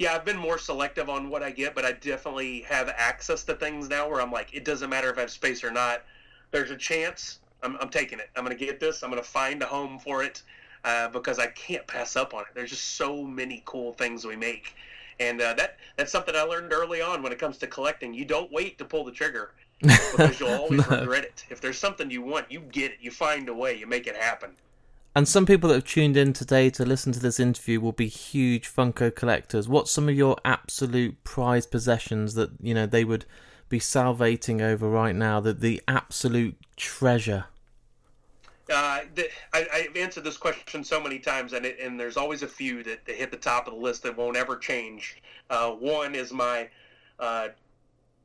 yeah, 0.00 0.12
I've 0.12 0.24
been 0.24 0.36
more 0.36 0.58
selective 0.58 1.08
on 1.08 1.30
what 1.30 1.44
I 1.44 1.52
get, 1.52 1.76
but 1.76 1.84
I 1.84 1.92
definitely 1.92 2.62
have 2.62 2.88
access 2.88 3.44
to 3.44 3.54
things 3.54 3.88
now 3.88 4.10
where 4.10 4.20
I'm 4.20 4.32
like, 4.32 4.52
it 4.52 4.64
doesn't 4.64 4.90
matter 4.90 5.10
if 5.10 5.16
I 5.16 5.20
have 5.20 5.30
space 5.30 5.62
or 5.62 5.70
not. 5.70 6.02
There's 6.50 6.72
a 6.72 6.76
chance. 6.76 7.38
I'm, 7.62 7.76
I'm 7.80 7.88
taking 7.88 8.18
it. 8.18 8.30
I'm 8.34 8.44
going 8.44 8.56
to 8.56 8.66
get 8.66 8.80
this. 8.80 9.04
I'm 9.04 9.10
going 9.10 9.22
to 9.22 9.28
find 9.28 9.62
a 9.62 9.66
home 9.66 10.00
for 10.00 10.24
it 10.24 10.42
uh, 10.84 11.06
because 11.06 11.38
I 11.38 11.46
can't 11.46 11.86
pass 11.86 12.16
up 12.16 12.34
on 12.34 12.40
it. 12.40 12.48
There's 12.52 12.70
just 12.70 12.96
so 12.96 13.22
many 13.22 13.62
cool 13.64 13.92
things 13.92 14.24
we 14.24 14.34
make. 14.34 14.74
And 15.20 15.40
uh, 15.40 15.54
that 15.54 15.76
that's 15.96 16.10
something 16.10 16.34
I 16.34 16.42
learned 16.42 16.72
early 16.72 17.00
on 17.00 17.22
when 17.22 17.30
it 17.30 17.38
comes 17.38 17.58
to 17.58 17.68
collecting. 17.68 18.12
You 18.12 18.24
don't 18.24 18.50
wait 18.50 18.76
to 18.78 18.84
pull 18.84 19.04
the 19.04 19.12
trigger 19.12 19.52
because 19.82 20.40
you'll 20.40 20.48
always 20.60 20.88
no. 20.88 21.00
regret 21.00 21.24
it. 21.24 21.44
If 21.50 21.60
there's 21.60 21.78
something 21.78 22.10
you 22.10 22.22
want, 22.22 22.50
you 22.50 22.60
get 22.60 22.92
it. 22.92 22.98
You 23.00 23.10
find 23.10 23.48
a 23.48 23.54
way. 23.54 23.76
You 23.76 23.86
make 23.86 24.06
it 24.06 24.16
happen. 24.16 24.56
And 25.14 25.28
some 25.28 25.44
people 25.44 25.68
that 25.68 25.74
have 25.74 25.84
tuned 25.84 26.16
in 26.16 26.32
today 26.32 26.70
to 26.70 26.86
listen 26.86 27.12
to 27.12 27.20
this 27.20 27.38
interview 27.38 27.80
will 27.80 27.92
be 27.92 28.08
huge 28.08 28.72
Funko 28.72 29.14
collectors. 29.14 29.68
What's 29.68 29.90
some 29.90 30.08
of 30.08 30.14
your 30.14 30.36
absolute 30.44 31.22
prized 31.22 31.70
possessions 31.70 32.34
that 32.34 32.50
you 32.60 32.72
know 32.72 32.86
they 32.86 33.04
would 33.04 33.26
be 33.68 33.78
salivating 33.78 34.62
over 34.62 34.88
right 34.88 35.14
now? 35.14 35.38
That 35.40 35.60
the 35.60 35.82
absolute 35.86 36.56
treasure. 36.76 37.44
Uh, 38.72 39.00
the, 39.14 39.28
I, 39.52 39.86
have 39.86 39.96
answered 39.96 40.24
this 40.24 40.38
question 40.38 40.82
so 40.82 40.98
many 40.98 41.18
times, 41.18 41.52
and 41.52 41.66
it, 41.66 41.78
and 41.78 42.00
there's 42.00 42.16
always 42.16 42.42
a 42.42 42.48
few 42.48 42.82
that, 42.84 43.04
that 43.04 43.16
hit 43.16 43.30
the 43.30 43.36
top 43.36 43.66
of 43.66 43.74
the 43.74 43.80
list 43.80 44.04
that 44.04 44.16
won't 44.16 44.36
ever 44.36 44.56
change. 44.56 45.20
Uh, 45.50 45.72
one 45.72 46.14
is 46.14 46.32
my 46.32 46.70
uh, 47.18 47.48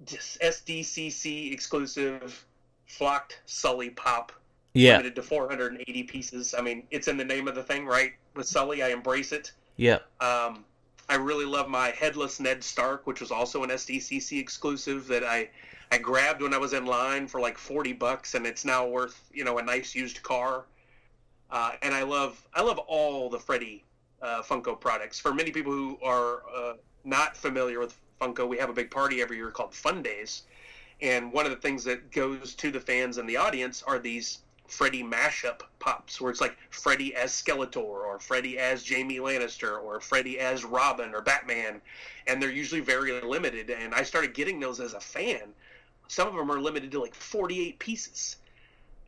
SDCC 0.06 1.52
exclusive 1.52 2.46
flocked 2.86 3.42
Sully 3.46 3.90
pop. 3.90 4.32
Yeah. 4.74 4.94
Limited 4.94 5.16
to 5.16 5.24
480 5.24 6.04
pieces. 6.04 6.54
I 6.58 6.62
mean, 6.62 6.84
it's 6.92 7.08
in 7.08 7.18
the 7.18 7.26
name 7.26 7.48
of 7.48 7.56
the 7.56 7.64
thing, 7.64 7.86
right? 7.86 8.14
With 8.36 8.48
Sully, 8.48 8.84
I 8.84 8.90
embrace 8.90 9.32
it. 9.32 9.52
Yeah. 9.76 10.00
Um, 10.20 10.66
I 11.10 11.16
really 11.16 11.46
love 11.46 11.70
my 11.70 11.90
headless 11.90 12.40
Ned 12.40 12.64
Stark, 12.64 13.08
which 13.08 13.22
was 13.22 13.32
also 13.32 13.64
an 13.64 13.70
SDCC 13.70 14.40
exclusive 14.40 15.08
that 15.08 15.24
I 15.24 15.50
I 15.90 15.98
grabbed 15.98 16.42
when 16.42 16.54
I 16.54 16.58
was 16.58 16.74
in 16.74 16.86
line 16.86 17.28
for 17.28 17.40
like 17.40 17.58
40 17.58 17.94
bucks, 17.94 18.36
and 18.36 18.46
it's 18.46 18.66
now 18.66 18.86
worth 18.86 19.30
you 19.34 19.46
know 19.46 19.58
a 19.58 19.64
nice 19.64 19.96
used 19.96 20.22
car. 20.22 20.66
Uh, 21.50 21.72
and 21.82 21.94
I 21.94 22.04
love 22.04 22.46
I 22.54 22.62
love 22.62 22.78
all 22.78 23.30
the 23.30 23.40
Freddy 23.40 23.86
uh, 24.22 24.42
Funko 24.42 24.80
products. 24.80 25.18
For 25.18 25.34
many 25.34 25.52
people 25.52 25.72
who 25.72 25.98
are 26.04 26.44
uh, 26.54 26.74
not 27.06 27.38
familiar 27.38 27.80
with 27.80 27.98
Funko, 28.20 28.48
we 28.48 28.58
have 28.58 28.70
a 28.70 28.74
big 28.74 28.92
party 28.92 29.22
every 29.22 29.38
year 29.38 29.52
called 29.52 29.74
Fun 29.74 30.02
Days. 30.02 30.44
And 31.02 31.32
one 31.32 31.46
of 31.46 31.52
the 31.52 31.58
things 31.58 31.84
that 31.84 32.12
goes 32.12 32.56
to 32.56 32.72
the 32.72 32.80
fans 32.80 33.18
and 33.18 33.30
the 33.30 33.38
audience 33.38 33.84
are 33.84 34.00
these 34.00 34.40
Freddy 34.68 35.04
mashup 35.04 35.62
pops, 35.80 36.20
where 36.20 36.30
it's 36.30 36.42
like 36.42 36.58
Freddy 36.72 37.16
as 37.16 37.32
Skeletor 37.32 37.78
or 37.78 38.20
Freddy 38.20 38.60
as 38.60 38.84
Jamie 38.84 39.20
Lannister 39.20 39.82
or 39.82 40.02
Freddy 40.02 40.40
as 40.40 40.66
Robin 40.66 41.14
or 41.16 41.22
Batman, 41.22 41.82
and 42.28 42.42
they're 42.42 42.52
usually 42.52 42.82
very 42.82 43.22
limited. 43.22 43.70
And 43.70 43.94
I 43.94 44.04
started 44.04 44.34
getting 44.34 44.60
those 44.60 44.80
as 44.80 44.94
a 44.94 45.00
fan. 45.00 45.54
Some 46.10 46.28
of 46.28 46.36
them 46.36 46.52
are 46.52 46.60
limited 46.60 46.92
to 46.92 47.02
like 47.02 47.16
48 47.16 47.80
pieces 47.80 48.38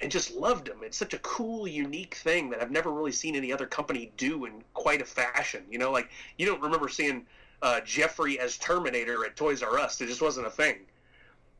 and 0.02 0.12
just 0.12 0.34
loved 0.34 0.68
them. 0.68 0.80
It's 0.82 0.98
such 0.98 1.14
a 1.14 1.20
cool, 1.20 1.68
unique 1.68 2.16
thing 2.16 2.50
that 2.52 2.62
I've 2.62 2.72
never 2.72 2.92
really 2.92 3.12
seen 3.12 3.36
any 3.36 3.52
other 3.52 3.66
company 3.66 4.12
do 4.16 4.46
in 4.46 4.64
quite 4.74 5.02
a 5.02 5.06
fashion. 5.06 5.64
You 5.70 5.80
know, 5.80 5.92
like 5.92 6.10
you 6.38 6.46
don't 6.46 6.62
remember 6.62 6.88
seeing 6.88 7.26
uh, 7.62 7.82
Geoffrey 7.82 8.40
as 8.40 8.58
Terminator 8.58 9.26
at 9.26 9.36
Toys 9.36 9.62
R 9.64 9.78
Us. 9.80 10.00
It 10.02 10.08
just 10.08 10.22
wasn't 10.22 10.48
a 10.48 10.52
thing. 10.52 10.76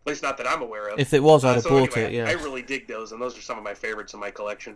At 0.06 0.12
least 0.12 0.24
not 0.24 0.38
that 0.38 0.48
I'm 0.48 0.62
aware 0.62 0.90
of. 0.90 1.00
If 1.00 1.14
it 1.14 1.22
was, 1.22 1.44
I'd 1.44 1.50
uh, 1.50 1.54
have 1.56 1.64
so 1.64 1.70
bought 1.70 1.98
anyway, 1.98 2.16
it. 2.16 2.18
Yeah, 2.18 2.30
I 2.30 2.34
really 2.42 2.62
dig 2.62 2.88
those, 2.88 3.12
and 3.12 3.22
those 3.22 3.38
are 3.38 3.42
some 3.42 3.58
of 3.58 3.64
my 3.64 3.74
favorites 3.74 4.14
in 4.14 4.20
my 4.20 4.32
collection. 4.32 4.76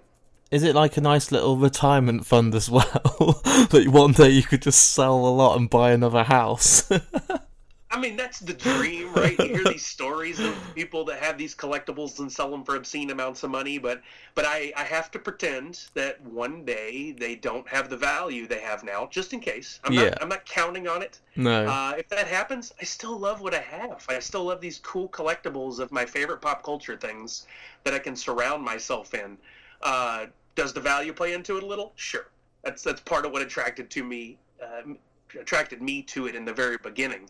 Is 0.51 0.63
it 0.63 0.75
like 0.75 0.97
a 0.97 1.01
nice 1.01 1.31
little 1.31 1.57
retirement 1.57 2.25
fund 2.25 2.53
as 2.53 2.69
well? 2.69 2.83
that 3.71 3.85
one 3.87 4.11
day 4.11 4.29
you 4.29 4.43
could 4.43 4.61
just 4.61 4.91
sell 4.91 5.15
a 5.15 5.29
lot 5.29 5.57
and 5.57 5.69
buy 5.69 5.91
another 5.91 6.23
house. 6.23 6.91
I 7.93 7.99
mean, 7.99 8.15
that's 8.15 8.39
the 8.39 8.53
dream, 8.53 9.13
right? 9.13 9.37
You 9.37 9.49
hear 9.49 9.63
these 9.65 9.85
stories 9.85 10.39
of 10.39 10.57
people 10.73 11.05
that 11.05 11.19
have 11.19 11.37
these 11.37 11.53
collectibles 11.53 12.17
and 12.17 12.31
sell 12.31 12.49
them 12.49 12.63
for 12.63 12.75
obscene 12.75 13.11
amounts 13.11 13.43
of 13.43 13.51
money, 13.51 13.77
but 13.77 14.01
but 14.33 14.45
I, 14.45 14.73
I 14.75 14.83
have 14.83 15.11
to 15.11 15.19
pretend 15.19 15.79
that 15.93 16.19
one 16.25 16.65
day 16.65 17.11
they 17.11 17.35
don't 17.35 17.67
have 17.67 17.89
the 17.91 17.95
value 17.95 18.47
they 18.47 18.61
have 18.61 18.83
now, 18.83 19.07
just 19.11 19.31
in 19.31 19.39
case. 19.39 19.79
I'm 19.83 19.93
yeah. 19.93 20.05
not 20.05 20.23
I'm 20.23 20.29
not 20.29 20.43
counting 20.43 20.87
on 20.87 21.03
it. 21.03 21.19
No. 21.35 21.67
Uh, 21.67 21.93
if 21.95 22.09
that 22.09 22.25
happens, 22.25 22.73
I 22.81 22.83
still 22.83 23.15
love 23.19 23.41
what 23.41 23.53
I 23.53 23.61
have. 23.61 24.03
I 24.09 24.17
still 24.17 24.45
love 24.45 24.59
these 24.59 24.79
cool 24.79 25.07
collectibles 25.09 25.77
of 25.77 25.91
my 25.91 26.03
favorite 26.03 26.41
pop 26.41 26.63
culture 26.63 26.97
things 26.97 27.45
that 27.83 27.93
I 27.93 27.99
can 27.99 28.15
surround 28.15 28.63
myself 28.63 29.13
in. 29.13 29.37
Uh, 29.83 30.25
does 30.55 30.73
the 30.73 30.81
value 30.81 31.13
play 31.13 31.33
into 31.33 31.57
it 31.57 31.63
a 31.63 31.67
little? 31.67 31.93
Sure. 31.95 32.25
That's 32.63 32.81
that's 32.81 33.01
part 33.01 33.27
of 33.27 33.33
what 33.33 33.43
attracted 33.43 33.91
to 33.91 34.03
me 34.03 34.39
uh, 34.63 34.93
attracted 35.39 35.79
me 35.79 36.01
to 36.01 36.25
it 36.25 36.33
in 36.33 36.43
the 36.43 36.53
very 36.53 36.77
beginning 36.77 37.29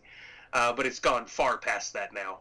uh, 0.54 0.74
but 0.74 0.86
it's 0.86 1.00
gone 1.00 1.26
far 1.26 1.58
past 1.58 1.94
that 1.94 2.14
now. 2.14 2.40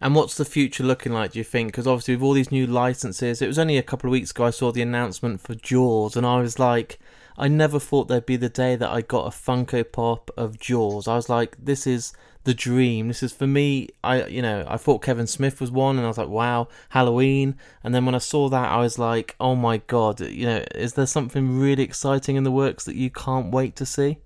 And 0.00 0.14
what's 0.14 0.36
the 0.36 0.44
future 0.44 0.84
looking 0.84 1.12
like, 1.12 1.32
do 1.32 1.38
you 1.38 1.44
think? 1.44 1.68
Because 1.68 1.86
obviously, 1.86 2.16
with 2.16 2.22
all 2.22 2.34
these 2.34 2.52
new 2.52 2.66
licenses, 2.66 3.40
it 3.40 3.46
was 3.46 3.58
only 3.58 3.78
a 3.78 3.82
couple 3.82 4.08
of 4.08 4.12
weeks 4.12 4.30
ago 4.30 4.44
I 4.44 4.50
saw 4.50 4.70
the 4.70 4.82
announcement 4.82 5.40
for 5.40 5.54
Jaws, 5.54 6.16
and 6.16 6.26
I 6.26 6.40
was 6.40 6.58
like, 6.58 6.98
I 7.38 7.48
never 7.48 7.78
thought 7.78 8.08
there'd 8.08 8.26
be 8.26 8.36
the 8.36 8.48
day 8.48 8.76
that 8.76 8.90
I 8.90 9.00
got 9.00 9.26
a 9.26 9.30
Funko 9.30 9.90
Pop 9.90 10.30
of 10.36 10.58
Jaws. 10.58 11.08
I 11.08 11.16
was 11.16 11.28
like, 11.28 11.56
this 11.58 11.86
is 11.86 12.12
the 12.44 12.54
dream. 12.54 13.08
This 13.08 13.22
is 13.22 13.32
for 13.32 13.46
me. 13.46 13.88
I, 14.04 14.26
you 14.26 14.42
know, 14.42 14.64
I 14.68 14.76
thought 14.76 15.02
Kevin 15.02 15.26
Smith 15.26 15.60
was 15.62 15.70
one, 15.70 15.96
and 15.96 16.04
I 16.04 16.08
was 16.08 16.18
like, 16.18 16.28
wow, 16.28 16.68
Halloween. 16.90 17.56
And 17.82 17.94
then 17.94 18.04
when 18.04 18.14
I 18.14 18.18
saw 18.18 18.50
that, 18.50 18.70
I 18.70 18.78
was 18.78 18.98
like, 18.98 19.34
oh 19.40 19.54
my 19.54 19.78
god, 19.78 20.20
you 20.20 20.46
know, 20.46 20.64
is 20.74 20.92
there 20.92 21.06
something 21.06 21.58
really 21.58 21.82
exciting 21.82 22.36
in 22.36 22.44
the 22.44 22.52
works 22.52 22.84
that 22.84 22.96
you 22.96 23.10
can't 23.10 23.50
wait 23.50 23.76
to 23.76 23.86
see? 23.86 24.18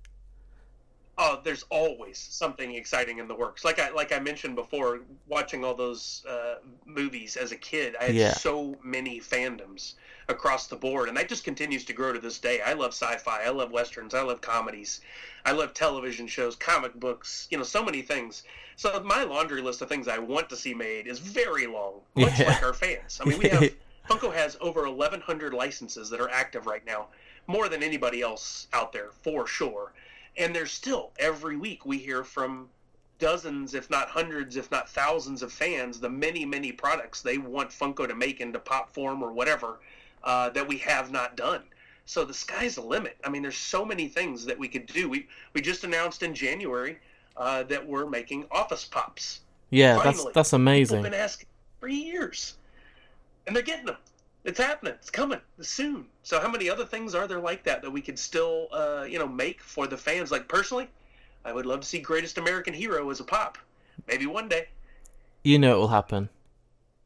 Oh, 1.21 1.39
there's 1.43 1.63
always 1.69 2.17
something 2.17 2.73
exciting 2.73 3.19
in 3.19 3.27
the 3.27 3.35
works. 3.35 3.63
Like 3.63 3.79
I 3.79 3.91
like 3.91 4.11
I 4.11 4.19
mentioned 4.19 4.55
before, 4.55 5.01
watching 5.27 5.63
all 5.63 5.75
those 5.75 6.25
uh, 6.27 6.55
movies 6.85 7.37
as 7.37 7.51
a 7.51 7.55
kid, 7.55 7.95
I 8.01 8.05
had 8.05 8.15
yeah. 8.15 8.33
so 8.33 8.75
many 8.83 9.19
fandoms 9.19 9.93
across 10.27 10.65
the 10.67 10.75
board, 10.75 11.09
and 11.09 11.17
that 11.17 11.29
just 11.29 11.43
continues 11.43 11.85
to 11.85 11.93
grow 11.93 12.11
to 12.11 12.19
this 12.19 12.39
day. 12.39 12.61
I 12.61 12.73
love 12.73 12.91
sci-fi, 12.93 13.43
I 13.43 13.49
love 13.49 13.71
westerns, 13.71 14.15
I 14.15 14.23
love 14.23 14.41
comedies, 14.41 15.01
I 15.45 15.51
love 15.51 15.75
television 15.75 16.25
shows, 16.25 16.55
comic 16.55 16.95
books, 16.95 17.47
you 17.51 17.57
know, 17.57 17.63
so 17.63 17.85
many 17.85 18.01
things. 18.01 18.43
So 18.75 18.99
my 19.03 19.23
laundry 19.23 19.61
list 19.61 19.81
of 19.83 19.89
things 19.89 20.07
I 20.07 20.17
want 20.17 20.49
to 20.49 20.57
see 20.57 20.73
made 20.73 21.05
is 21.05 21.19
very 21.19 21.67
long, 21.67 22.01
much 22.15 22.39
yeah. 22.39 22.47
like 22.47 22.63
our 22.63 22.73
fans. 22.73 23.19
I 23.21 23.29
mean, 23.29 23.37
we 23.37 23.49
have 23.49 23.71
Funko 24.09 24.33
has 24.33 24.57
over 24.59 24.89
1,100 24.89 25.53
licenses 25.53 26.09
that 26.09 26.19
are 26.19 26.29
active 26.29 26.65
right 26.65 26.85
now, 26.85 27.07
more 27.45 27.69
than 27.69 27.83
anybody 27.83 28.21
else 28.23 28.67
out 28.73 28.91
there 28.91 29.11
for 29.21 29.45
sure 29.45 29.93
and 30.37 30.55
there's 30.55 30.71
still 30.71 31.11
every 31.19 31.57
week 31.57 31.85
we 31.85 31.97
hear 31.97 32.23
from 32.23 32.69
dozens, 33.19 33.73
if 33.73 33.89
not 33.89 34.09
hundreds, 34.09 34.57
if 34.57 34.69
not 34.71 34.89
thousands 34.89 35.43
of 35.43 35.53
fans, 35.53 35.99
the 35.99 36.09
many, 36.09 36.45
many 36.45 36.71
products 36.71 37.21
they 37.21 37.37
want 37.37 37.69
Funko 37.69 38.07
to 38.07 38.15
make 38.15 38.41
into 38.41 38.59
pop 38.59 38.93
form 38.93 39.23
or 39.23 39.31
whatever 39.31 39.79
uh, 40.23 40.49
that 40.49 40.67
we 40.67 40.77
have 40.79 41.11
not 41.11 41.37
done. 41.37 41.61
So 42.05 42.25
the 42.25 42.33
sky's 42.33 42.75
the 42.75 42.81
limit. 42.81 43.15
I 43.23 43.29
mean, 43.29 43.41
there's 43.41 43.57
so 43.57 43.85
many 43.85 44.07
things 44.07 44.43
that 44.45 44.57
we 44.57 44.67
could 44.67 44.87
do. 44.87 45.07
We 45.07 45.27
we 45.53 45.61
just 45.61 45.83
announced 45.83 46.23
in 46.23 46.33
January 46.33 46.97
uh, 47.37 47.63
that 47.63 47.87
we're 47.87 48.07
making 48.07 48.45
Office 48.51 48.85
Pops. 48.85 49.41
Yeah, 49.69 49.97
Finally. 49.97 50.15
that's 50.15 50.33
that's 50.33 50.53
amazing. 50.53 50.97
People 50.97 51.11
been 51.11 51.19
asking 51.19 51.47
for 51.79 51.87
years, 51.87 52.57
and 53.47 53.55
they're 53.55 53.63
getting 53.63 53.85
them. 53.85 53.97
It's 54.43 54.59
happening. 54.59 54.93
It's 54.93 55.09
coming 55.09 55.39
soon. 55.61 56.07
So 56.23 56.39
how 56.39 56.49
many 56.49 56.69
other 56.69 56.85
things 56.85 57.13
are 57.13 57.27
there 57.27 57.39
like 57.39 57.63
that 57.63 57.81
that 57.83 57.91
we 57.91 58.01
could 58.01 58.17
still, 58.17 58.67
uh, 58.71 59.05
you 59.07 59.19
know, 59.19 59.27
make 59.27 59.61
for 59.61 59.87
the 59.87 59.97
fans? 59.97 60.31
Like 60.31 60.47
personally, 60.47 60.89
I 61.45 61.53
would 61.53 61.65
love 61.65 61.81
to 61.81 61.87
see 61.87 61.99
Greatest 61.99 62.37
American 62.37 62.73
Hero 62.73 63.09
as 63.09 63.19
a 63.19 63.23
pop. 63.23 63.57
Maybe 64.07 64.25
one 64.25 64.49
day. 64.49 64.67
You 65.43 65.59
know 65.59 65.75
it 65.75 65.77
will 65.77 65.87
happen. 65.89 66.29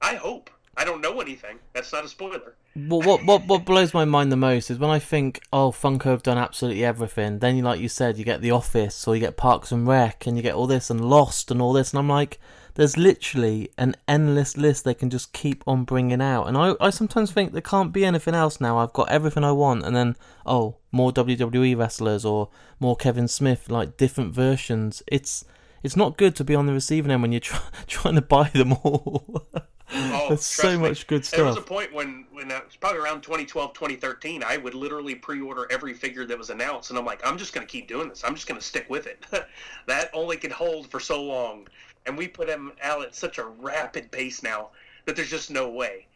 I 0.02 0.16
hope. 0.16 0.50
I 0.78 0.84
don't 0.84 1.02
know 1.02 1.22
anything. 1.22 1.60
That's 1.74 1.94
not 1.94 2.04
a 2.04 2.10
spoiler. 2.10 2.56
Well, 2.76 3.02
what 3.02 3.24
what 3.24 3.48
what 3.48 3.66
blows 3.66 3.94
my 3.94 4.04
mind 4.04 4.32
the 4.32 4.38
most 4.38 4.70
is 4.70 4.78
when 4.78 4.90
I 4.90 5.00
think, 5.00 5.42
oh, 5.54 5.72
Funko 5.72 6.06
have 6.06 6.24
done 6.24 6.38
absolutely 6.38 6.84
everything. 6.84 7.40
Then, 7.40 7.62
like 7.62 7.80
you 7.80 7.88
said, 7.88 8.18
you 8.18 8.26
get 8.26 8.42
The 8.42 8.52
Office, 8.52 9.08
or 9.08 9.16
you 9.16 9.22
get 9.22 9.38
Parks 9.38 9.72
and 9.72 9.88
Rec, 9.88 10.28
and 10.28 10.36
you 10.36 10.44
get 10.44 10.56
all 10.56 10.68
this 10.68 10.90
and 10.90 11.04
Lost 11.10 11.50
and 11.50 11.62
all 11.62 11.72
this, 11.72 11.92
and 11.92 12.00
I'm 12.00 12.10
like, 12.10 12.40
there's 12.74 12.98
literally 12.98 13.70
an 13.78 13.96
endless 14.06 14.58
list 14.58 14.84
they 14.84 14.94
can 14.94 15.10
just 15.10 15.32
keep 15.32 15.64
on 15.66 15.86
bringing 15.86 16.22
out. 16.22 16.48
And 16.48 16.58
I, 16.58 16.76
I 16.82 16.90
sometimes 16.90 17.32
think 17.32 17.54
there 17.54 17.62
can't 17.62 17.94
be 17.94 18.06
anything 18.06 18.36
else 18.36 18.60
now. 18.60 18.78
I've 18.78 18.94
got 18.94 19.10
everything 19.10 19.46
I 19.46 19.54
want, 19.54 19.86
and 19.86 19.96
then 19.96 20.18
oh, 20.46 20.76
more 20.92 21.14
WWE 21.14 21.78
wrestlers 21.78 22.26
or 22.26 22.50
more 22.82 22.98
Kevin 22.98 23.30
Smith, 23.30 23.70
like 23.70 23.96
different 23.96 24.34
versions. 24.34 25.02
It's 25.08 25.46
it's 25.84 25.96
not 25.96 26.18
good 26.18 26.36
to 26.36 26.44
be 26.44 26.56
on 26.56 26.66
the 26.66 26.74
receiving 26.74 27.12
end 27.12 27.22
when 27.22 27.32
you're 27.32 27.40
try, 27.42 27.62
trying 27.88 28.16
to 28.16 28.22
buy 28.22 28.50
them 28.50 28.74
all. 28.74 29.48
Oh, 29.94 30.30
There's 30.30 30.44
so 30.44 30.72
me. 30.72 30.90
much 30.90 31.06
good 31.06 31.26
stuff. 31.26 31.38
There 31.38 31.46
was 31.46 31.58
a 31.58 31.62
point 31.62 31.94
when, 31.94 32.26
when 32.32 32.50
it 32.50 32.66
was 32.66 32.76
probably 32.76 33.00
around 33.00 33.22
2012, 33.22 33.74
2013, 33.74 34.44
I 34.44 34.58
would 34.58 34.74
literally 34.74 35.14
pre-order 35.14 35.68
every 35.70 35.94
figure 35.94 36.26
that 36.26 36.38
was 36.38 36.50
announced, 36.50 36.90
and 36.90 36.98
I'm 36.98 37.06
like, 37.06 37.22
I'm 37.24 37.38
just 37.38 37.54
going 37.54 37.66
to 37.66 37.72
keep 37.72 37.88
doing 37.88 38.10
this. 38.10 38.24
I'm 38.24 38.34
just 38.34 38.48
going 38.48 38.60
to 38.60 38.66
stick 38.66 38.90
with 38.90 39.06
it. 39.06 39.24
that 39.86 40.10
only 40.14 40.38
can 40.38 40.50
hold 40.50 40.90
for 40.90 41.00
so 41.00 41.22
long 41.24 41.68
and 42.06 42.18
we 42.18 42.28
put 42.28 42.48
them 42.48 42.72
out 42.82 43.04
at 43.04 43.16
such 43.16 43.38
a 43.38 43.46
rapid 43.46 44.12
pace 44.12 44.44
now 44.44 44.70
that 45.06 45.16
there's 45.16 45.30
just 45.30 45.52
no 45.52 45.70
way. 45.70 46.08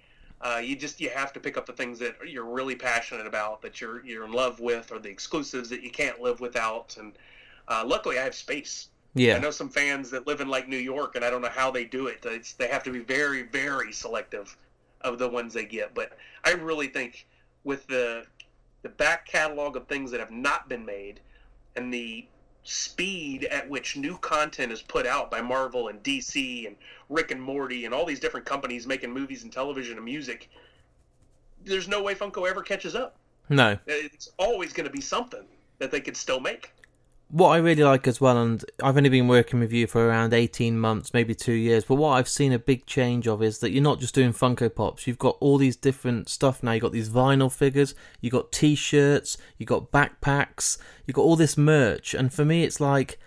Uh, 0.42 0.62
you 0.64 0.76
just 0.76 1.02
you 1.02 1.10
have 1.10 1.34
to 1.34 1.40
pick 1.40 1.58
up 1.58 1.66
the 1.66 1.74
things 1.74 2.00
that 2.00 2.16
you're 2.26 2.46
really 2.46 2.76
passionate 2.76 3.28
about, 3.28 3.62
that 3.62 3.82
you're 3.82 4.06
you're 4.06 4.24
in 4.24 4.32
love 4.32 4.60
with, 4.60 4.92
or 4.92 5.00
the 5.00 5.10
exclusives 5.10 5.70
that 5.70 5.84
you 5.84 5.92
can't 5.92 6.22
live 6.22 6.40
without. 6.40 6.96
And 6.98 7.14
uh, 7.68 7.84
luckily, 7.86 8.18
I 8.18 8.24
have 8.24 8.36
space. 8.36 8.88
Yeah, 9.20 9.36
I 9.36 9.40
know 9.40 9.52
some 9.52 9.70
fans 9.70 10.10
that 10.12 10.28
live 10.28 10.40
in 10.40 10.48
like 10.48 10.68
New 10.68 10.78
York, 10.78 11.16
and 11.16 11.26
I 11.26 11.30
don't 11.30 11.42
know 11.42 11.50
how 11.50 11.72
they 11.72 11.84
do 11.84 12.08
it. 12.08 12.20
It's, 12.24 12.54
they 12.54 12.68
have 12.68 12.84
to 12.84 12.92
be 12.92 13.00
very 13.00 13.44
very 13.44 13.92
selective 13.92 14.56
of 15.02 15.20
the 15.20 15.28
ones 15.28 15.54
they 15.54 15.66
get. 15.66 15.94
But 15.94 16.18
I 16.46 16.52
really 16.52 16.88
think 16.88 17.28
with 17.64 17.86
the 17.88 18.26
the 18.82 18.90
back 18.90 19.28
catalog 19.28 19.76
of 19.76 19.88
things 19.88 20.10
that 20.12 20.22
have 20.22 20.32
not 20.32 20.70
been 20.70 20.86
made 20.86 21.20
and 21.76 21.94
the 21.94 22.26
speed 22.64 23.46
at 23.46 23.70
which 23.70 23.98
new 23.98 24.18
content 24.20 24.72
is 24.72 24.82
put 24.82 25.06
out 25.06 25.30
by 25.30 25.42
Marvel 25.42 25.90
and 25.90 26.02
DC 26.04 26.66
and 26.66 26.76
Rick 27.10 27.32
and 27.32 27.42
Morty 27.42 27.86
and 27.86 27.94
all 27.94 28.06
these 28.06 28.20
different 28.20 28.46
companies 28.46 28.88
making 28.88 29.12
movies 29.12 29.44
and 29.44 29.52
television 29.52 29.98
and 29.98 30.06
music, 30.06 30.50
there's 31.66 31.88
no 31.88 32.02
way 32.02 32.16
Funko 32.16 32.50
ever 32.50 32.62
catches 32.62 32.96
up. 32.96 33.18
No. 33.50 33.78
It's 33.86 34.30
always 34.38 34.72
going 34.72 34.86
to 34.86 34.94
be 34.94 35.02
something 35.02 35.44
that 35.80 35.92
they 35.92 36.00
could 36.00 36.16
still 36.16 36.40
make 36.40 36.72
what 37.32 37.50
I 37.50 37.58
really 37.58 37.84
like 37.84 38.08
as 38.08 38.20
well, 38.20 38.38
and 38.38 38.66
I've 38.82 38.98
only 38.98 39.10
been 39.10 39.28
working 39.28 39.60
with 39.60 39.72
you 39.72 39.86
for 39.86 40.08
around 40.08 40.34
18 40.34 40.80
months, 40.80 41.14
maybe 41.14 41.36
two 41.36 41.54
years, 41.54 41.86
but 41.86 41.96
what 41.96 42.14
I've 42.14 42.28
seen 42.28 42.52
a 42.52 42.60
big 42.60 42.88
change 42.88 43.28
of 43.28 43.44
is 43.44 43.60
that 43.60 43.72
you're 43.72 43.84
not 43.84 44.00
just 44.00 44.16
doing 44.16 44.34
Funko 44.34 44.74
Pops, 44.74 45.06
you've 45.06 45.20
got 45.20 45.38
all 45.40 45.58
these 45.58 45.76
different 45.76 46.28
stuff 46.28 46.64
now. 46.64 46.72
You've 46.72 46.82
got 46.82 46.92
these 46.92 47.10
vinyl 47.10 47.52
figures, 47.52 47.94
you've 48.20 48.34
got 48.34 48.52
t 48.52 48.74
shirts, 48.74 49.38
you've 49.58 49.70
got 49.70 49.92
backpacks, 49.92 50.80
you've 51.06 51.16
got 51.16 51.22
all 51.22 51.36
this 51.36 51.56
merch, 51.56 52.16
and 52.16 52.34
for 52.34 52.46
me, 52.46 52.64
it's 52.64 52.80
like 52.80 53.20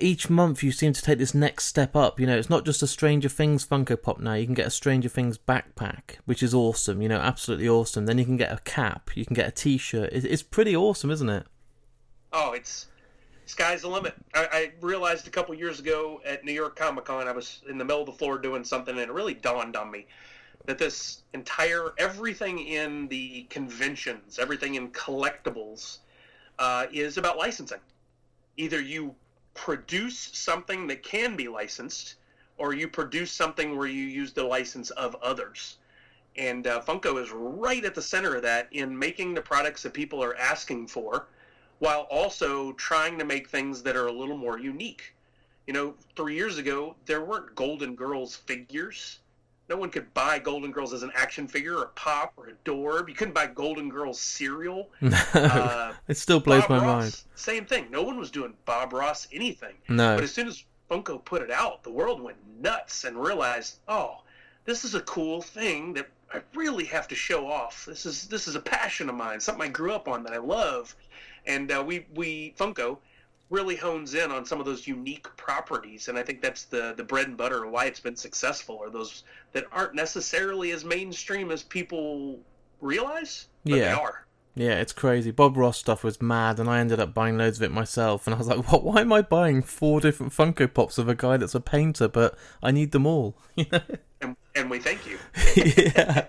each 0.00 0.30
month 0.30 0.62
you 0.62 0.70
seem 0.70 0.92
to 0.92 1.02
take 1.02 1.18
this 1.18 1.34
next 1.34 1.66
step 1.66 1.96
up. 1.96 2.20
You 2.20 2.26
know, 2.26 2.38
it's 2.38 2.48
not 2.48 2.64
just 2.64 2.82
a 2.82 2.86
Stranger 2.86 3.28
Things 3.28 3.66
Funko 3.66 4.00
Pop 4.00 4.20
now. 4.20 4.34
You 4.34 4.46
can 4.46 4.54
get 4.54 4.68
a 4.68 4.70
Stranger 4.70 5.08
Things 5.08 5.36
backpack, 5.36 6.18
which 6.26 6.42
is 6.42 6.54
awesome. 6.54 7.02
You 7.02 7.08
know, 7.08 7.18
absolutely 7.18 7.68
awesome. 7.68 8.06
Then 8.06 8.18
you 8.18 8.24
can 8.24 8.36
get 8.36 8.52
a 8.52 8.60
cap. 8.62 9.10
You 9.16 9.26
can 9.26 9.34
get 9.34 9.48
a 9.48 9.50
T-shirt. 9.50 10.10
It's 10.12 10.44
pretty 10.44 10.76
awesome, 10.76 11.10
isn't 11.10 11.28
it? 11.28 11.46
Oh, 12.32 12.52
it's 12.52 12.86
sky's 13.46 13.82
the 13.82 13.88
limit. 13.88 14.14
I, 14.34 14.48
I 14.52 14.72
realized 14.80 15.26
a 15.26 15.30
couple 15.30 15.54
years 15.54 15.80
ago 15.80 16.20
at 16.24 16.44
New 16.44 16.52
York 16.52 16.76
Comic 16.76 17.06
Con, 17.06 17.26
I 17.26 17.32
was 17.32 17.62
in 17.68 17.78
the 17.78 17.84
middle 17.84 18.00
of 18.00 18.06
the 18.06 18.12
floor 18.12 18.38
doing 18.38 18.64
something, 18.64 18.92
and 18.98 19.10
it 19.10 19.12
really 19.12 19.34
dawned 19.34 19.76
on 19.76 19.90
me 19.90 20.06
that 20.66 20.78
this 20.78 21.22
entire 21.32 21.94
everything 21.98 22.58
in 22.58 23.08
the 23.08 23.46
conventions, 23.48 24.38
everything 24.38 24.74
in 24.74 24.90
collectibles, 24.90 25.98
uh, 26.58 26.86
is 26.92 27.16
about 27.16 27.38
licensing. 27.38 27.80
Either 28.56 28.80
you 28.80 29.14
produce 29.54 30.18
something 30.18 30.86
that 30.88 31.02
can 31.02 31.36
be 31.36 31.48
licensed, 31.48 32.16
or 32.58 32.74
you 32.74 32.88
produce 32.88 33.32
something 33.32 33.76
where 33.76 33.86
you 33.86 34.02
use 34.02 34.32
the 34.32 34.42
license 34.42 34.90
of 34.90 35.16
others. 35.22 35.78
And 36.36 36.66
uh, 36.66 36.82
Funko 36.82 37.22
is 37.22 37.30
right 37.32 37.84
at 37.84 37.94
the 37.94 38.02
center 38.02 38.36
of 38.36 38.42
that 38.42 38.68
in 38.72 38.96
making 38.96 39.34
the 39.34 39.40
products 39.40 39.82
that 39.84 39.94
people 39.94 40.22
are 40.22 40.36
asking 40.36 40.88
for, 40.88 41.28
while 41.78 42.02
also 42.10 42.72
trying 42.72 43.18
to 43.18 43.24
make 43.24 43.48
things 43.48 43.82
that 43.82 43.96
are 43.96 44.06
a 44.06 44.12
little 44.12 44.36
more 44.36 44.58
unique. 44.58 45.14
You 45.66 45.74
know, 45.74 45.94
three 46.16 46.34
years 46.34 46.58
ago, 46.58 46.96
there 47.06 47.24
weren't 47.24 47.54
Golden 47.54 47.94
Girls 47.94 48.34
figures. 48.34 49.20
No 49.68 49.76
one 49.76 49.90
could 49.90 50.12
buy 50.14 50.38
Golden 50.38 50.72
Girls 50.72 50.94
as 50.94 51.02
an 51.02 51.12
action 51.14 51.46
figure 51.46 51.76
or 51.76 51.82
a 51.84 51.88
pop 51.88 52.32
or 52.38 52.48
a 52.48 52.54
door. 52.64 53.04
You 53.06 53.14
couldn't 53.14 53.34
buy 53.34 53.46
Golden 53.46 53.90
Girls 53.90 54.18
cereal. 54.18 54.88
Uh, 55.34 55.92
it 56.08 56.16
still 56.16 56.40
blows 56.40 56.62
Bob 56.62 56.70
my 56.70 56.78
Ross, 56.78 56.86
mind. 56.86 57.22
Same 57.34 57.66
thing. 57.66 57.90
No 57.90 58.02
one 58.02 58.18
was 58.18 58.30
doing 58.30 58.54
Bob 58.64 58.92
Ross 58.92 59.28
anything. 59.30 59.74
No. 59.88 60.14
But 60.14 60.24
as 60.24 60.32
soon 60.32 60.48
as 60.48 60.64
Funko 60.90 61.22
put 61.22 61.42
it 61.42 61.50
out, 61.50 61.82
the 61.82 61.90
world 61.90 62.20
went 62.20 62.38
nuts 62.60 63.04
and 63.04 63.22
realized, 63.22 63.78
oh, 63.88 64.22
this 64.64 64.84
is 64.84 64.94
a 64.94 65.00
cool 65.02 65.42
thing 65.42 65.92
that 65.94 66.08
I 66.32 66.40
really 66.54 66.84
have 66.86 67.08
to 67.08 67.14
show 67.14 67.46
off. 67.46 67.86
This 67.86 68.04
is 68.04 68.26
this 68.26 68.48
is 68.48 68.54
a 68.54 68.60
passion 68.60 69.08
of 69.08 69.14
mine, 69.14 69.40
something 69.40 69.66
I 69.66 69.68
grew 69.68 69.92
up 69.92 70.08
on 70.08 70.22
that 70.24 70.32
I 70.32 70.38
love, 70.38 70.94
and 71.48 71.72
uh, 71.72 71.82
we 71.84 72.06
we 72.14 72.54
Funko 72.58 72.98
really 73.50 73.76
hones 73.76 74.12
in 74.14 74.30
on 74.30 74.44
some 74.44 74.60
of 74.60 74.66
those 74.66 74.86
unique 74.86 75.26
properties, 75.36 76.08
and 76.08 76.16
I 76.18 76.22
think 76.22 76.40
that's 76.42 76.64
the 76.64 76.94
the 76.96 77.02
bread 77.04 77.26
and 77.26 77.36
butter 77.36 77.64
of 77.64 77.72
why 77.72 77.86
it's 77.86 78.00
been 78.00 78.16
successful. 78.16 78.78
Are 78.80 78.90
those 78.90 79.24
that 79.52 79.64
aren't 79.72 79.94
necessarily 79.94 80.70
as 80.72 80.84
mainstream 80.84 81.50
as 81.50 81.62
people 81.62 82.38
realize, 82.80 83.48
but 83.64 83.74
Yeah. 83.74 83.94
they 83.94 84.00
are. 84.00 84.24
Yeah, 84.54 84.80
it's 84.80 84.92
crazy. 84.92 85.30
Bob 85.30 85.56
Ross 85.56 85.78
stuff 85.78 86.02
was 86.02 86.20
mad, 86.20 86.58
and 86.58 86.68
I 86.68 86.80
ended 86.80 86.98
up 86.98 87.14
buying 87.14 87.38
loads 87.38 87.58
of 87.58 87.62
it 87.62 87.70
myself. 87.70 88.26
And 88.26 88.34
I 88.34 88.38
was 88.38 88.48
like, 88.48 88.66
"What? 88.72 88.82
Why 88.82 89.00
am 89.02 89.12
I 89.12 89.22
buying 89.22 89.62
four 89.62 90.00
different 90.00 90.32
Funko 90.32 90.72
Pops 90.72 90.98
of 90.98 91.08
a 91.08 91.14
guy 91.14 91.36
that's 91.36 91.54
a 91.54 91.60
painter? 91.60 92.08
But 92.08 92.36
I 92.62 92.70
need 92.70 92.92
them 92.92 93.06
all." 93.06 93.36
And, 94.20 94.36
and 94.56 94.68
we 94.68 94.80
thank 94.80 95.06
you. 95.06 95.16
yeah. 95.94 96.24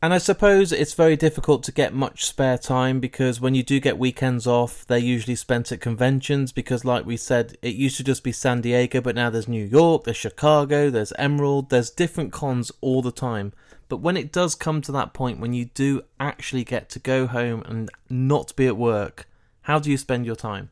And 0.00 0.14
I 0.14 0.18
suppose 0.18 0.70
it's 0.70 0.94
very 0.94 1.16
difficult 1.16 1.64
to 1.64 1.72
get 1.72 1.92
much 1.92 2.24
spare 2.24 2.56
time 2.56 3.00
because 3.00 3.40
when 3.40 3.56
you 3.56 3.64
do 3.64 3.80
get 3.80 3.98
weekends 3.98 4.46
off, 4.46 4.86
they're 4.86 4.96
usually 4.96 5.34
spent 5.34 5.72
at 5.72 5.80
conventions. 5.80 6.52
Because, 6.52 6.84
like 6.84 7.04
we 7.04 7.16
said, 7.16 7.58
it 7.62 7.74
used 7.74 7.96
to 7.96 8.04
just 8.04 8.22
be 8.22 8.30
San 8.30 8.60
Diego, 8.60 9.00
but 9.00 9.16
now 9.16 9.28
there's 9.28 9.48
New 9.48 9.64
York, 9.64 10.04
there's 10.04 10.16
Chicago, 10.16 10.88
there's 10.88 11.12
Emerald, 11.18 11.70
there's 11.70 11.90
different 11.90 12.32
cons 12.32 12.70
all 12.80 13.02
the 13.02 13.10
time. 13.10 13.52
But 13.88 13.96
when 13.96 14.16
it 14.16 14.30
does 14.30 14.54
come 14.54 14.82
to 14.82 14.92
that 14.92 15.14
point 15.14 15.40
when 15.40 15.52
you 15.52 15.64
do 15.64 16.02
actually 16.20 16.62
get 16.62 16.88
to 16.90 17.00
go 17.00 17.26
home 17.26 17.62
and 17.66 17.90
not 18.08 18.54
be 18.54 18.68
at 18.68 18.76
work, 18.76 19.28
how 19.62 19.80
do 19.80 19.90
you 19.90 19.96
spend 19.96 20.26
your 20.26 20.36
time? 20.36 20.70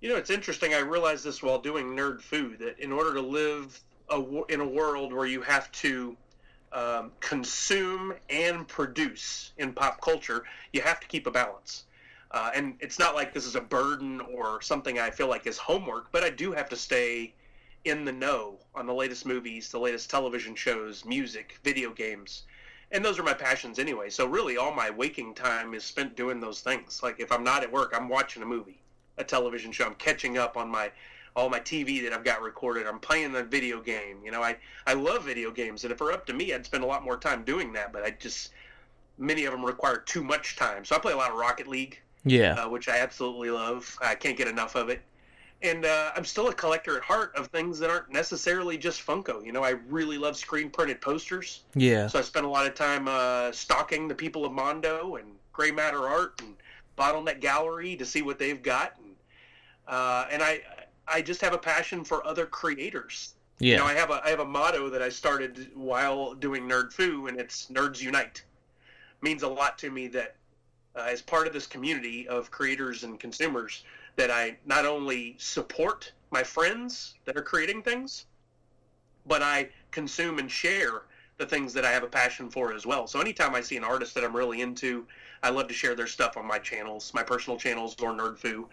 You 0.00 0.08
know, 0.08 0.16
it's 0.16 0.30
interesting. 0.30 0.72
I 0.72 0.78
realized 0.78 1.24
this 1.24 1.42
while 1.42 1.58
doing 1.58 1.88
Nerd 1.88 2.22
Foo 2.22 2.56
that 2.58 2.78
in 2.78 2.90
order 2.90 3.12
to 3.14 3.20
live 3.20 3.80
a, 4.08 4.22
in 4.48 4.60
a 4.60 4.66
world 4.66 5.12
where 5.12 5.26
you 5.26 5.42
have 5.42 5.70
to 5.72 6.16
um, 6.72 7.12
consume 7.20 8.14
and 8.30 8.66
produce 8.66 9.52
in 9.58 9.72
pop 9.72 10.00
culture, 10.00 10.44
you 10.72 10.80
have 10.80 11.00
to 11.00 11.06
keep 11.06 11.26
a 11.26 11.30
balance. 11.30 11.84
Uh, 12.30 12.50
and 12.54 12.76
it's 12.80 12.98
not 12.98 13.14
like 13.14 13.34
this 13.34 13.44
is 13.44 13.56
a 13.56 13.60
burden 13.60 14.20
or 14.20 14.62
something 14.62 14.98
I 14.98 15.10
feel 15.10 15.28
like 15.28 15.46
is 15.46 15.58
homework, 15.58 16.10
but 16.12 16.22
I 16.22 16.30
do 16.30 16.52
have 16.52 16.68
to 16.70 16.76
stay 16.76 17.34
in 17.84 18.04
the 18.04 18.12
know 18.12 18.58
on 18.74 18.86
the 18.86 18.94
latest 18.94 19.26
movies, 19.26 19.70
the 19.70 19.78
latest 19.78 20.08
television 20.08 20.54
shows, 20.54 21.04
music, 21.04 21.58
video 21.62 21.90
games. 21.90 22.44
And 22.90 23.04
those 23.04 23.18
are 23.18 23.22
my 23.22 23.34
passions 23.34 23.78
anyway. 23.78 24.08
So 24.08 24.26
really 24.26 24.56
all 24.56 24.74
my 24.74 24.90
waking 24.90 25.34
time 25.34 25.74
is 25.74 25.84
spent 25.84 26.16
doing 26.16 26.40
those 26.40 26.60
things. 26.60 27.02
Like 27.02 27.20
if 27.20 27.32
I'm 27.32 27.44
not 27.44 27.62
at 27.62 27.72
work, 27.72 27.92
I'm 27.94 28.08
watching 28.08 28.42
a 28.42 28.46
movie 28.46 28.82
a 29.18 29.24
television 29.24 29.72
show. 29.72 29.86
I'm 29.86 29.94
catching 29.94 30.38
up 30.38 30.56
on 30.56 30.68
my 30.68 30.90
all 31.34 31.48
my 31.48 31.60
TV 31.60 32.02
that 32.02 32.12
I've 32.12 32.24
got 32.24 32.42
recorded. 32.42 32.86
I'm 32.86 32.98
playing 32.98 33.32
the 33.32 33.42
video 33.42 33.80
game. 33.80 34.18
You 34.24 34.30
know, 34.30 34.42
I 34.42 34.56
I 34.86 34.94
love 34.94 35.24
video 35.24 35.50
games, 35.50 35.84
and 35.84 35.92
if 35.92 36.00
it 36.00 36.04
were 36.04 36.12
up 36.12 36.26
to 36.26 36.32
me, 36.32 36.52
I'd 36.52 36.64
spend 36.66 36.84
a 36.84 36.86
lot 36.86 37.02
more 37.04 37.16
time 37.16 37.44
doing 37.44 37.72
that. 37.74 37.92
But 37.92 38.02
I 38.04 38.10
just 38.10 38.50
many 39.18 39.44
of 39.44 39.52
them 39.52 39.64
require 39.64 39.98
too 39.98 40.22
much 40.24 40.56
time. 40.56 40.84
So 40.84 40.96
I 40.96 40.98
play 40.98 41.12
a 41.12 41.16
lot 41.16 41.30
of 41.30 41.36
Rocket 41.36 41.66
League, 41.68 42.00
Yeah. 42.24 42.54
uh, 42.54 42.68
which 42.68 42.88
I 42.88 42.98
absolutely 42.98 43.50
love. 43.50 43.98
I 44.02 44.14
can't 44.14 44.36
get 44.36 44.48
enough 44.48 44.74
of 44.74 44.88
it. 44.88 45.00
And 45.60 45.84
uh, 45.84 46.10
I'm 46.16 46.24
still 46.24 46.48
a 46.48 46.54
collector 46.54 46.96
at 46.96 47.04
heart 47.04 47.32
of 47.36 47.46
things 47.48 47.78
that 47.78 47.88
aren't 47.90 48.10
necessarily 48.10 48.76
just 48.76 49.06
Funko. 49.06 49.44
You 49.46 49.52
know, 49.52 49.62
I 49.62 49.70
really 49.88 50.18
love 50.18 50.36
screen 50.36 50.70
printed 50.70 51.00
posters. 51.00 51.60
Yeah. 51.74 52.08
So 52.08 52.18
I 52.18 52.22
spent 52.22 52.46
a 52.46 52.48
lot 52.48 52.66
of 52.66 52.74
time 52.74 53.06
uh, 53.06 53.52
stalking 53.52 54.08
the 54.08 54.14
people 54.14 54.44
of 54.44 54.50
Mondo 54.50 55.16
and 55.16 55.26
Gray 55.52 55.70
Matter 55.70 56.08
Art 56.08 56.40
and 56.42 56.56
Bottleneck 56.98 57.38
Gallery 57.40 57.94
to 57.96 58.04
see 58.04 58.22
what 58.22 58.38
they've 58.40 58.62
got, 58.62 58.94
and 58.98 59.14
uh, 59.86 60.26
and 60.32 60.42
I 60.42 60.62
I 61.08 61.22
just 61.22 61.40
have 61.40 61.52
a 61.52 61.58
passion 61.58 62.04
for 62.04 62.26
other 62.26 62.46
creators. 62.46 63.34
You 63.58 63.76
know, 63.76 63.84
Yeah. 63.84 63.90
I 63.90 63.94
have 63.94 64.10
a 64.10 64.22
I 64.24 64.30
have 64.30 64.40
a 64.40 64.44
motto 64.44 64.90
that 64.90 65.02
I 65.02 65.08
started 65.08 65.70
while 65.74 66.34
doing 66.34 66.68
Nerd 66.68 66.92
Foo, 66.92 67.26
and 67.26 67.38
it's 67.38 67.66
Nerds 67.66 68.00
Unite. 68.00 68.42
means 69.20 69.44
a 69.44 69.48
lot 69.48 69.78
to 69.78 69.90
me 69.90 70.08
that 70.08 70.34
uh, 70.96 71.06
as 71.08 71.22
part 71.22 71.46
of 71.46 71.52
this 71.52 71.66
community 71.66 72.26
of 72.26 72.50
creators 72.50 73.04
and 73.04 73.20
consumers, 73.20 73.84
that 74.16 74.30
I 74.32 74.58
not 74.66 74.84
only 74.84 75.36
support 75.38 76.12
my 76.32 76.42
friends 76.42 77.14
that 77.24 77.36
are 77.36 77.42
creating 77.42 77.82
things, 77.82 78.26
but 79.26 79.42
I 79.42 79.68
consume 79.92 80.38
and 80.38 80.50
share 80.50 81.02
the 81.38 81.46
things 81.46 81.72
that 81.72 81.84
I 81.84 81.90
have 81.90 82.02
a 82.02 82.08
passion 82.08 82.50
for 82.50 82.72
as 82.72 82.84
well. 82.84 83.06
So 83.06 83.20
anytime 83.20 83.54
I 83.54 83.60
see 83.60 83.76
an 83.76 83.84
artist 83.84 84.14
that 84.14 84.24
I'm 84.24 84.34
really 84.34 84.60
into, 84.60 85.06
I 85.42 85.50
love 85.50 85.68
to 85.68 85.74
share 85.74 85.94
their 85.94 86.06
stuff 86.06 86.36
on 86.36 86.46
my 86.46 86.58
channels, 86.58 87.12
my 87.14 87.22
personal 87.22 87.58
channels 87.58 87.96
or 88.00 88.12
NerdFoo. 88.12 88.66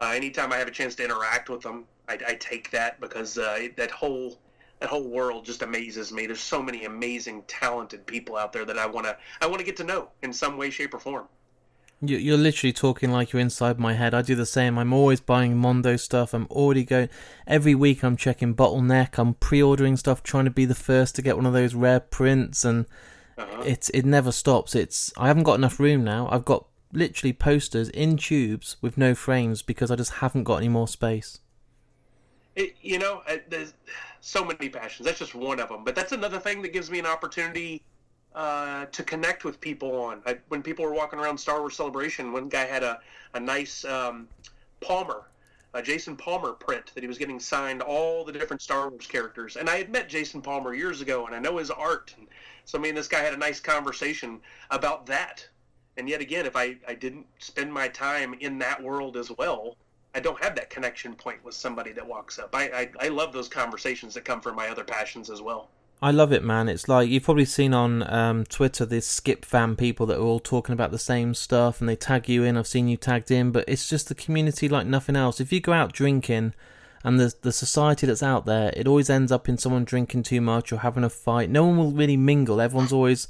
Uh, 0.00 0.12
anytime 0.14 0.52
I 0.52 0.56
have 0.56 0.68
a 0.68 0.72
chance 0.72 0.94
to 0.96 1.04
interact 1.04 1.48
with 1.48 1.62
them, 1.62 1.84
I, 2.08 2.18
I 2.28 2.34
take 2.34 2.70
that 2.70 3.00
because 3.00 3.38
uh, 3.38 3.68
that 3.76 3.90
whole 3.90 4.38
that 4.80 4.88
whole 4.90 5.08
world 5.08 5.44
just 5.46 5.62
amazes 5.62 6.12
me. 6.12 6.26
There's 6.26 6.40
so 6.40 6.60
many 6.62 6.84
amazing, 6.84 7.42
talented 7.46 8.04
people 8.06 8.36
out 8.36 8.52
there 8.52 8.64
that 8.64 8.76
I 8.78 8.86
wanna 8.86 9.16
I 9.40 9.46
wanna 9.46 9.62
get 9.62 9.76
to 9.78 9.84
know 9.84 10.08
in 10.22 10.32
some 10.32 10.56
way, 10.56 10.70
shape, 10.70 10.92
or 10.94 10.98
form. 10.98 11.26
You- 12.00 12.18
You're 12.18 12.36
literally 12.36 12.72
talking 12.72 13.10
like 13.12 13.32
you're 13.32 13.40
inside 13.40 13.78
my 13.78 13.94
head. 13.94 14.12
I 14.14 14.20
do 14.20 14.34
the 14.34 14.44
same. 14.44 14.76
I'm 14.78 14.92
always 14.92 15.20
buying 15.20 15.56
Mondo 15.56 15.96
stuff. 15.96 16.34
I'm 16.34 16.46
already 16.50 16.84
going. 16.84 17.08
Every 17.46 17.74
week 17.74 18.02
I'm 18.02 18.16
checking 18.16 18.54
Bottleneck. 18.54 19.16
I'm 19.16 19.34
pre-ordering 19.34 19.96
stuff, 19.96 20.22
trying 20.22 20.44
to 20.44 20.50
be 20.50 20.64
the 20.66 20.74
first 20.74 21.14
to 21.16 21.22
get 21.22 21.36
one 21.36 21.46
of 21.46 21.52
those 21.54 21.74
rare 21.74 22.00
prints, 22.00 22.64
and 22.64 22.84
Uh-huh. 23.38 23.62
it's 23.64 23.88
it 23.90 24.04
never 24.04 24.32
stops. 24.32 24.74
It's 24.74 25.12
I 25.16 25.28
haven't 25.28 25.44
got 25.44 25.54
enough 25.54 25.80
room 25.80 26.04
now. 26.04 26.28
I've 26.30 26.44
got 26.44 26.66
literally 26.94 27.32
posters 27.32 27.88
in 27.90 28.16
tubes 28.16 28.76
with 28.80 28.96
no 28.96 29.14
frames 29.14 29.62
because 29.62 29.90
I 29.90 29.96
just 29.96 30.14
haven't 30.14 30.44
got 30.44 30.56
any 30.56 30.68
more 30.68 30.88
space. 30.88 31.40
It, 32.56 32.76
you 32.82 32.98
know, 32.98 33.22
uh, 33.28 33.38
there's 33.48 33.74
so 34.20 34.44
many 34.44 34.68
passions. 34.68 35.06
That's 35.06 35.18
just 35.18 35.34
one 35.34 35.60
of 35.60 35.68
them. 35.68 35.84
But 35.84 35.94
that's 35.94 36.12
another 36.12 36.38
thing 36.38 36.62
that 36.62 36.72
gives 36.72 36.90
me 36.90 36.98
an 36.98 37.06
opportunity 37.06 37.82
uh, 38.34 38.86
to 38.86 39.02
connect 39.02 39.44
with 39.44 39.60
people 39.60 40.00
on. 40.00 40.22
I, 40.26 40.38
when 40.48 40.62
people 40.62 40.84
were 40.84 40.94
walking 40.94 41.18
around 41.18 41.38
Star 41.38 41.60
Wars 41.60 41.76
Celebration, 41.76 42.32
one 42.32 42.48
guy 42.48 42.64
had 42.64 42.82
a, 42.82 43.00
a 43.34 43.40
nice 43.40 43.84
um, 43.84 44.28
Palmer, 44.80 45.22
a 45.74 45.82
Jason 45.82 46.16
Palmer 46.16 46.52
print 46.52 46.92
that 46.94 47.02
he 47.02 47.06
was 47.06 47.18
getting 47.18 47.40
signed 47.40 47.82
all 47.82 48.24
the 48.24 48.32
different 48.32 48.62
Star 48.62 48.88
Wars 48.88 49.06
characters. 49.06 49.56
And 49.56 49.68
I 49.68 49.76
had 49.76 49.90
met 49.90 50.08
Jason 50.08 50.40
Palmer 50.40 50.74
years 50.74 51.00
ago, 51.00 51.26
and 51.26 51.34
I 51.34 51.38
know 51.38 51.58
his 51.58 51.70
art. 51.70 52.14
And 52.18 52.28
so 52.64 52.78
me 52.78 52.88
and 52.88 52.98
this 52.98 53.08
guy 53.08 53.20
had 53.20 53.34
a 53.34 53.38
nice 53.38 53.60
conversation 53.60 54.40
about 54.70 55.06
that. 55.06 55.46
And 55.96 56.08
yet 56.08 56.20
again, 56.20 56.46
if 56.46 56.56
I, 56.56 56.76
I 56.88 56.94
didn't 56.94 57.26
spend 57.38 57.72
my 57.72 57.88
time 57.88 58.34
in 58.40 58.58
that 58.58 58.82
world 58.82 59.16
as 59.16 59.30
well, 59.38 59.76
I 60.14 60.20
don't 60.20 60.42
have 60.42 60.54
that 60.56 60.70
connection 60.70 61.14
point 61.14 61.44
with 61.44 61.54
somebody 61.54 61.92
that 61.92 62.06
walks 62.06 62.38
up. 62.38 62.54
I, 62.54 62.64
I, 62.64 63.06
I 63.06 63.08
love 63.08 63.32
those 63.32 63.48
conversations 63.48 64.14
that 64.14 64.24
come 64.24 64.40
from 64.40 64.56
my 64.56 64.68
other 64.68 64.84
passions 64.84 65.30
as 65.30 65.42
well. 65.42 65.68
I 66.02 66.10
love 66.10 66.32
it, 66.32 66.44
man. 66.44 66.68
It's 66.68 66.88
like 66.88 67.08
you've 67.08 67.22
probably 67.22 67.46
seen 67.46 67.72
on 67.72 68.02
um, 68.12 68.44
Twitter 68.44 68.84
this 68.84 69.06
skip 69.06 69.44
fan 69.44 69.74
people 69.74 70.06
that 70.06 70.18
are 70.18 70.22
all 70.22 70.40
talking 70.40 70.72
about 70.72 70.90
the 70.90 70.98
same 70.98 71.34
stuff 71.34 71.80
and 71.80 71.88
they 71.88 71.96
tag 71.96 72.28
you 72.28 72.44
in. 72.44 72.56
I've 72.56 72.66
seen 72.66 72.88
you 72.88 72.96
tagged 72.96 73.30
in, 73.30 73.52
but 73.52 73.64
it's 73.66 73.88
just 73.88 74.08
the 74.08 74.14
community 74.14 74.68
like 74.68 74.86
nothing 74.86 75.16
else. 75.16 75.40
If 75.40 75.52
you 75.52 75.60
go 75.60 75.72
out 75.72 75.92
drinking 75.92 76.52
and 77.04 77.18
the 77.18 77.32
the 77.40 77.52
society 77.52 78.06
that's 78.06 78.22
out 78.22 78.44
there, 78.44 78.72
it 78.76 78.86
always 78.86 79.08
ends 79.08 79.32
up 79.32 79.48
in 79.48 79.56
someone 79.56 79.84
drinking 79.84 80.24
too 80.24 80.40
much 80.40 80.72
or 80.72 80.78
having 80.78 81.04
a 81.04 81.10
fight. 81.10 81.48
No 81.48 81.64
one 81.64 81.78
will 81.78 81.92
really 81.92 82.16
mingle. 82.16 82.60
Everyone's 82.60 82.92
always, 82.92 83.26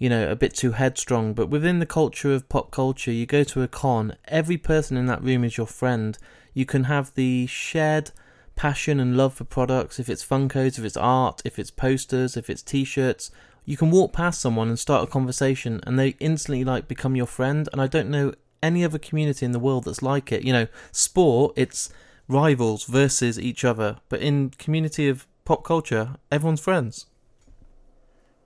you 0.00 0.08
know, 0.08 0.28
a 0.28 0.34
bit 0.34 0.54
too 0.54 0.72
headstrong. 0.72 1.34
But 1.34 1.50
within 1.50 1.78
the 1.78 1.86
culture 1.86 2.32
of 2.32 2.48
pop 2.48 2.72
culture, 2.72 3.12
you 3.12 3.26
go 3.26 3.44
to 3.44 3.62
a 3.62 3.68
con, 3.68 4.16
every 4.24 4.56
person 4.56 4.96
in 4.96 5.06
that 5.06 5.22
room 5.22 5.44
is 5.44 5.56
your 5.58 5.66
friend. 5.66 6.18
You 6.54 6.64
can 6.64 6.84
have 6.84 7.14
the 7.14 7.46
shared 7.46 8.10
passion 8.56 8.98
and 8.98 9.16
love 9.16 9.34
for 9.34 9.44
products, 9.44 10.00
if 10.00 10.08
it's 10.08 10.24
Funkos, 10.24 10.78
if 10.78 10.84
it's 10.84 10.96
art, 10.96 11.42
if 11.44 11.58
it's 11.58 11.70
posters, 11.70 12.36
if 12.36 12.48
it's 12.48 12.62
t-shirts, 12.62 13.30
you 13.66 13.76
can 13.76 13.90
walk 13.90 14.12
past 14.14 14.40
someone 14.40 14.68
and 14.68 14.78
start 14.78 15.06
a 15.06 15.12
conversation 15.12 15.80
and 15.86 15.98
they 15.98 16.16
instantly 16.18 16.64
like 16.64 16.88
become 16.88 17.14
your 17.14 17.26
friend 17.26 17.68
and 17.70 17.80
I 17.80 17.86
don't 17.86 18.10
know 18.10 18.32
any 18.62 18.84
other 18.84 18.98
community 18.98 19.44
in 19.44 19.52
the 19.52 19.58
world 19.58 19.84
that's 19.84 20.02
like 20.02 20.32
it. 20.32 20.44
You 20.44 20.52
know, 20.54 20.66
sport, 20.92 21.52
it's 21.56 21.90
rivals 22.26 22.84
versus 22.84 23.38
each 23.38 23.64
other, 23.66 23.98
but 24.08 24.20
in 24.20 24.50
community 24.50 25.08
of 25.08 25.26
pop 25.44 25.62
culture, 25.62 26.16
everyone's 26.32 26.60
friends. 26.60 27.06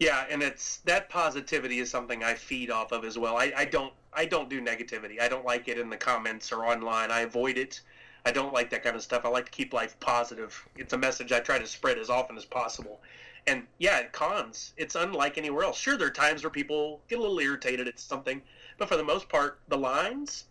Yeah, 0.01 0.24
and 0.28 0.42
it's 0.42 0.78
that 0.78 1.09
positivity 1.09 1.78
is 1.78 1.90
something 1.90 2.24
I 2.24 2.34
feed 2.34 2.70
off 2.70 2.92
of 2.92 3.05
as 3.05 3.16
well. 3.16 3.36
I, 3.36 3.53
I 3.57 3.64
don't 3.64 3.92
I 4.12 4.24
don't 4.24 4.49
do 4.49 4.61
negativity. 4.61 5.20
I 5.20 5.28
don't 5.28 5.45
like 5.45 5.68
it 5.68 5.78
in 5.78 5.88
the 5.88 5.97
comments 5.97 6.53
or 6.53 6.66
online. 6.66 7.11
I 7.11 7.20
avoid 7.20 7.59
it. 7.59 7.80
I 8.26 8.32
don't 8.32 8.53
like 8.53 8.70
that 8.70 8.82
kind 8.82 8.97
of 8.97 9.03
stuff. 9.03 9.24
I 9.24 9.28
like 9.28 9.47
to 9.47 9.51
keep 9.51 9.72
life 9.72 9.99
positive. 10.01 10.66
It's 10.76 10.92
a 10.92 10.99
message 10.99 11.30
I 11.30 11.40
try 11.40 11.59
to 11.59 11.66
spread 11.66 11.99
as 11.99 12.11
often 12.11 12.36
as 12.36 12.45
possible. 12.45 13.01
And 13.47 13.66
yeah, 13.78 14.05
cons, 14.05 14.72
it's 14.76 14.95
unlike 14.95 15.36
anywhere 15.36 15.64
else. 15.64 15.78
Sure, 15.78 15.97
there 15.99 16.09
are 16.09 16.12
times 16.12 16.42
where 16.42 16.51
people 16.51 17.03
get 17.09 17.18
a 17.18 17.20
little 17.20 17.38
irritated 17.38 17.86
at 17.86 17.99
something, 18.01 18.40
but 18.78 18.88
for 18.88 18.97
the 18.97 19.05
most 19.05 19.28
part, 19.28 19.61
the 19.68 19.76
lines, 19.76 20.45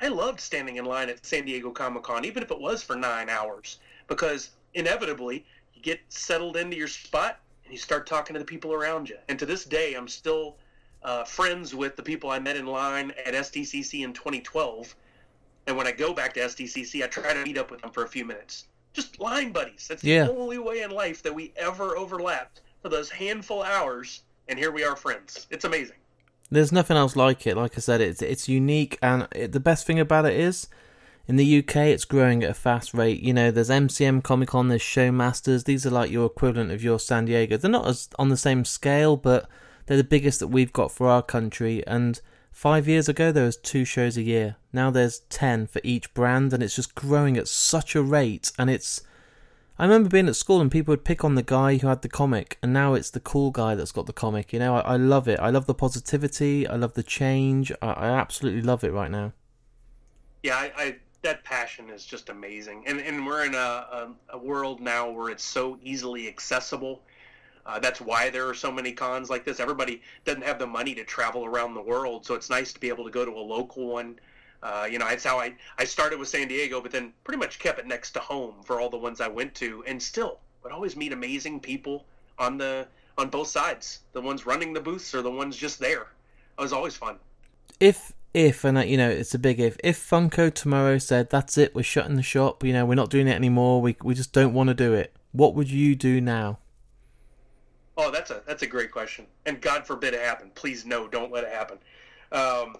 I 0.00 0.08
loved 0.08 0.40
standing 0.40 0.76
in 0.76 0.86
line 0.86 1.10
at 1.10 1.26
San 1.26 1.44
Diego 1.44 1.70
Comic 1.70 2.04
Con, 2.04 2.24
even 2.24 2.42
if 2.42 2.50
it 2.50 2.58
was 2.58 2.82
for 2.82 2.96
nine 2.96 3.28
hours, 3.28 3.78
because 4.06 4.50
inevitably 4.72 5.44
you 5.74 5.82
get 5.82 6.00
settled 6.08 6.56
into 6.56 6.78
your 6.78 6.88
spot 6.88 7.40
you 7.70 7.78
start 7.78 8.06
talking 8.06 8.34
to 8.34 8.38
the 8.40 8.44
people 8.44 8.72
around 8.72 9.08
you. 9.08 9.16
And 9.28 9.38
to 9.38 9.46
this 9.46 9.64
day, 9.64 9.94
I'm 9.94 10.08
still 10.08 10.56
uh, 11.02 11.24
friends 11.24 11.74
with 11.74 11.96
the 11.96 12.02
people 12.02 12.30
I 12.30 12.38
met 12.38 12.56
in 12.56 12.66
line 12.66 13.12
at 13.24 13.34
SDCC 13.34 14.04
in 14.04 14.12
2012. 14.12 14.94
And 15.66 15.76
when 15.76 15.86
I 15.86 15.92
go 15.92 16.12
back 16.12 16.34
to 16.34 16.40
SDCC, 16.40 17.02
I 17.04 17.06
try 17.06 17.32
to 17.34 17.42
meet 17.44 17.58
up 17.58 17.70
with 17.70 17.80
them 17.82 17.90
for 17.90 18.04
a 18.04 18.08
few 18.08 18.24
minutes. 18.24 18.66
Just 18.92 19.20
line 19.20 19.52
buddies. 19.52 19.86
That's 19.88 20.02
Yeah. 20.02 20.24
the 20.24 20.32
only 20.36 20.58
way 20.58 20.82
in 20.82 20.90
life 20.90 21.22
that 21.22 21.34
we 21.34 21.52
ever 21.56 21.96
overlapped 21.96 22.60
for 22.82 22.88
those 22.88 23.10
handful 23.10 23.62
hours. 23.62 24.22
And 24.48 24.58
here 24.58 24.72
we 24.72 24.84
are, 24.84 24.96
friends. 24.96 25.46
It's 25.50 25.64
amazing. 25.64 25.96
There's 26.50 26.72
nothing 26.72 26.96
else 26.96 27.14
like 27.14 27.46
it. 27.46 27.56
Like 27.56 27.78
I 27.78 27.80
said, 27.80 28.00
it's 28.00 28.20
it's 28.20 28.48
unique, 28.48 28.98
and 29.00 29.28
it, 29.36 29.52
the 29.52 29.60
best 29.60 29.86
thing 29.86 30.00
about 30.00 30.26
it 30.26 30.34
is, 30.34 30.66
in 31.26 31.36
the 31.36 31.58
UK, 31.58 31.76
it's 31.76 32.04
growing 32.04 32.42
at 32.42 32.50
a 32.50 32.54
fast 32.54 32.92
rate. 32.92 33.20
You 33.22 33.32
know, 33.32 33.50
there's 33.50 33.70
MCM 33.70 34.22
Comic 34.22 34.48
Con, 34.48 34.68
there's 34.68 34.82
Showmasters. 34.82 35.64
These 35.64 35.86
are 35.86 35.90
like 35.90 36.10
your 36.10 36.26
equivalent 36.26 36.72
of 36.72 36.82
your 36.82 36.98
San 36.98 37.26
Diego. 37.26 37.56
They're 37.56 37.70
not 37.70 37.86
as 37.86 38.08
on 38.18 38.28
the 38.28 38.36
same 38.36 38.64
scale, 38.64 39.16
but 39.16 39.48
they're 39.86 39.96
the 39.96 40.04
biggest 40.04 40.40
that 40.40 40.48
we've 40.48 40.72
got 40.72 40.90
for 40.90 41.08
our 41.08 41.22
country. 41.22 41.86
And 41.86 42.20
five 42.50 42.88
years 42.88 43.08
ago, 43.08 43.32
there 43.32 43.44
was 43.44 43.56
two 43.56 43.84
shows 43.84 44.16
a 44.16 44.22
year. 44.22 44.56
Now 44.72 44.90
there's 44.90 45.20
ten 45.30 45.66
for 45.66 45.80
each 45.84 46.12
brand, 46.14 46.52
and 46.52 46.62
it's 46.62 46.76
just 46.76 46.94
growing 46.94 47.36
at 47.36 47.48
such 47.48 47.94
a 47.94 48.02
rate. 48.02 48.50
And 48.58 48.68
it's 48.68 49.02
I 49.80 49.84
remember 49.84 50.10
being 50.10 50.28
at 50.28 50.36
school 50.36 50.60
and 50.60 50.70
people 50.70 50.92
would 50.92 51.06
pick 51.06 51.24
on 51.24 51.36
the 51.36 51.42
guy 51.42 51.78
who 51.78 51.86
had 51.86 52.02
the 52.02 52.08
comic, 52.10 52.58
and 52.62 52.70
now 52.70 52.92
it's 52.92 53.08
the 53.08 53.18
cool 53.18 53.50
guy 53.50 53.74
that's 53.74 53.92
got 53.92 54.04
the 54.04 54.12
comic. 54.12 54.52
You 54.52 54.58
know, 54.58 54.76
I, 54.76 54.80
I 54.80 54.96
love 54.96 55.26
it. 55.26 55.40
I 55.40 55.48
love 55.48 55.64
the 55.64 55.74
positivity. 55.74 56.68
I 56.68 56.76
love 56.76 56.92
the 56.92 57.02
change. 57.02 57.72
I, 57.80 57.92
I 57.92 58.08
absolutely 58.10 58.60
love 58.60 58.84
it 58.84 58.92
right 58.92 59.10
now. 59.10 59.32
Yeah, 60.42 60.56
I, 60.56 60.72
I 60.76 60.96
that 61.22 61.44
passion 61.44 61.90
is 61.90 62.04
just 62.04 62.28
amazing, 62.28 62.84
and 62.86 63.00
and 63.00 63.26
we're 63.26 63.44
in 63.44 63.54
a, 63.54 63.58
a, 63.58 64.08
a 64.30 64.38
world 64.38 64.80
now 64.80 65.10
where 65.10 65.30
it's 65.30 65.44
so 65.44 65.78
easily 65.82 66.28
accessible. 66.28 67.02
Uh, 67.66 67.78
that's 67.78 68.00
why 68.00 68.30
there 68.30 68.48
are 68.48 68.54
so 68.54 68.72
many 68.72 68.92
cons 68.92 69.28
like 69.28 69.44
this. 69.44 69.60
Everybody 69.60 70.02
doesn't 70.24 70.42
have 70.42 70.58
the 70.58 70.66
money 70.66 70.94
to 70.94 71.04
travel 71.04 71.44
around 71.44 71.74
the 71.74 71.82
world, 71.82 72.24
so 72.24 72.34
it's 72.34 72.48
nice 72.48 72.72
to 72.72 72.80
be 72.80 72.88
able 72.88 73.04
to 73.04 73.10
go 73.10 73.24
to 73.24 73.32
a 73.32 73.40
local 73.40 73.86
one. 73.86 74.18
Uh, 74.62 74.86
you 74.90 74.98
know, 74.98 75.06
that's 75.06 75.24
how 75.24 75.38
I 75.38 75.54
I 75.78 75.84
started 75.84 76.18
with 76.18 76.28
San 76.28 76.48
Diego, 76.48 76.80
but 76.80 76.90
then 76.90 77.12
pretty 77.24 77.38
much 77.38 77.58
kept 77.58 77.78
it 77.78 77.86
next 77.86 78.12
to 78.12 78.20
home 78.20 78.54
for 78.64 78.80
all 78.80 78.88
the 78.88 78.98
ones 78.98 79.20
I 79.20 79.28
went 79.28 79.54
to, 79.56 79.84
and 79.86 80.02
still 80.02 80.38
would 80.62 80.72
always 80.72 80.96
meet 80.96 81.12
amazing 81.12 81.60
people 81.60 82.06
on 82.38 82.58
the 82.58 82.86
on 83.18 83.28
both 83.28 83.48
sides. 83.48 84.00
The 84.12 84.20
ones 84.20 84.46
running 84.46 84.72
the 84.72 84.80
booths 84.80 85.14
or 85.14 85.22
the 85.22 85.30
ones 85.30 85.56
just 85.56 85.78
there. 85.78 86.06
It 86.58 86.62
was 86.62 86.72
always 86.72 86.96
fun. 86.96 87.16
If 87.78 88.12
if 88.32 88.64
and 88.64 88.78
uh, 88.78 88.82
you 88.82 88.96
know 88.96 89.10
it's 89.10 89.34
a 89.34 89.38
big 89.38 89.60
if. 89.60 89.76
If 89.82 89.98
Funko 89.98 90.52
tomorrow 90.52 90.98
said 90.98 91.30
that's 91.30 91.58
it, 91.58 91.74
we're 91.74 91.82
shutting 91.82 92.16
the 92.16 92.22
shop. 92.22 92.62
You 92.64 92.72
know, 92.72 92.86
we're 92.86 92.94
not 92.94 93.10
doing 93.10 93.28
it 93.28 93.34
anymore. 93.34 93.80
We 93.80 93.96
we 94.02 94.14
just 94.14 94.32
don't 94.32 94.54
want 94.54 94.68
to 94.68 94.74
do 94.74 94.92
it. 94.92 95.14
What 95.32 95.54
would 95.54 95.70
you 95.70 95.94
do 95.94 96.20
now? 96.20 96.58
Oh, 97.96 98.10
that's 98.10 98.30
a 98.30 98.42
that's 98.46 98.62
a 98.62 98.66
great 98.66 98.90
question. 98.90 99.26
And 99.46 99.60
God 99.60 99.86
forbid 99.86 100.14
it 100.14 100.20
happen. 100.20 100.50
Please 100.54 100.86
no, 100.86 101.08
don't 101.08 101.32
let 101.32 101.44
it 101.44 101.50
happen. 101.50 101.78
Um, 102.32 102.76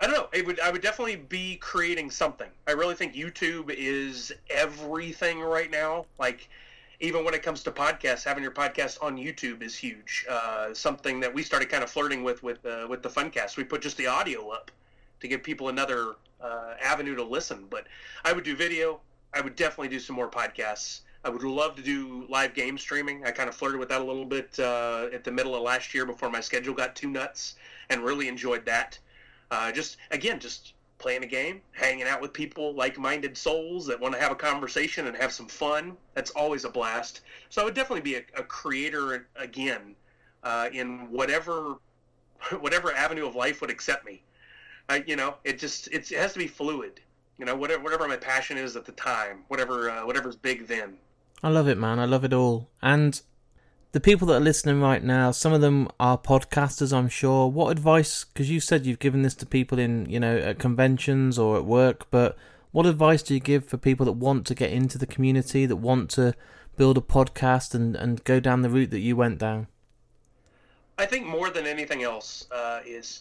I 0.00 0.06
don't 0.06 0.12
know. 0.12 0.28
It 0.32 0.46
would 0.46 0.60
I 0.60 0.70
would 0.70 0.82
definitely 0.82 1.16
be 1.16 1.56
creating 1.56 2.10
something. 2.10 2.48
I 2.66 2.72
really 2.72 2.94
think 2.94 3.14
YouTube 3.14 3.70
is 3.70 4.32
everything 4.50 5.40
right 5.40 5.70
now. 5.70 6.06
Like 6.18 6.48
even 7.04 7.22
when 7.22 7.34
it 7.34 7.42
comes 7.42 7.62
to 7.62 7.70
podcasts, 7.70 8.24
having 8.24 8.42
your 8.42 8.52
podcast 8.52 9.02
on 9.02 9.16
YouTube 9.16 9.62
is 9.62 9.76
huge. 9.76 10.24
Uh, 10.28 10.72
something 10.72 11.20
that 11.20 11.32
we 11.32 11.42
started 11.42 11.68
kind 11.68 11.84
of 11.84 11.90
flirting 11.90 12.24
with 12.24 12.42
with 12.42 12.64
uh, 12.64 12.86
with 12.88 13.02
the 13.02 13.10
Funcast. 13.10 13.56
We 13.56 13.64
put 13.64 13.82
just 13.82 13.98
the 13.98 14.06
audio 14.06 14.48
up 14.48 14.70
to 15.20 15.28
give 15.28 15.42
people 15.42 15.68
another 15.68 16.14
uh, 16.40 16.74
avenue 16.82 17.14
to 17.14 17.22
listen. 17.22 17.66
But 17.68 17.86
I 18.24 18.32
would 18.32 18.44
do 18.44 18.56
video. 18.56 19.00
I 19.34 19.42
would 19.42 19.54
definitely 19.54 19.88
do 19.88 20.00
some 20.00 20.16
more 20.16 20.30
podcasts. 20.30 21.00
I 21.24 21.28
would 21.28 21.42
love 21.42 21.76
to 21.76 21.82
do 21.82 22.26
live 22.28 22.54
game 22.54 22.78
streaming. 22.78 23.24
I 23.24 23.30
kind 23.30 23.48
of 23.48 23.54
flirted 23.54 23.80
with 23.80 23.88
that 23.90 24.00
a 24.00 24.04
little 24.04 24.26
bit 24.26 24.58
uh, 24.58 25.08
at 25.12 25.24
the 25.24 25.30
middle 25.30 25.54
of 25.54 25.62
last 25.62 25.94
year 25.94 26.06
before 26.06 26.30
my 26.30 26.40
schedule 26.40 26.74
got 26.74 26.96
too 26.96 27.08
nuts, 27.08 27.56
and 27.90 28.02
really 28.02 28.28
enjoyed 28.28 28.64
that. 28.66 28.98
Uh, 29.50 29.70
just 29.72 29.98
again, 30.10 30.40
just 30.40 30.72
playing 31.04 31.22
a 31.22 31.26
game, 31.26 31.60
hanging 31.72 32.04
out 32.04 32.22
with 32.22 32.32
people, 32.32 32.72
like-minded 32.72 33.36
souls 33.36 33.86
that 33.86 34.00
want 34.00 34.14
to 34.14 34.18
have 34.18 34.32
a 34.32 34.34
conversation 34.34 35.06
and 35.06 35.14
have 35.14 35.34
some 35.34 35.46
fun. 35.46 35.98
That's 36.14 36.30
always 36.30 36.64
a 36.64 36.70
blast. 36.70 37.20
So 37.50 37.60
I 37.60 37.64
would 37.66 37.74
definitely 37.74 38.00
be 38.00 38.14
a, 38.14 38.22
a 38.38 38.42
creator 38.42 39.28
again 39.36 39.94
uh, 40.44 40.70
in 40.72 41.10
whatever 41.10 41.76
whatever 42.60 42.90
avenue 42.94 43.26
of 43.26 43.34
life 43.34 43.60
would 43.60 43.68
accept 43.68 44.06
me. 44.06 44.22
I, 44.88 45.04
you 45.06 45.16
know, 45.16 45.34
it 45.44 45.58
just 45.58 45.88
it 45.88 46.08
has 46.08 46.32
to 46.32 46.38
be 46.38 46.46
fluid. 46.46 47.00
You 47.38 47.44
know, 47.44 47.54
whatever 47.54 47.82
whatever 47.82 48.08
my 48.08 48.16
passion 48.16 48.56
is 48.56 48.74
at 48.74 48.86
the 48.86 48.92
time, 48.92 49.44
whatever 49.48 49.90
uh, 49.90 50.06
whatever's 50.06 50.36
big 50.36 50.66
then. 50.66 50.96
I 51.42 51.50
love 51.50 51.68
it, 51.68 51.76
man. 51.76 51.98
I 51.98 52.06
love 52.06 52.24
it 52.24 52.32
all. 52.32 52.70
And 52.80 53.20
the 53.94 54.00
people 54.00 54.26
that 54.26 54.34
are 54.34 54.40
listening 54.40 54.80
right 54.80 55.04
now, 55.04 55.30
some 55.30 55.52
of 55.52 55.60
them 55.60 55.88
are 56.00 56.18
podcasters, 56.18 56.92
I'm 56.92 57.08
sure. 57.08 57.48
What 57.48 57.70
advice? 57.70 58.24
Because 58.24 58.50
you 58.50 58.58
said 58.58 58.84
you've 58.84 58.98
given 58.98 59.22
this 59.22 59.36
to 59.36 59.46
people 59.46 59.78
in, 59.78 60.10
you 60.10 60.18
know, 60.18 60.36
at 60.36 60.58
conventions 60.58 61.38
or 61.38 61.56
at 61.56 61.64
work, 61.64 62.10
but 62.10 62.36
what 62.72 62.86
advice 62.86 63.22
do 63.22 63.34
you 63.34 63.38
give 63.38 63.64
for 63.64 63.76
people 63.76 64.04
that 64.06 64.14
want 64.14 64.48
to 64.48 64.54
get 64.56 64.72
into 64.72 64.98
the 64.98 65.06
community, 65.06 65.64
that 65.64 65.76
want 65.76 66.10
to 66.10 66.34
build 66.76 66.98
a 66.98 67.00
podcast 67.00 67.72
and, 67.72 67.94
and 67.94 68.24
go 68.24 68.40
down 68.40 68.62
the 68.62 68.68
route 68.68 68.90
that 68.90 68.98
you 68.98 69.14
went 69.14 69.38
down? 69.38 69.68
I 70.98 71.06
think 71.06 71.24
more 71.24 71.50
than 71.50 71.64
anything 71.64 72.02
else 72.02 72.48
uh, 72.50 72.80
is 72.84 73.20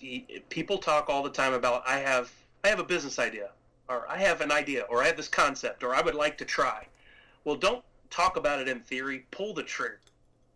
people 0.49 0.79
talk 0.79 1.07
all 1.07 1.21
the 1.21 1.29
time 1.29 1.53
about 1.53 1.83
I 1.85 1.99
have 1.99 2.31
I 2.63 2.69
have 2.69 2.79
a 2.79 2.83
business 2.83 3.19
idea 3.19 3.51
or 3.89 4.09
I 4.09 4.17
have 4.17 4.41
an 4.41 4.51
idea 4.51 4.87
or 4.89 5.03
I 5.03 5.05
have 5.05 5.17
this 5.17 5.27
concept 5.27 5.83
or 5.83 5.93
I 5.93 6.01
would 6.01 6.15
like 6.15 6.35
to 6.39 6.45
try. 6.45 6.87
Well, 7.45 7.57
don't 7.57 7.83
talk 8.09 8.37
about 8.37 8.59
it 8.59 8.67
in 8.67 8.79
theory. 8.79 9.27
Pull 9.29 9.53
the 9.53 9.61
trigger. 9.61 9.99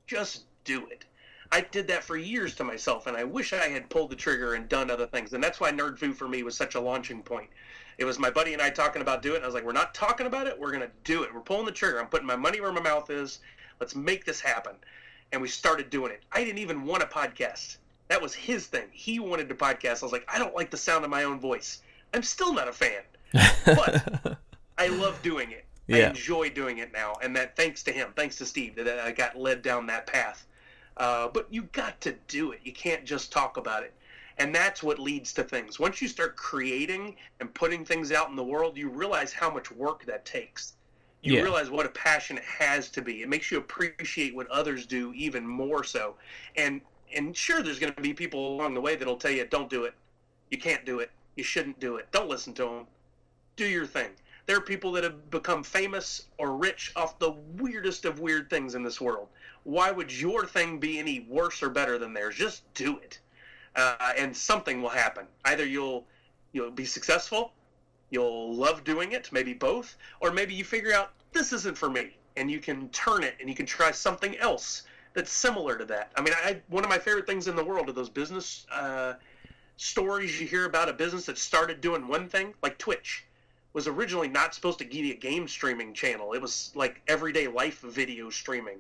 Just 0.08 0.46
do 0.64 0.88
it. 0.88 1.06
I 1.52 1.62
did 1.62 1.88
that 1.88 2.04
for 2.04 2.18
years 2.18 2.56
to 2.56 2.64
myself, 2.64 3.08
and 3.08 3.16
I 3.16 3.24
wish 3.24 3.54
I 3.54 3.70
had 3.70 3.90
pulled 3.90 4.10
the 4.10 4.16
trigger 4.16 4.56
and 4.56 4.68
done 4.68 4.92
other 4.92 5.08
things. 5.08 5.34
And 5.34 5.44
that's 5.44 5.60
why 5.60 5.72
Nerd 5.72 5.98
Foo 5.98 6.14
for 6.14 6.28
me 6.28 6.44
was 6.44 6.58
such 6.58 6.76
a 6.76 6.80
launching 6.80 7.22
point. 7.22 7.50
It 7.98 8.06
was 8.06 8.20
my 8.20 8.30
buddy 8.30 8.54
and 8.54 8.62
I 8.62 8.70
talking 8.70 9.02
about 9.02 9.22
doing 9.22 9.36
it. 9.36 9.38
And 9.38 9.46
I 9.46 9.48
was 9.48 9.56
like, 9.56 9.66
we're 9.66 9.72
not 9.72 9.94
talking 9.94 10.28
about 10.28 10.46
it. 10.48 10.60
We're 10.60 10.72
going 10.72 10.84
to 10.84 10.92
do 11.04 11.24
it. 11.24 11.34
We're 11.34 11.42
pulling 11.42 11.66
the 11.66 11.72
trigger. 11.72 12.00
I'm 12.00 12.08
putting 12.08 12.28
my 12.28 12.36
money 12.36 12.62
where 12.62 12.72
my 12.72 12.82
mouth 12.82 13.10
is. 13.10 13.40
Let's 13.80 13.96
make 13.96 14.26
this 14.26 14.40
happen. 14.40 14.76
And 15.32 15.42
we 15.42 15.48
started 15.48 15.90
doing 15.90 16.12
it. 16.12 16.24
I 16.32 16.44
didn't 16.44 16.60
even 16.60 16.86
want 16.86 17.04
a 17.04 17.08
podcast. 17.08 17.78
That 18.08 18.22
was 18.22 18.34
his 18.34 18.68
thing. 18.68 18.88
He 18.92 19.20
wanted 19.20 19.50
to 19.50 19.56
podcast. 19.56 20.04
I 20.04 20.06
was 20.06 20.12
like, 20.12 20.28
I 20.32 20.40
don't 20.40 20.56
like 20.56 20.70
the 20.70 20.78
sound 20.78 21.04
of 21.06 21.12
my 21.12 21.24
own 21.24 21.40
voice. 21.40 21.82
I'm 22.14 22.24
still 22.24 22.54
not 22.54 22.68
a 22.68 22.74
fan, 22.74 23.02
but 23.66 24.38
I 24.78 24.88
love 24.88 25.22
doing 25.22 25.52
it. 25.52 25.66
I 25.92 26.00
enjoy 26.00 26.50
doing 26.50 26.80
it 26.80 26.92
now, 26.92 27.14
and 27.22 27.36
that 27.36 27.56
thanks 27.56 27.84
to 27.84 27.92
him, 27.92 28.14
thanks 28.16 28.36
to 28.38 28.46
Steve, 28.46 28.76
that 28.76 29.00
I 29.00 29.12
got 29.12 29.38
led 29.38 29.62
down 29.62 29.88
that 29.88 30.08
path. 30.08 30.46
Uh, 30.98 31.28
but 31.30 31.48
you 31.52 31.64
got 31.74 32.02
to 32.02 32.14
do 32.28 32.52
it. 32.52 32.60
You 32.64 32.74
can't 32.74 33.06
just 33.06 33.32
talk 33.32 33.58
about 33.58 33.84
it, 33.84 33.94
and 34.38 34.54
that's 34.54 34.84
what 34.84 35.00
leads 35.00 35.34
to 35.34 35.44
things. 35.44 35.80
Once 35.80 36.02
you 36.02 36.08
start 36.08 36.36
creating 36.36 37.16
and 37.40 37.54
putting 37.54 37.86
things 37.86 38.12
out 38.12 38.30
in 38.30 38.36
the 38.36 38.44
world, 38.44 38.78
you 38.78 38.90
realize 38.90 39.32
how 39.32 39.50
much 39.50 39.72
work 39.72 40.06
that 40.06 40.26
takes. 40.26 40.74
You 41.22 41.36
Yeah. 41.36 41.42
realize 41.44 41.70
what 41.70 41.86
a 41.86 41.90
passion 41.90 42.38
it 42.38 42.44
has 42.44 42.90
to 42.92 43.02
be. 43.02 43.22
It 43.22 43.30
makes 43.30 43.52
you 43.52 43.58
appreciate 43.58 44.36
what 44.36 44.48
others 44.50 44.86
do 44.86 45.14
even 45.14 45.48
more 45.48 45.84
so. 45.84 46.16
And 46.56 46.82
and 47.16 47.36
sure, 47.36 47.64
there's 47.64 47.80
going 47.80 47.94
to 47.94 48.02
be 48.02 48.14
people 48.14 48.56
along 48.56 48.74
the 48.74 48.82
way 48.82 48.96
that'll 48.96 49.18
tell 49.18 49.32
you, 49.32 49.46
"Don't 49.46 49.70
do 49.70 49.86
it. 49.86 49.94
You 50.50 50.58
can't 50.58 50.86
do 50.86 51.00
it. 51.00 51.12
You 51.36 51.44
shouldn't 51.44 51.80
do 51.80 51.96
it. 51.98 52.12
Don't 52.12 52.28
listen 52.30 52.54
to 52.56 52.64
them. 52.64 52.88
Do 53.56 53.66
your 53.66 53.86
thing." 53.86 54.12
There 54.48 54.56
are 54.56 54.62
people 54.62 54.94
that 54.94 55.04
have 55.04 55.30
become 55.30 55.62
famous 55.62 56.28
or 56.38 56.56
rich 56.56 56.94
off 56.96 57.20
the 57.20 57.32
weirdest 57.32 58.06
of 58.06 58.22
weird 58.22 58.50
things 58.50 58.76
in 58.76 58.84
this 58.84 59.02
world. 59.02 59.28
Why 59.64 59.92
would 59.92 60.10
your 60.10 60.46
thing 60.46 60.80
be 60.80 61.00
any 61.00 61.20
worse 61.28 61.62
or 61.62 61.70
better 61.70 61.98
than 61.98 62.14
theirs? 62.14 62.36
Just 62.36 62.64
do 62.74 62.98
it, 62.98 63.20
uh, 63.76 64.14
and 64.18 64.36
something 64.36 64.82
will 64.82 64.90
happen. 64.90 65.28
Either 65.44 65.66
you'll 65.66 66.08
you'll 66.54 66.72
be 66.72 66.86
successful, 66.86 67.52
you'll 68.10 68.56
love 68.56 68.86
doing 68.86 69.12
it, 69.12 69.30
maybe 69.34 69.54
both, 69.54 69.98
or 70.22 70.32
maybe 70.32 70.54
you 70.54 70.64
figure 70.64 70.94
out 70.94 71.12
this 71.34 71.52
isn't 71.52 71.78
for 71.78 71.90
me, 71.90 72.16
and 72.38 72.50
you 72.50 72.62
can 72.62 72.88
turn 72.90 73.24
it 73.24 73.36
and 73.42 73.50
you 73.50 73.56
can 73.56 73.66
try 73.66 73.92
something 73.92 74.38
else 74.38 74.84
that's 75.14 75.32
similar 75.32 75.78
to 75.78 75.84
that. 75.84 76.14
I 76.16 76.22
mean, 76.22 76.34
I 76.42 76.62
one 76.70 76.86
of 76.86 76.90
my 76.90 77.00
favorite 77.00 77.28
things 77.28 77.50
in 77.50 77.58
the 77.58 77.66
world 77.66 77.90
are 77.90 77.92
those 77.92 78.10
business 78.10 78.66
uh, 78.72 79.16
stories 79.76 80.40
you 80.40 80.48
hear 80.48 80.64
about 80.64 80.88
a 80.88 80.94
business 80.94 81.26
that 81.26 81.38
started 81.38 81.82
doing 81.82 82.08
one 82.08 82.30
thing, 82.30 82.54
like 82.64 82.78
Twitch 82.78 83.27
was 83.78 83.88
originally 83.88 84.28
not 84.28 84.56
supposed 84.56 84.80
to 84.80 84.92
you 84.92 85.14
a 85.14 85.16
game 85.16 85.48
streaming 85.48 85.94
channel. 85.94 86.34
It 86.34 86.42
was 86.42 86.72
like 86.74 87.00
everyday 87.08 87.48
life 87.48 87.82
video 87.82 88.32
streaming. 88.32 88.80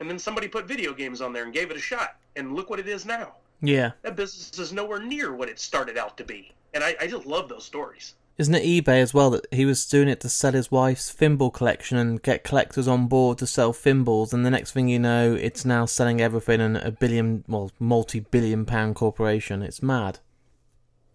And 0.00 0.08
then 0.08 0.18
somebody 0.18 0.48
put 0.48 0.66
video 0.66 0.94
games 0.94 1.20
on 1.20 1.34
there 1.34 1.44
and 1.44 1.52
gave 1.52 1.70
it 1.70 1.76
a 1.76 1.80
shot. 1.80 2.16
And 2.34 2.54
look 2.54 2.70
what 2.70 2.80
it 2.80 2.88
is 2.88 3.04
now. 3.04 3.34
yeah. 3.60 3.90
That 4.00 4.16
business 4.16 4.58
is 4.58 4.72
nowhere 4.72 5.02
near 5.02 5.34
what 5.34 5.50
it 5.50 5.58
started 5.58 5.98
out 5.98 6.16
to 6.16 6.24
be. 6.24 6.50
And 6.72 6.82
I, 6.82 6.96
I 6.98 7.06
just 7.08 7.26
love 7.26 7.50
those 7.50 7.66
stories. 7.66 8.14
Isn't 8.38 8.54
it 8.54 8.64
eBay 8.64 9.02
as 9.02 9.12
well 9.12 9.28
that 9.32 9.46
he 9.52 9.66
was 9.66 9.84
doing 9.84 10.08
it 10.08 10.22
to 10.22 10.30
sell 10.30 10.52
his 10.52 10.70
wife's 10.70 11.12
thimble 11.12 11.50
collection 11.50 11.98
and 11.98 12.22
get 12.22 12.42
collectors 12.42 12.88
on 12.88 13.08
board 13.08 13.36
to 13.36 13.46
sell 13.46 13.74
thimbles, 13.74 14.32
and 14.32 14.46
the 14.46 14.50
next 14.50 14.72
thing 14.72 14.88
you 14.88 14.98
know, 14.98 15.34
it's 15.34 15.66
now 15.66 15.84
selling 15.84 16.22
everything 16.22 16.62
and 16.62 16.78
a 16.78 16.90
billion, 16.90 17.44
well, 17.46 17.70
multi-billion 17.78 18.64
pound 18.64 18.94
corporation. 18.94 19.60
It's 19.60 19.82
mad. 19.82 20.20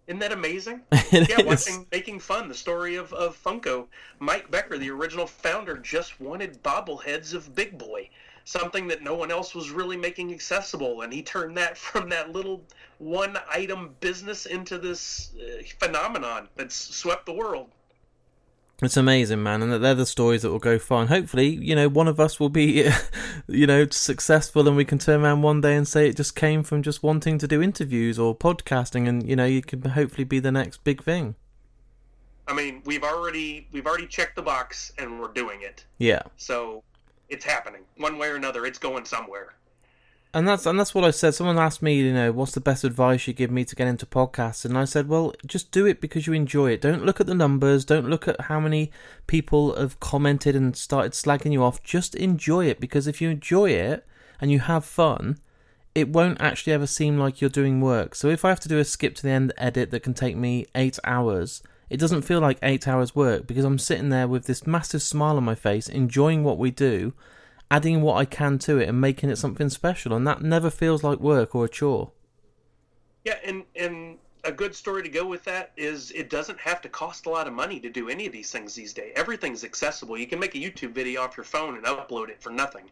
Isn't 0.08 0.20
that 0.20 0.32
amazing? 0.32 0.80
It 1.12 1.28
yeah, 1.28 1.40
is. 1.40 1.46
watching 1.46 1.86
Making 1.92 2.18
Fun, 2.18 2.48
the 2.48 2.54
story 2.54 2.96
of, 2.96 3.12
of 3.12 3.42
Funko. 3.42 3.86
Mike 4.18 4.50
Becker, 4.50 4.78
the 4.78 4.90
original 4.90 5.26
founder, 5.26 5.76
just 5.78 6.20
wanted 6.20 6.62
bobbleheads 6.62 7.34
of 7.34 7.54
Big 7.54 7.78
Boy, 7.78 8.08
something 8.44 8.88
that 8.88 9.02
no 9.02 9.14
one 9.14 9.30
else 9.30 9.54
was 9.54 9.70
really 9.70 9.96
making 9.96 10.32
accessible, 10.32 11.02
and 11.02 11.12
he 11.12 11.22
turned 11.22 11.56
that 11.56 11.76
from 11.86 12.08
that 12.08 12.32
little 12.32 12.62
one 12.98 13.38
item 13.50 13.94
business 14.00 14.46
into 14.46 14.78
this 14.78 15.32
uh, 15.36 15.62
phenomenon 15.78 16.48
that's 16.56 16.74
swept 16.74 17.26
the 17.26 17.32
world. 17.32 17.70
It's 18.80 18.96
amazing, 18.96 19.42
man, 19.42 19.60
and 19.62 19.82
they're 19.82 19.94
the 19.94 20.06
stories 20.06 20.42
that 20.42 20.50
will 20.50 20.60
go 20.60 20.78
far. 20.78 21.00
And 21.00 21.08
hopefully, 21.08 21.48
you 21.48 21.74
know, 21.74 21.88
one 21.88 22.06
of 22.06 22.20
us 22.20 22.38
will 22.38 22.48
be, 22.48 22.88
you 23.48 23.66
know, 23.66 23.88
successful, 23.90 24.68
and 24.68 24.76
we 24.76 24.84
can 24.84 24.98
turn 24.98 25.24
around 25.24 25.42
one 25.42 25.60
day 25.60 25.74
and 25.74 25.86
say 25.86 26.08
it 26.08 26.16
just 26.16 26.36
came 26.36 26.62
from 26.62 26.84
just 26.84 27.02
wanting 27.02 27.38
to 27.38 27.48
do 27.48 27.60
interviews 27.60 28.20
or 28.20 28.36
podcasting, 28.36 29.08
and 29.08 29.28
you 29.28 29.34
know, 29.34 29.46
you 29.46 29.62
can 29.62 29.82
hopefully 29.82 30.22
be 30.24 30.38
the 30.38 30.52
next 30.52 30.84
big 30.84 31.02
thing. 31.02 31.34
I 32.46 32.54
mean, 32.54 32.82
we've 32.84 33.02
already 33.02 33.66
we've 33.72 33.86
already 33.86 34.06
checked 34.06 34.36
the 34.36 34.42
box, 34.42 34.92
and 34.96 35.18
we're 35.20 35.32
doing 35.32 35.62
it. 35.62 35.84
Yeah, 35.98 36.22
So 36.36 36.84
it's 37.28 37.44
happening 37.44 37.82
one 37.96 38.16
way 38.16 38.28
or 38.28 38.36
another. 38.36 38.64
It's 38.64 38.78
going 38.78 39.04
somewhere. 39.04 39.54
And 40.34 40.46
that's 40.46 40.66
and 40.66 40.78
that's 40.78 40.94
what 40.94 41.04
I 41.04 41.10
said. 41.10 41.34
Someone 41.34 41.58
asked 41.58 41.82
me, 41.82 41.94
you 41.94 42.12
know, 42.12 42.32
what's 42.32 42.52
the 42.52 42.60
best 42.60 42.84
advice 42.84 43.26
you 43.26 43.32
give 43.32 43.50
me 43.50 43.64
to 43.64 43.74
get 43.74 43.88
into 43.88 44.06
podcasts, 44.06 44.64
and 44.64 44.76
I 44.76 44.84
said, 44.84 45.08
well, 45.08 45.32
just 45.46 45.70
do 45.70 45.86
it 45.86 46.00
because 46.00 46.26
you 46.26 46.32
enjoy 46.32 46.72
it. 46.72 46.80
Don't 46.80 47.04
look 47.04 47.20
at 47.20 47.26
the 47.26 47.34
numbers. 47.34 47.84
Don't 47.84 48.08
look 48.08 48.28
at 48.28 48.42
how 48.42 48.60
many 48.60 48.90
people 49.26 49.74
have 49.76 50.00
commented 50.00 50.54
and 50.54 50.76
started 50.76 51.12
slagging 51.12 51.52
you 51.52 51.62
off. 51.62 51.82
Just 51.82 52.14
enjoy 52.14 52.66
it 52.66 52.80
because 52.80 53.06
if 53.06 53.20
you 53.20 53.30
enjoy 53.30 53.70
it 53.70 54.06
and 54.40 54.50
you 54.50 54.60
have 54.60 54.84
fun, 54.84 55.38
it 55.94 56.10
won't 56.10 56.40
actually 56.40 56.72
ever 56.72 56.86
seem 56.86 57.18
like 57.18 57.40
you're 57.40 57.50
doing 57.50 57.80
work. 57.80 58.14
So 58.14 58.28
if 58.28 58.44
I 58.44 58.50
have 58.50 58.60
to 58.60 58.68
do 58.68 58.78
a 58.78 58.84
skip 58.84 59.14
to 59.16 59.22
the 59.22 59.30
end 59.30 59.52
edit 59.56 59.90
that 59.90 60.02
can 60.02 60.14
take 60.14 60.36
me 60.36 60.66
eight 60.74 60.98
hours, 61.04 61.62
it 61.90 61.98
doesn't 61.98 62.22
feel 62.22 62.40
like 62.40 62.58
eight 62.62 62.86
hours 62.86 63.14
work 63.14 63.46
because 63.46 63.64
I'm 63.64 63.78
sitting 63.78 64.10
there 64.10 64.28
with 64.28 64.44
this 64.44 64.66
massive 64.66 65.02
smile 65.02 65.38
on 65.38 65.44
my 65.44 65.54
face, 65.54 65.88
enjoying 65.88 66.44
what 66.44 66.58
we 66.58 66.70
do, 66.70 67.14
adding 67.70 68.02
what 68.02 68.16
I 68.16 68.24
can 68.24 68.58
to 68.60 68.78
it 68.78 68.88
and 68.88 69.00
making 69.00 69.30
it 69.30 69.36
something 69.36 69.68
special. 69.68 70.14
And 70.14 70.26
that 70.26 70.42
never 70.42 70.70
feels 70.70 71.02
like 71.02 71.18
work 71.20 71.54
or 71.54 71.66
a 71.66 71.68
chore. 71.68 72.12
Yeah, 73.24 73.38
and 73.44 73.64
and 73.76 74.18
a 74.44 74.52
good 74.52 74.74
story 74.74 75.02
to 75.02 75.08
go 75.08 75.26
with 75.26 75.44
that 75.44 75.72
is 75.76 76.10
it 76.12 76.30
doesn't 76.30 76.58
have 76.60 76.80
to 76.80 76.88
cost 76.88 77.26
a 77.26 77.30
lot 77.30 77.46
of 77.46 77.52
money 77.52 77.80
to 77.80 77.90
do 77.90 78.08
any 78.08 78.26
of 78.26 78.32
these 78.32 78.50
things 78.50 78.74
these 78.74 78.92
days. 78.92 79.12
Everything's 79.16 79.64
accessible. 79.64 80.16
You 80.16 80.26
can 80.26 80.38
make 80.38 80.54
a 80.54 80.58
YouTube 80.58 80.92
video 80.92 81.22
off 81.22 81.36
your 81.36 81.44
phone 81.44 81.76
and 81.76 81.84
upload 81.84 82.28
it 82.28 82.40
for 82.40 82.50
nothing. 82.50 82.84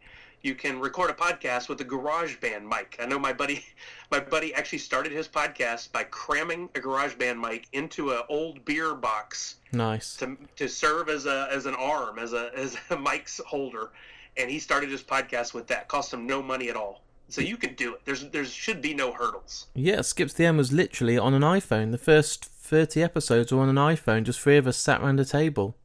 You 0.42 0.54
can 0.54 0.78
record 0.78 1.10
a 1.10 1.14
podcast 1.14 1.68
with 1.68 1.80
a 1.80 1.84
GarageBand 1.84 2.62
mic. 2.68 2.98
I 3.00 3.06
know 3.06 3.18
my 3.18 3.32
buddy, 3.32 3.64
my 4.10 4.20
buddy 4.20 4.54
actually 4.54 4.78
started 4.78 5.12
his 5.12 5.26
podcast 5.26 5.90
by 5.92 6.04
cramming 6.04 6.68
a 6.74 6.80
GarageBand 6.80 7.40
mic 7.40 7.66
into 7.72 8.10
an 8.10 8.20
old 8.28 8.64
beer 8.64 8.94
box 8.94 9.56
Nice. 9.72 10.16
to 10.16 10.36
to 10.56 10.68
serve 10.68 11.08
as 11.08 11.26
a 11.26 11.48
as 11.50 11.66
an 11.66 11.74
arm 11.74 12.18
as 12.18 12.32
a 12.32 12.50
as 12.56 12.76
a 12.90 12.98
mic's 12.98 13.40
holder, 13.46 13.90
and 14.37 14.51
he 14.51 14.59
started 14.59 14.91
his 14.91 15.03
podcast 15.03 15.55
with 15.55 15.66
that. 15.68 15.89
Cost 15.89 16.12
him 16.12 16.26
no 16.26 16.43
money 16.43 16.68
at 16.68 16.76
all. 16.76 17.03
So 17.28 17.41
you 17.41 17.57
can 17.57 17.74
do 17.74 17.95
it. 17.95 18.03
There's 18.05 18.28
there 18.30 18.45
should 18.45 18.80
be 18.80 18.95
no 18.95 19.12
hurdles. 19.12 19.66
Yeah, 19.74 20.03
Skip 20.03 20.28
to 20.28 20.37
the 20.37 20.47
End 20.47 20.57
was 20.59 20.72
literally 20.72 21.18
on 21.18 21.34
an 21.34 21.43
iPhone. 21.43 21.91
The 21.91 21.99
first 21.99 22.45
30 22.45 23.03
episodes 23.03 23.53
were 23.53 23.61
on 23.61 23.68
an 23.68 23.76
iPhone, 23.76 24.24
just 24.24 24.41
three 24.41 24.57
of 24.57 24.66
us 24.66 24.76
sat 24.76 25.01
around 25.01 25.20
a 25.20 25.24
table. 25.24 25.76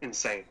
Insane. 0.00 0.44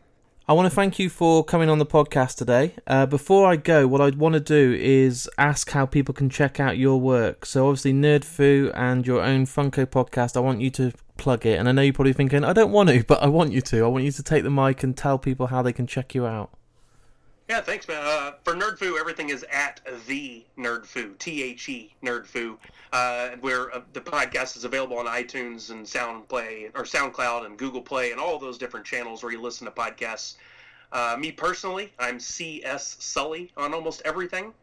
I 0.47 0.53
want 0.53 0.67
to 0.67 0.75
thank 0.75 0.99
you 0.99 1.09
for 1.09 1.43
coming 1.43 1.69
on 1.69 1.79
the 1.79 1.87
podcast 1.87 2.35
today. 2.35 2.75
Uh, 2.85 3.07
before 3.07 3.47
I 3.47 3.55
go, 3.55 3.87
what 3.87 3.99
I'd 3.99 4.17
want 4.17 4.33
to 4.33 4.39
do 4.39 4.77
is 4.79 5.27
ask 5.39 5.71
how 5.71 5.87
people 5.87 6.13
can 6.13 6.29
check 6.29 6.59
out 6.59 6.77
your 6.77 7.01
work. 7.01 7.47
So, 7.47 7.67
obviously, 7.67 7.93
Nerd 7.93 8.23
Foo 8.23 8.71
and 8.75 9.07
your 9.07 9.23
own 9.23 9.47
Funko 9.47 9.87
podcast, 9.87 10.37
I 10.37 10.41
want 10.41 10.61
you 10.61 10.69
to 10.71 10.91
plug 11.17 11.47
it. 11.47 11.57
And 11.57 11.67
I 11.67 11.71
know 11.71 11.81
you're 11.81 11.93
probably 11.93 12.13
thinking, 12.13 12.43
I 12.43 12.53
don't 12.53 12.71
want 12.71 12.89
to, 12.89 13.03
but 13.03 13.23
I 13.23 13.27
want 13.27 13.53
you 13.53 13.61
to. 13.61 13.83
I 13.83 13.87
want 13.87 14.03
you 14.03 14.11
to 14.11 14.21
take 14.21 14.43
the 14.43 14.51
mic 14.51 14.83
and 14.83 14.95
tell 14.95 15.17
people 15.17 15.47
how 15.47 15.63
they 15.63 15.73
can 15.73 15.87
check 15.87 16.13
you 16.13 16.27
out. 16.27 16.51
Yeah, 17.47 17.61
thanks, 17.61 17.87
man. 17.87 18.01
Uh, 18.03 18.31
for 18.43 18.53
NerdFoo, 18.53 18.99
everything 18.99 19.29
is 19.29 19.45
at 19.51 19.79
the 20.07 20.43
NerdFoo, 20.57 21.17
T-H-E, 21.19 21.93
NerdFoo. 22.03 22.57
Uh, 22.91 23.35
where 23.41 23.75
uh, 23.75 23.81
the 23.93 24.01
podcast 24.01 24.55
is 24.55 24.63
available 24.63 24.97
on 24.97 25.05
iTunes 25.05 25.69
and 25.69 25.85
SoundPlay 25.85 26.71
or 26.73 26.83
SoundCloud 26.83 27.45
and 27.45 27.57
Google 27.57 27.81
Play 27.81 28.11
and 28.11 28.21
all 28.21 28.39
those 28.39 28.57
different 28.57 28.85
channels 28.85 29.21
where 29.21 29.31
you 29.31 29.41
listen 29.41 29.65
to 29.65 29.71
podcasts. 29.71 30.35
Uh, 30.91 31.17
me 31.19 31.31
personally, 31.31 31.91
I'm 31.99 32.19
C.S. 32.19 32.95
Sully 32.99 33.51
on 33.57 33.73
almost 33.73 34.01
everything. 34.05 34.53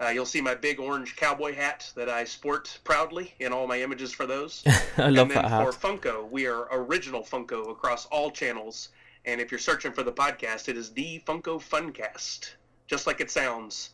Uh, 0.00 0.08
you'll 0.08 0.26
see 0.26 0.40
my 0.40 0.54
big 0.54 0.78
orange 0.78 1.16
cowboy 1.16 1.54
hat 1.54 1.90
that 1.94 2.08
I 2.08 2.24
sport 2.24 2.78
proudly 2.84 3.34
in 3.40 3.52
all 3.52 3.66
my 3.66 3.82
images 3.82 4.12
for 4.12 4.26
those. 4.26 4.62
I 4.96 5.08
love 5.08 5.08
and 5.08 5.16
then 5.16 5.28
that 5.28 5.44
hat. 5.48 5.64
for 5.64 5.72
Funko, 5.72 6.30
we 6.30 6.46
are 6.46 6.68
original 6.70 7.22
Funko 7.22 7.70
across 7.70 8.06
all 8.06 8.30
channels. 8.30 8.90
And 9.28 9.42
if 9.42 9.50
you're 9.50 9.58
searching 9.58 9.92
for 9.92 10.02
the 10.02 10.10
podcast, 10.10 10.70
it 10.70 10.78
is 10.78 10.88
the 10.88 11.22
Funko 11.26 11.60
Funcast, 11.60 12.52
just 12.86 13.06
like 13.06 13.20
it 13.20 13.30
sounds. 13.30 13.90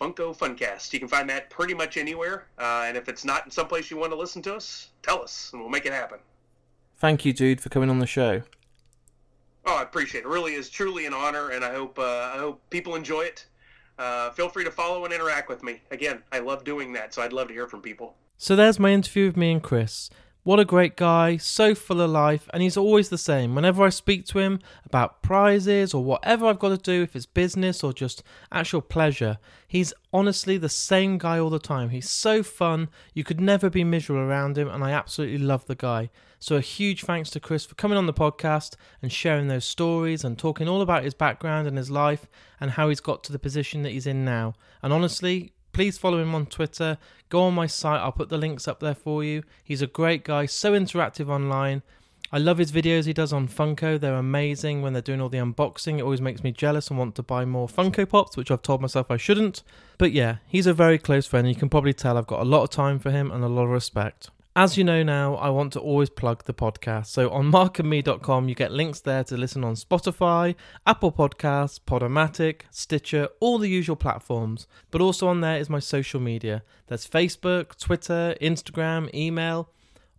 Funko 0.00 0.36
Funcast. 0.36 0.92
You 0.92 0.98
can 0.98 1.06
find 1.06 1.30
that 1.30 1.48
pretty 1.48 1.74
much 1.74 1.96
anywhere. 1.96 2.46
Uh, 2.58 2.82
and 2.84 2.96
if 2.96 3.08
it's 3.08 3.24
not 3.24 3.44
in 3.44 3.52
some 3.52 3.68
place 3.68 3.88
you 3.88 3.96
want 3.96 4.10
to 4.10 4.18
listen 4.18 4.42
to 4.42 4.56
us, 4.56 4.88
tell 5.00 5.22
us, 5.22 5.50
and 5.52 5.62
we'll 5.62 5.70
make 5.70 5.86
it 5.86 5.92
happen. 5.92 6.18
Thank 6.96 7.24
you, 7.24 7.32
dude, 7.32 7.60
for 7.60 7.68
coming 7.68 7.88
on 7.88 8.00
the 8.00 8.06
show. 8.06 8.42
Oh, 9.64 9.76
I 9.76 9.82
appreciate 9.82 10.22
it. 10.22 10.26
It 10.26 10.28
really 10.28 10.54
is 10.54 10.68
truly 10.68 11.06
an 11.06 11.14
honor, 11.14 11.50
and 11.50 11.64
I 11.64 11.72
hope 11.72 11.96
uh, 11.96 12.02
I 12.02 12.38
hope 12.38 12.60
people 12.68 12.96
enjoy 12.96 13.22
it. 13.22 13.46
Uh, 13.96 14.30
feel 14.30 14.48
free 14.48 14.64
to 14.64 14.72
follow 14.72 15.04
and 15.04 15.14
interact 15.14 15.48
with 15.48 15.62
me. 15.62 15.82
Again, 15.92 16.20
I 16.32 16.40
love 16.40 16.64
doing 16.64 16.92
that, 16.94 17.14
so 17.14 17.22
I'd 17.22 17.32
love 17.32 17.46
to 17.46 17.54
hear 17.54 17.68
from 17.68 17.80
people. 17.80 18.16
So 18.38 18.56
there's 18.56 18.80
my 18.80 18.90
interview 18.90 19.26
with 19.26 19.36
me 19.36 19.52
and 19.52 19.62
Chris. 19.62 20.10
What 20.48 20.58
a 20.58 20.64
great 20.64 20.96
guy, 20.96 21.36
so 21.36 21.74
full 21.74 22.00
of 22.00 22.08
life, 22.08 22.48
and 22.54 22.62
he's 22.62 22.78
always 22.78 23.10
the 23.10 23.18
same. 23.18 23.54
Whenever 23.54 23.84
I 23.84 23.90
speak 23.90 24.24
to 24.28 24.38
him 24.38 24.60
about 24.86 25.20
prizes 25.20 25.92
or 25.92 26.02
whatever 26.02 26.46
I've 26.46 26.58
got 26.58 26.70
to 26.70 26.78
do, 26.78 27.02
if 27.02 27.14
it's 27.14 27.26
business 27.26 27.84
or 27.84 27.92
just 27.92 28.22
actual 28.50 28.80
pleasure, 28.80 29.36
he's 29.66 29.92
honestly 30.10 30.56
the 30.56 30.70
same 30.70 31.18
guy 31.18 31.38
all 31.38 31.50
the 31.50 31.58
time. 31.58 31.90
He's 31.90 32.08
so 32.08 32.42
fun, 32.42 32.88
you 33.12 33.24
could 33.24 33.42
never 33.42 33.68
be 33.68 33.84
miserable 33.84 34.22
around 34.22 34.56
him, 34.56 34.68
and 34.68 34.82
I 34.82 34.92
absolutely 34.92 35.36
love 35.36 35.66
the 35.66 35.74
guy. 35.74 36.08
So 36.38 36.56
a 36.56 36.62
huge 36.62 37.02
thanks 37.02 37.28
to 37.32 37.40
Chris 37.40 37.66
for 37.66 37.74
coming 37.74 37.98
on 37.98 38.06
the 38.06 38.14
podcast 38.14 38.74
and 39.02 39.12
sharing 39.12 39.48
those 39.48 39.66
stories 39.66 40.24
and 40.24 40.38
talking 40.38 40.66
all 40.66 40.80
about 40.80 41.04
his 41.04 41.12
background 41.12 41.68
and 41.68 41.76
his 41.76 41.90
life 41.90 42.26
and 42.58 42.70
how 42.70 42.88
he's 42.88 43.00
got 43.00 43.22
to 43.24 43.32
the 43.32 43.38
position 43.38 43.82
that 43.82 43.92
he's 43.92 44.06
in 44.06 44.24
now. 44.24 44.54
And 44.82 44.94
honestly, 44.94 45.52
please 45.78 45.96
follow 45.96 46.18
him 46.18 46.34
on 46.34 46.44
Twitter. 46.44 46.98
Go 47.28 47.42
on 47.42 47.54
my 47.54 47.68
site, 47.68 48.00
I'll 48.00 48.10
put 48.10 48.30
the 48.30 48.36
links 48.36 48.66
up 48.66 48.80
there 48.80 48.96
for 48.96 49.22
you. 49.22 49.44
He's 49.62 49.80
a 49.80 49.86
great 49.86 50.24
guy, 50.24 50.44
so 50.44 50.72
interactive 50.72 51.28
online. 51.28 51.82
I 52.32 52.38
love 52.38 52.58
his 52.58 52.72
videos 52.72 53.06
he 53.06 53.12
does 53.12 53.32
on 53.32 53.46
Funko. 53.46 54.00
They're 54.00 54.16
amazing 54.16 54.82
when 54.82 54.92
they're 54.92 55.00
doing 55.00 55.20
all 55.20 55.28
the 55.28 55.38
unboxing. 55.38 55.98
It 55.98 56.02
always 56.02 56.20
makes 56.20 56.42
me 56.42 56.50
jealous 56.50 56.88
and 56.88 56.98
want 56.98 57.14
to 57.14 57.22
buy 57.22 57.44
more 57.44 57.68
Funko 57.68 58.08
Pops, 58.08 58.36
which 58.36 58.50
I've 58.50 58.62
told 58.62 58.82
myself 58.82 59.08
I 59.08 59.18
shouldn't. 59.18 59.62
But 59.98 60.10
yeah, 60.10 60.38
he's 60.48 60.66
a 60.66 60.74
very 60.74 60.98
close 60.98 61.28
friend. 61.28 61.48
You 61.48 61.54
can 61.54 61.68
probably 61.68 61.94
tell 61.94 62.18
I've 62.18 62.26
got 62.26 62.40
a 62.40 62.44
lot 62.44 62.64
of 62.64 62.70
time 62.70 62.98
for 62.98 63.12
him 63.12 63.30
and 63.30 63.44
a 63.44 63.48
lot 63.48 63.62
of 63.62 63.70
respect. 63.70 64.30
As 64.58 64.76
you 64.76 64.82
know 64.82 65.04
now, 65.04 65.36
I 65.36 65.50
want 65.50 65.72
to 65.74 65.78
always 65.78 66.10
plug 66.10 66.42
the 66.42 66.52
podcast. 66.52 67.06
So 67.06 67.30
on 67.30 67.52
markandme.com, 67.52 68.48
you 68.48 68.56
get 68.56 68.72
links 68.72 68.98
there 68.98 69.22
to 69.22 69.36
listen 69.36 69.62
on 69.62 69.76
Spotify, 69.76 70.56
Apple 70.84 71.12
Podcasts, 71.12 71.78
Podomatic, 71.78 72.62
Stitcher, 72.68 73.28
all 73.38 73.58
the 73.58 73.68
usual 73.68 73.94
platforms. 73.94 74.66
But 74.90 75.00
also 75.00 75.28
on 75.28 75.42
there 75.42 75.60
is 75.60 75.70
my 75.70 75.78
social 75.78 76.18
media. 76.18 76.64
There's 76.88 77.06
Facebook, 77.06 77.78
Twitter, 77.78 78.34
Instagram, 78.42 79.14
email. 79.14 79.70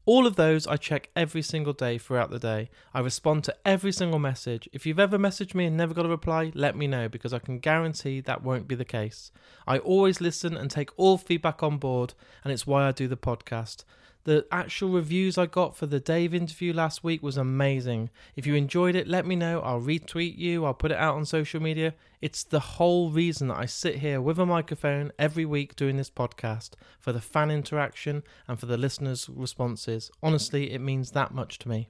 All 0.05 0.25
of 0.25 0.37
those 0.37 0.65
I 0.67 0.77
check 0.77 1.09
every 1.17 1.41
single 1.41 1.73
day 1.73 1.97
throughout 1.97 2.31
the 2.31 2.39
day. 2.39 2.69
I 2.93 3.01
respond 3.01 3.43
to 3.43 3.55
every 3.65 3.91
single 3.91 4.19
message. 4.19 4.69
If 4.71 4.85
you've 4.85 5.01
ever 5.01 5.19
messaged 5.19 5.53
me 5.53 5.65
and 5.65 5.75
never 5.75 5.93
got 5.93 6.05
a 6.05 6.09
reply, 6.09 6.53
let 6.55 6.77
me 6.77 6.87
know 6.87 7.09
because 7.09 7.33
I 7.33 7.39
can 7.39 7.59
guarantee 7.59 8.21
that 8.21 8.41
won't 8.41 8.69
be 8.69 8.75
the 8.75 8.85
case. 8.85 9.33
I 9.67 9.79
always 9.79 10.21
listen 10.21 10.55
and 10.55 10.71
take 10.71 10.91
all 10.95 11.17
feedback 11.17 11.61
on 11.61 11.77
board, 11.77 12.13
and 12.45 12.53
it's 12.53 12.65
why 12.65 12.87
I 12.87 12.93
do 12.93 13.09
the 13.09 13.17
podcast. 13.17 13.83
The 14.25 14.45
actual 14.51 14.89
reviews 14.89 15.37
I 15.37 15.45
got 15.45 15.77
for 15.77 15.85
the 15.85 15.99
Dave 15.99 16.33
interview 16.33 16.73
last 16.73 17.03
week 17.03 17.23
was 17.23 17.37
amazing. 17.37 18.09
If 18.35 18.45
you 18.45 18.55
enjoyed 18.55 18.95
it, 18.95 19.07
let 19.07 19.25
me 19.25 19.35
know. 19.35 19.61
I'll 19.61 19.81
retweet 19.81 20.37
you, 20.37 20.65
I'll 20.65 20.73
put 20.73 20.91
it 20.91 20.97
out 20.97 21.15
on 21.15 21.25
social 21.25 21.61
media. 21.61 21.93
It's 22.21 22.43
the 22.43 22.59
whole 22.59 23.11
reason 23.11 23.47
that 23.47 23.57
I 23.57 23.65
sit 23.65 23.95
here 23.99 24.19
with 24.19 24.37
a 24.37 24.45
microphone 24.45 25.13
every 25.17 25.45
week 25.45 25.75
doing 25.75 25.95
this 25.95 26.09
podcast 26.09 26.71
for 26.99 27.13
the 27.13 27.21
fan 27.21 27.49
interaction 27.49 28.23
and 28.47 28.59
for 28.59 28.65
the 28.65 28.77
listeners' 28.77 29.29
responses. 29.29 30.11
Honestly, 30.21 30.71
it 30.71 30.79
means 30.79 31.11
that 31.11 31.33
much 31.33 31.57
to 31.59 31.69
me. 31.69 31.89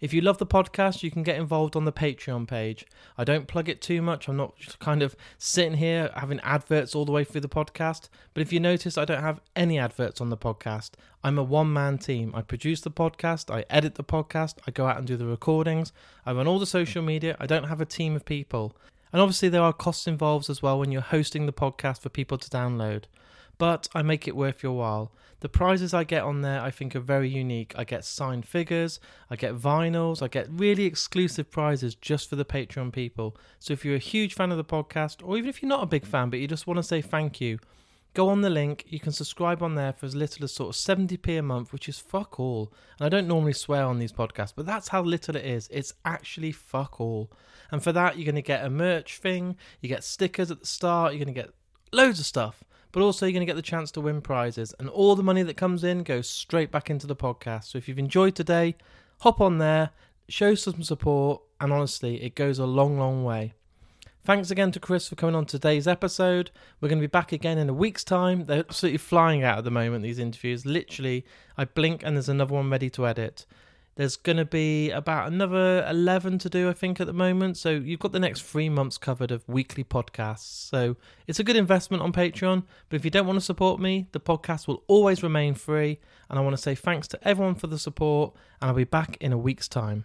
If 0.00 0.12
you 0.12 0.20
love 0.20 0.38
the 0.38 0.46
podcast, 0.46 1.02
you 1.02 1.10
can 1.10 1.22
get 1.22 1.36
involved 1.36 1.76
on 1.76 1.84
the 1.84 1.92
Patreon 1.92 2.46
page. 2.46 2.86
I 3.16 3.24
don't 3.24 3.48
plug 3.48 3.68
it 3.68 3.80
too 3.80 4.02
much. 4.02 4.28
I'm 4.28 4.36
not 4.36 4.56
just 4.56 4.78
kind 4.78 5.02
of 5.02 5.16
sitting 5.38 5.78
here 5.78 6.10
having 6.14 6.40
adverts 6.40 6.94
all 6.94 7.04
the 7.04 7.12
way 7.12 7.24
through 7.24 7.40
the 7.40 7.48
podcast. 7.48 8.08
But 8.34 8.42
if 8.42 8.52
you 8.52 8.60
notice, 8.60 8.98
I 8.98 9.04
don't 9.04 9.22
have 9.22 9.40
any 9.54 9.78
adverts 9.78 10.20
on 10.20 10.30
the 10.30 10.36
podcast. 10.36 10.90
I'm 11.24 11.38
a 11.38 11.42
one 11.42 11.72
man 11.72 11.98
team. 11.98 12.32
I 12.34 12.42
produce 12.42 12.80
the 12.80 12.90
podcast, 12.90 13.52
I 13.52 13.64
edit 13.70 13.96
the 13.96 14.04
podcast, 14.04 14.56
I 14.66 14.70
go 14.70 14.86
out 14.86 14.98
and 14.98 15.06
do 15.06 15.16
the 15.16 15.26
recordings, 15.26 15.92
I 16.24 16.32
run 16.32 16.46
all 16.46 16.58
the 16.58 16.66
social 16.66 17.02
media. 17.02 17.36
I 17.40 17.46
don't 17.46 17.64
have 17.64 17.80
a 17.80 17.86
team 17.86 18.14
of 18.14 18.24
people. 18.24 18.76
And 19.12 19.22
obviously, 19.22 19.48
there 19.48 19.62
are 19.62 19.72
costs 19.72 20.06
involved 20.06 20.50
as 20.50 20.62
well 20.62 20.78
when 20.78 20.92
you're 20.92 21.00
hosting 21.00 21.46
the 21.46 21.52
podcast 21.52 22.00
for 22.00 22.10
people 22.10 22.38
to 22.38 22.50
download. 22.50 23.04
But 23.58 23.88
I 23.94 24.02
make 24.02 24.28
it 24.28 24.36
worth 24.36 24.62
your 24.62 24.72
while. 24.72 25.12
The 25.40 25.48
prizes 25.48 25.92
I 25.92 26.04
get 26.04 26.22
on 26.22 26.40
there 26.40 26.60
I 26.60 26.70
think 26.70 26.96
are 26.96 27.00
very 27.00 27.28
unique. 27.28 27.74
I 27.76 27.84
get 27.84 28.04
signed 28.04 28.46
figures, 28.46 28.98
I 29.30 29.36
get 29.36 29.56
vinyls, 29.56 30.22
I 30.22 30.28
get 30.28 30.48
really 30.50 30.84
exclusive 30.84 31.50
prizes 31.50 31.94
just 31.94 32.28
for 32.28 32.36
the 32.36 32.44
Patreon 32.44 32.92
people. 32.92 33.36
So 33.58 33.72
if 33.72 33.84
you're 33.84 33.96
a 33.96 33.98
huge 33.98 34.34
fan 34.34 34.50
of 34.50 34.56
the 34.56 34.64
podcast, 34.64 35.26
or 35.26 35.36
even 35.36 35.50
if 35.50 35.62
you're 35.62 35.68
not 35.68 35.82
a 35.82 35.86
big 35.86 36.06
fan 36.06 36.30
but 36.30 36.38
you 36.38 36.48
just 36.48 36.66
want 36.66 36.78
to 36.78 36.82
say 36.82 37.02
thank 37.02 37.40
you, 37.40 37.58
go 38.14 38.30
on 38.30 38.40
the 38.40 38.50
link. 38.50 38.86
You 38.88 38.98
can 38.98 39.12
subscribe 39.12 39.62
on 39.62 39.74
there 39.74 39.92
for 39.92 40.06
as 40.06 40.16
little 40.16 40.42
as 40.42 40.52
sort 40.52 40.74
of 40.74 40.74
70p 40.74 41.38
a 41.38 41.42
month, 41.42 41.70
which 41.70 41.86
is 41.86 41.98
fuck 41.98 42.40
all. 42.40 42.72
And 42.98 43.04
I 43.06 43.10
don't 43.10 43.28
normally 43.28 43.52
swear 43.52 43.84
on 43.84 43.98
these 43.98 44.12
podcasts, 44.12 44.54
but 44.56 44.64
that's 44.64 44.88
how 44.88 45.02
little 45.02 45.36
it 45.36 45.44
is. 45.44 45.68
It's 45.70 45.92
actually 46.06 46.52
fuck 46.52 46.98
all. 46.98 47.30
And 47.70 47.82
for 47.82 47.92
that, 47.92 48.16
you're 48.16 48.24
going 48.24 48.36
to 48.36 48.42
get 48.42 48.64
a 48.64 48.70
merch 48.70 49.18
thing, 49.18 49.56
you 49.82 49.88
get 49.90 50.02
stickers 50.02 50.50
at 50.50 50.60
the 50.60 50.66
start, 50.66 51.12
you're 51.12 51.24
going 51.24 51.34
to 51.34 51.40
get 51.40 51.52
loads 51.92 52.18
of 52.18 52.26
stuff 52.26 52.64
but 52.96 53.02
also 53.02 53.26
you're 53.26 53.34
going 53.34 53.46
to 53.46 53.46
get 53.46 53.56
the 53.56 53.60
chance 53.60 53.90
to 53.90 54.00
win 54.00 54.22
prizes. 54.22 54.74
And 54.78 54.88
all 54.88 55.14
the 55.14 55.22
money 55.22 55.42
that 55.42 55.58
comes 55.58 55.84
in 55.84 56.02
goes 56.02 56.26
straight 56.26 56.70
back 56.70 56.88
into 56.88 57.06
the 57.06 57.14
podcast. 57.14 57.64
So 57.64 57.76
if 57.76 57.88
you've 57.88 57.98
enjoyed 57.98 58.34
today, 58.34 58.74
hop 59.20 59.38
on 59.38 59.58
there, 59.58 59.90
show 60.30 60.54
some 60.54 60.82
support, 60.82 61.42
and 61.60 61.74
honestly, 61.74 62.22
it 62.22 62.34
goes 62.34 62.58
a 62.58 62.64
long, 62.64 62.98
long 62.98 63.22
way. 63.22 63.52
Thanks 64.24 64.50
again 64.50 64.72
to 64.72 64.80
Chris 64.80 65.08
for 65.08 65.14
coming 65.14 65.34
on 65.34 65.44
today's 65.44 65.86
episode. 65.86 66.50
We're 66.80 66.88
going 66.88 66.98
to 66.98 67.06
be 67.06 67.10
back 67.10 67.32
again 67.32 67.58
in 67.58 67.68
a 67.68 67.74
week's 67.74 68.02
time. 68.02 68.46
They're 68.46 68.60
absolutely 68.60 68.96
flying 68.96 69.44
out 69.44 69.58
at 69.58 69.64
the 69.64 69.70
moment, 69.70 70.02
these 70.02 70.18
interviews. 70.18 70.64
Literally, 70.64 71.26
I 71.58 71.66
blink 71.66 72.00
and 72.02 72.16
there's 72.16 72.30
another 72.30 72.54
one 72.54 72.70
ready 72.70 72.88
to 72.88 73.06
edit. 73.06 73.44
There's 73.96 74.16
going 74.16 74.36
to 74.36 74.44
be 74.44 74.90
about 74.90 75.28
another 75.28 75.86
11 75.88 76.38
to 76.40 76.50
do, 76.50 76.68
I 76.68 76.74
think, 76.74 77.00
at 77.00 77.06
the 77.06 77.14
moment. 77.14 77.56
So 77.56 77.70
you've 77.70 77.98
got 77.98 78.12
the 78.12 78.20
next 78.20 78.42
three 78.42 78.68
months 78.68 78.98
covered 78.98 79.30
of 79.30 79.42
weekly 79.48 79.84
podcasts. 79.84 80.68
So 80.68 80.96
it's 81.26 81.40
a 81.40 81.44
good 81.44 81.56
investment 81.56 82.02
on 82.02 82.12
Patreon. 82.12 82.64
But 82.90 82.96
if 82.96 83.06
you 83.06 83.10
don't 83.10 83.26
want 83.26 83.38
to 83.38 83.44
support 83.44 83.80
me, 83.80 84.08
the 84.12 84.20
podcast 84.20 84.68
will 84.68 84.82
always 84.86 85.22
remain 85.22 85.54
free. 85.54 85.98
And 86.28 86.38
I 86.38 86.42
want 86.42 86.54
to 86.54 86.62
say 86.62 86.74
thanks 86.74 87.08
to 87.08 87.28
everyone 87.28 87.54
for 87.54 87.68
the 87.68 87.78
support. 87.78 88.34
And 88.60 88.68
I'll 88.68 88.76
be 88.76 88.84
back 88.84 89.16
in 89.18 89.32
a 89.32 89.38
week's 89.38 89.66
time. 89.66 90.04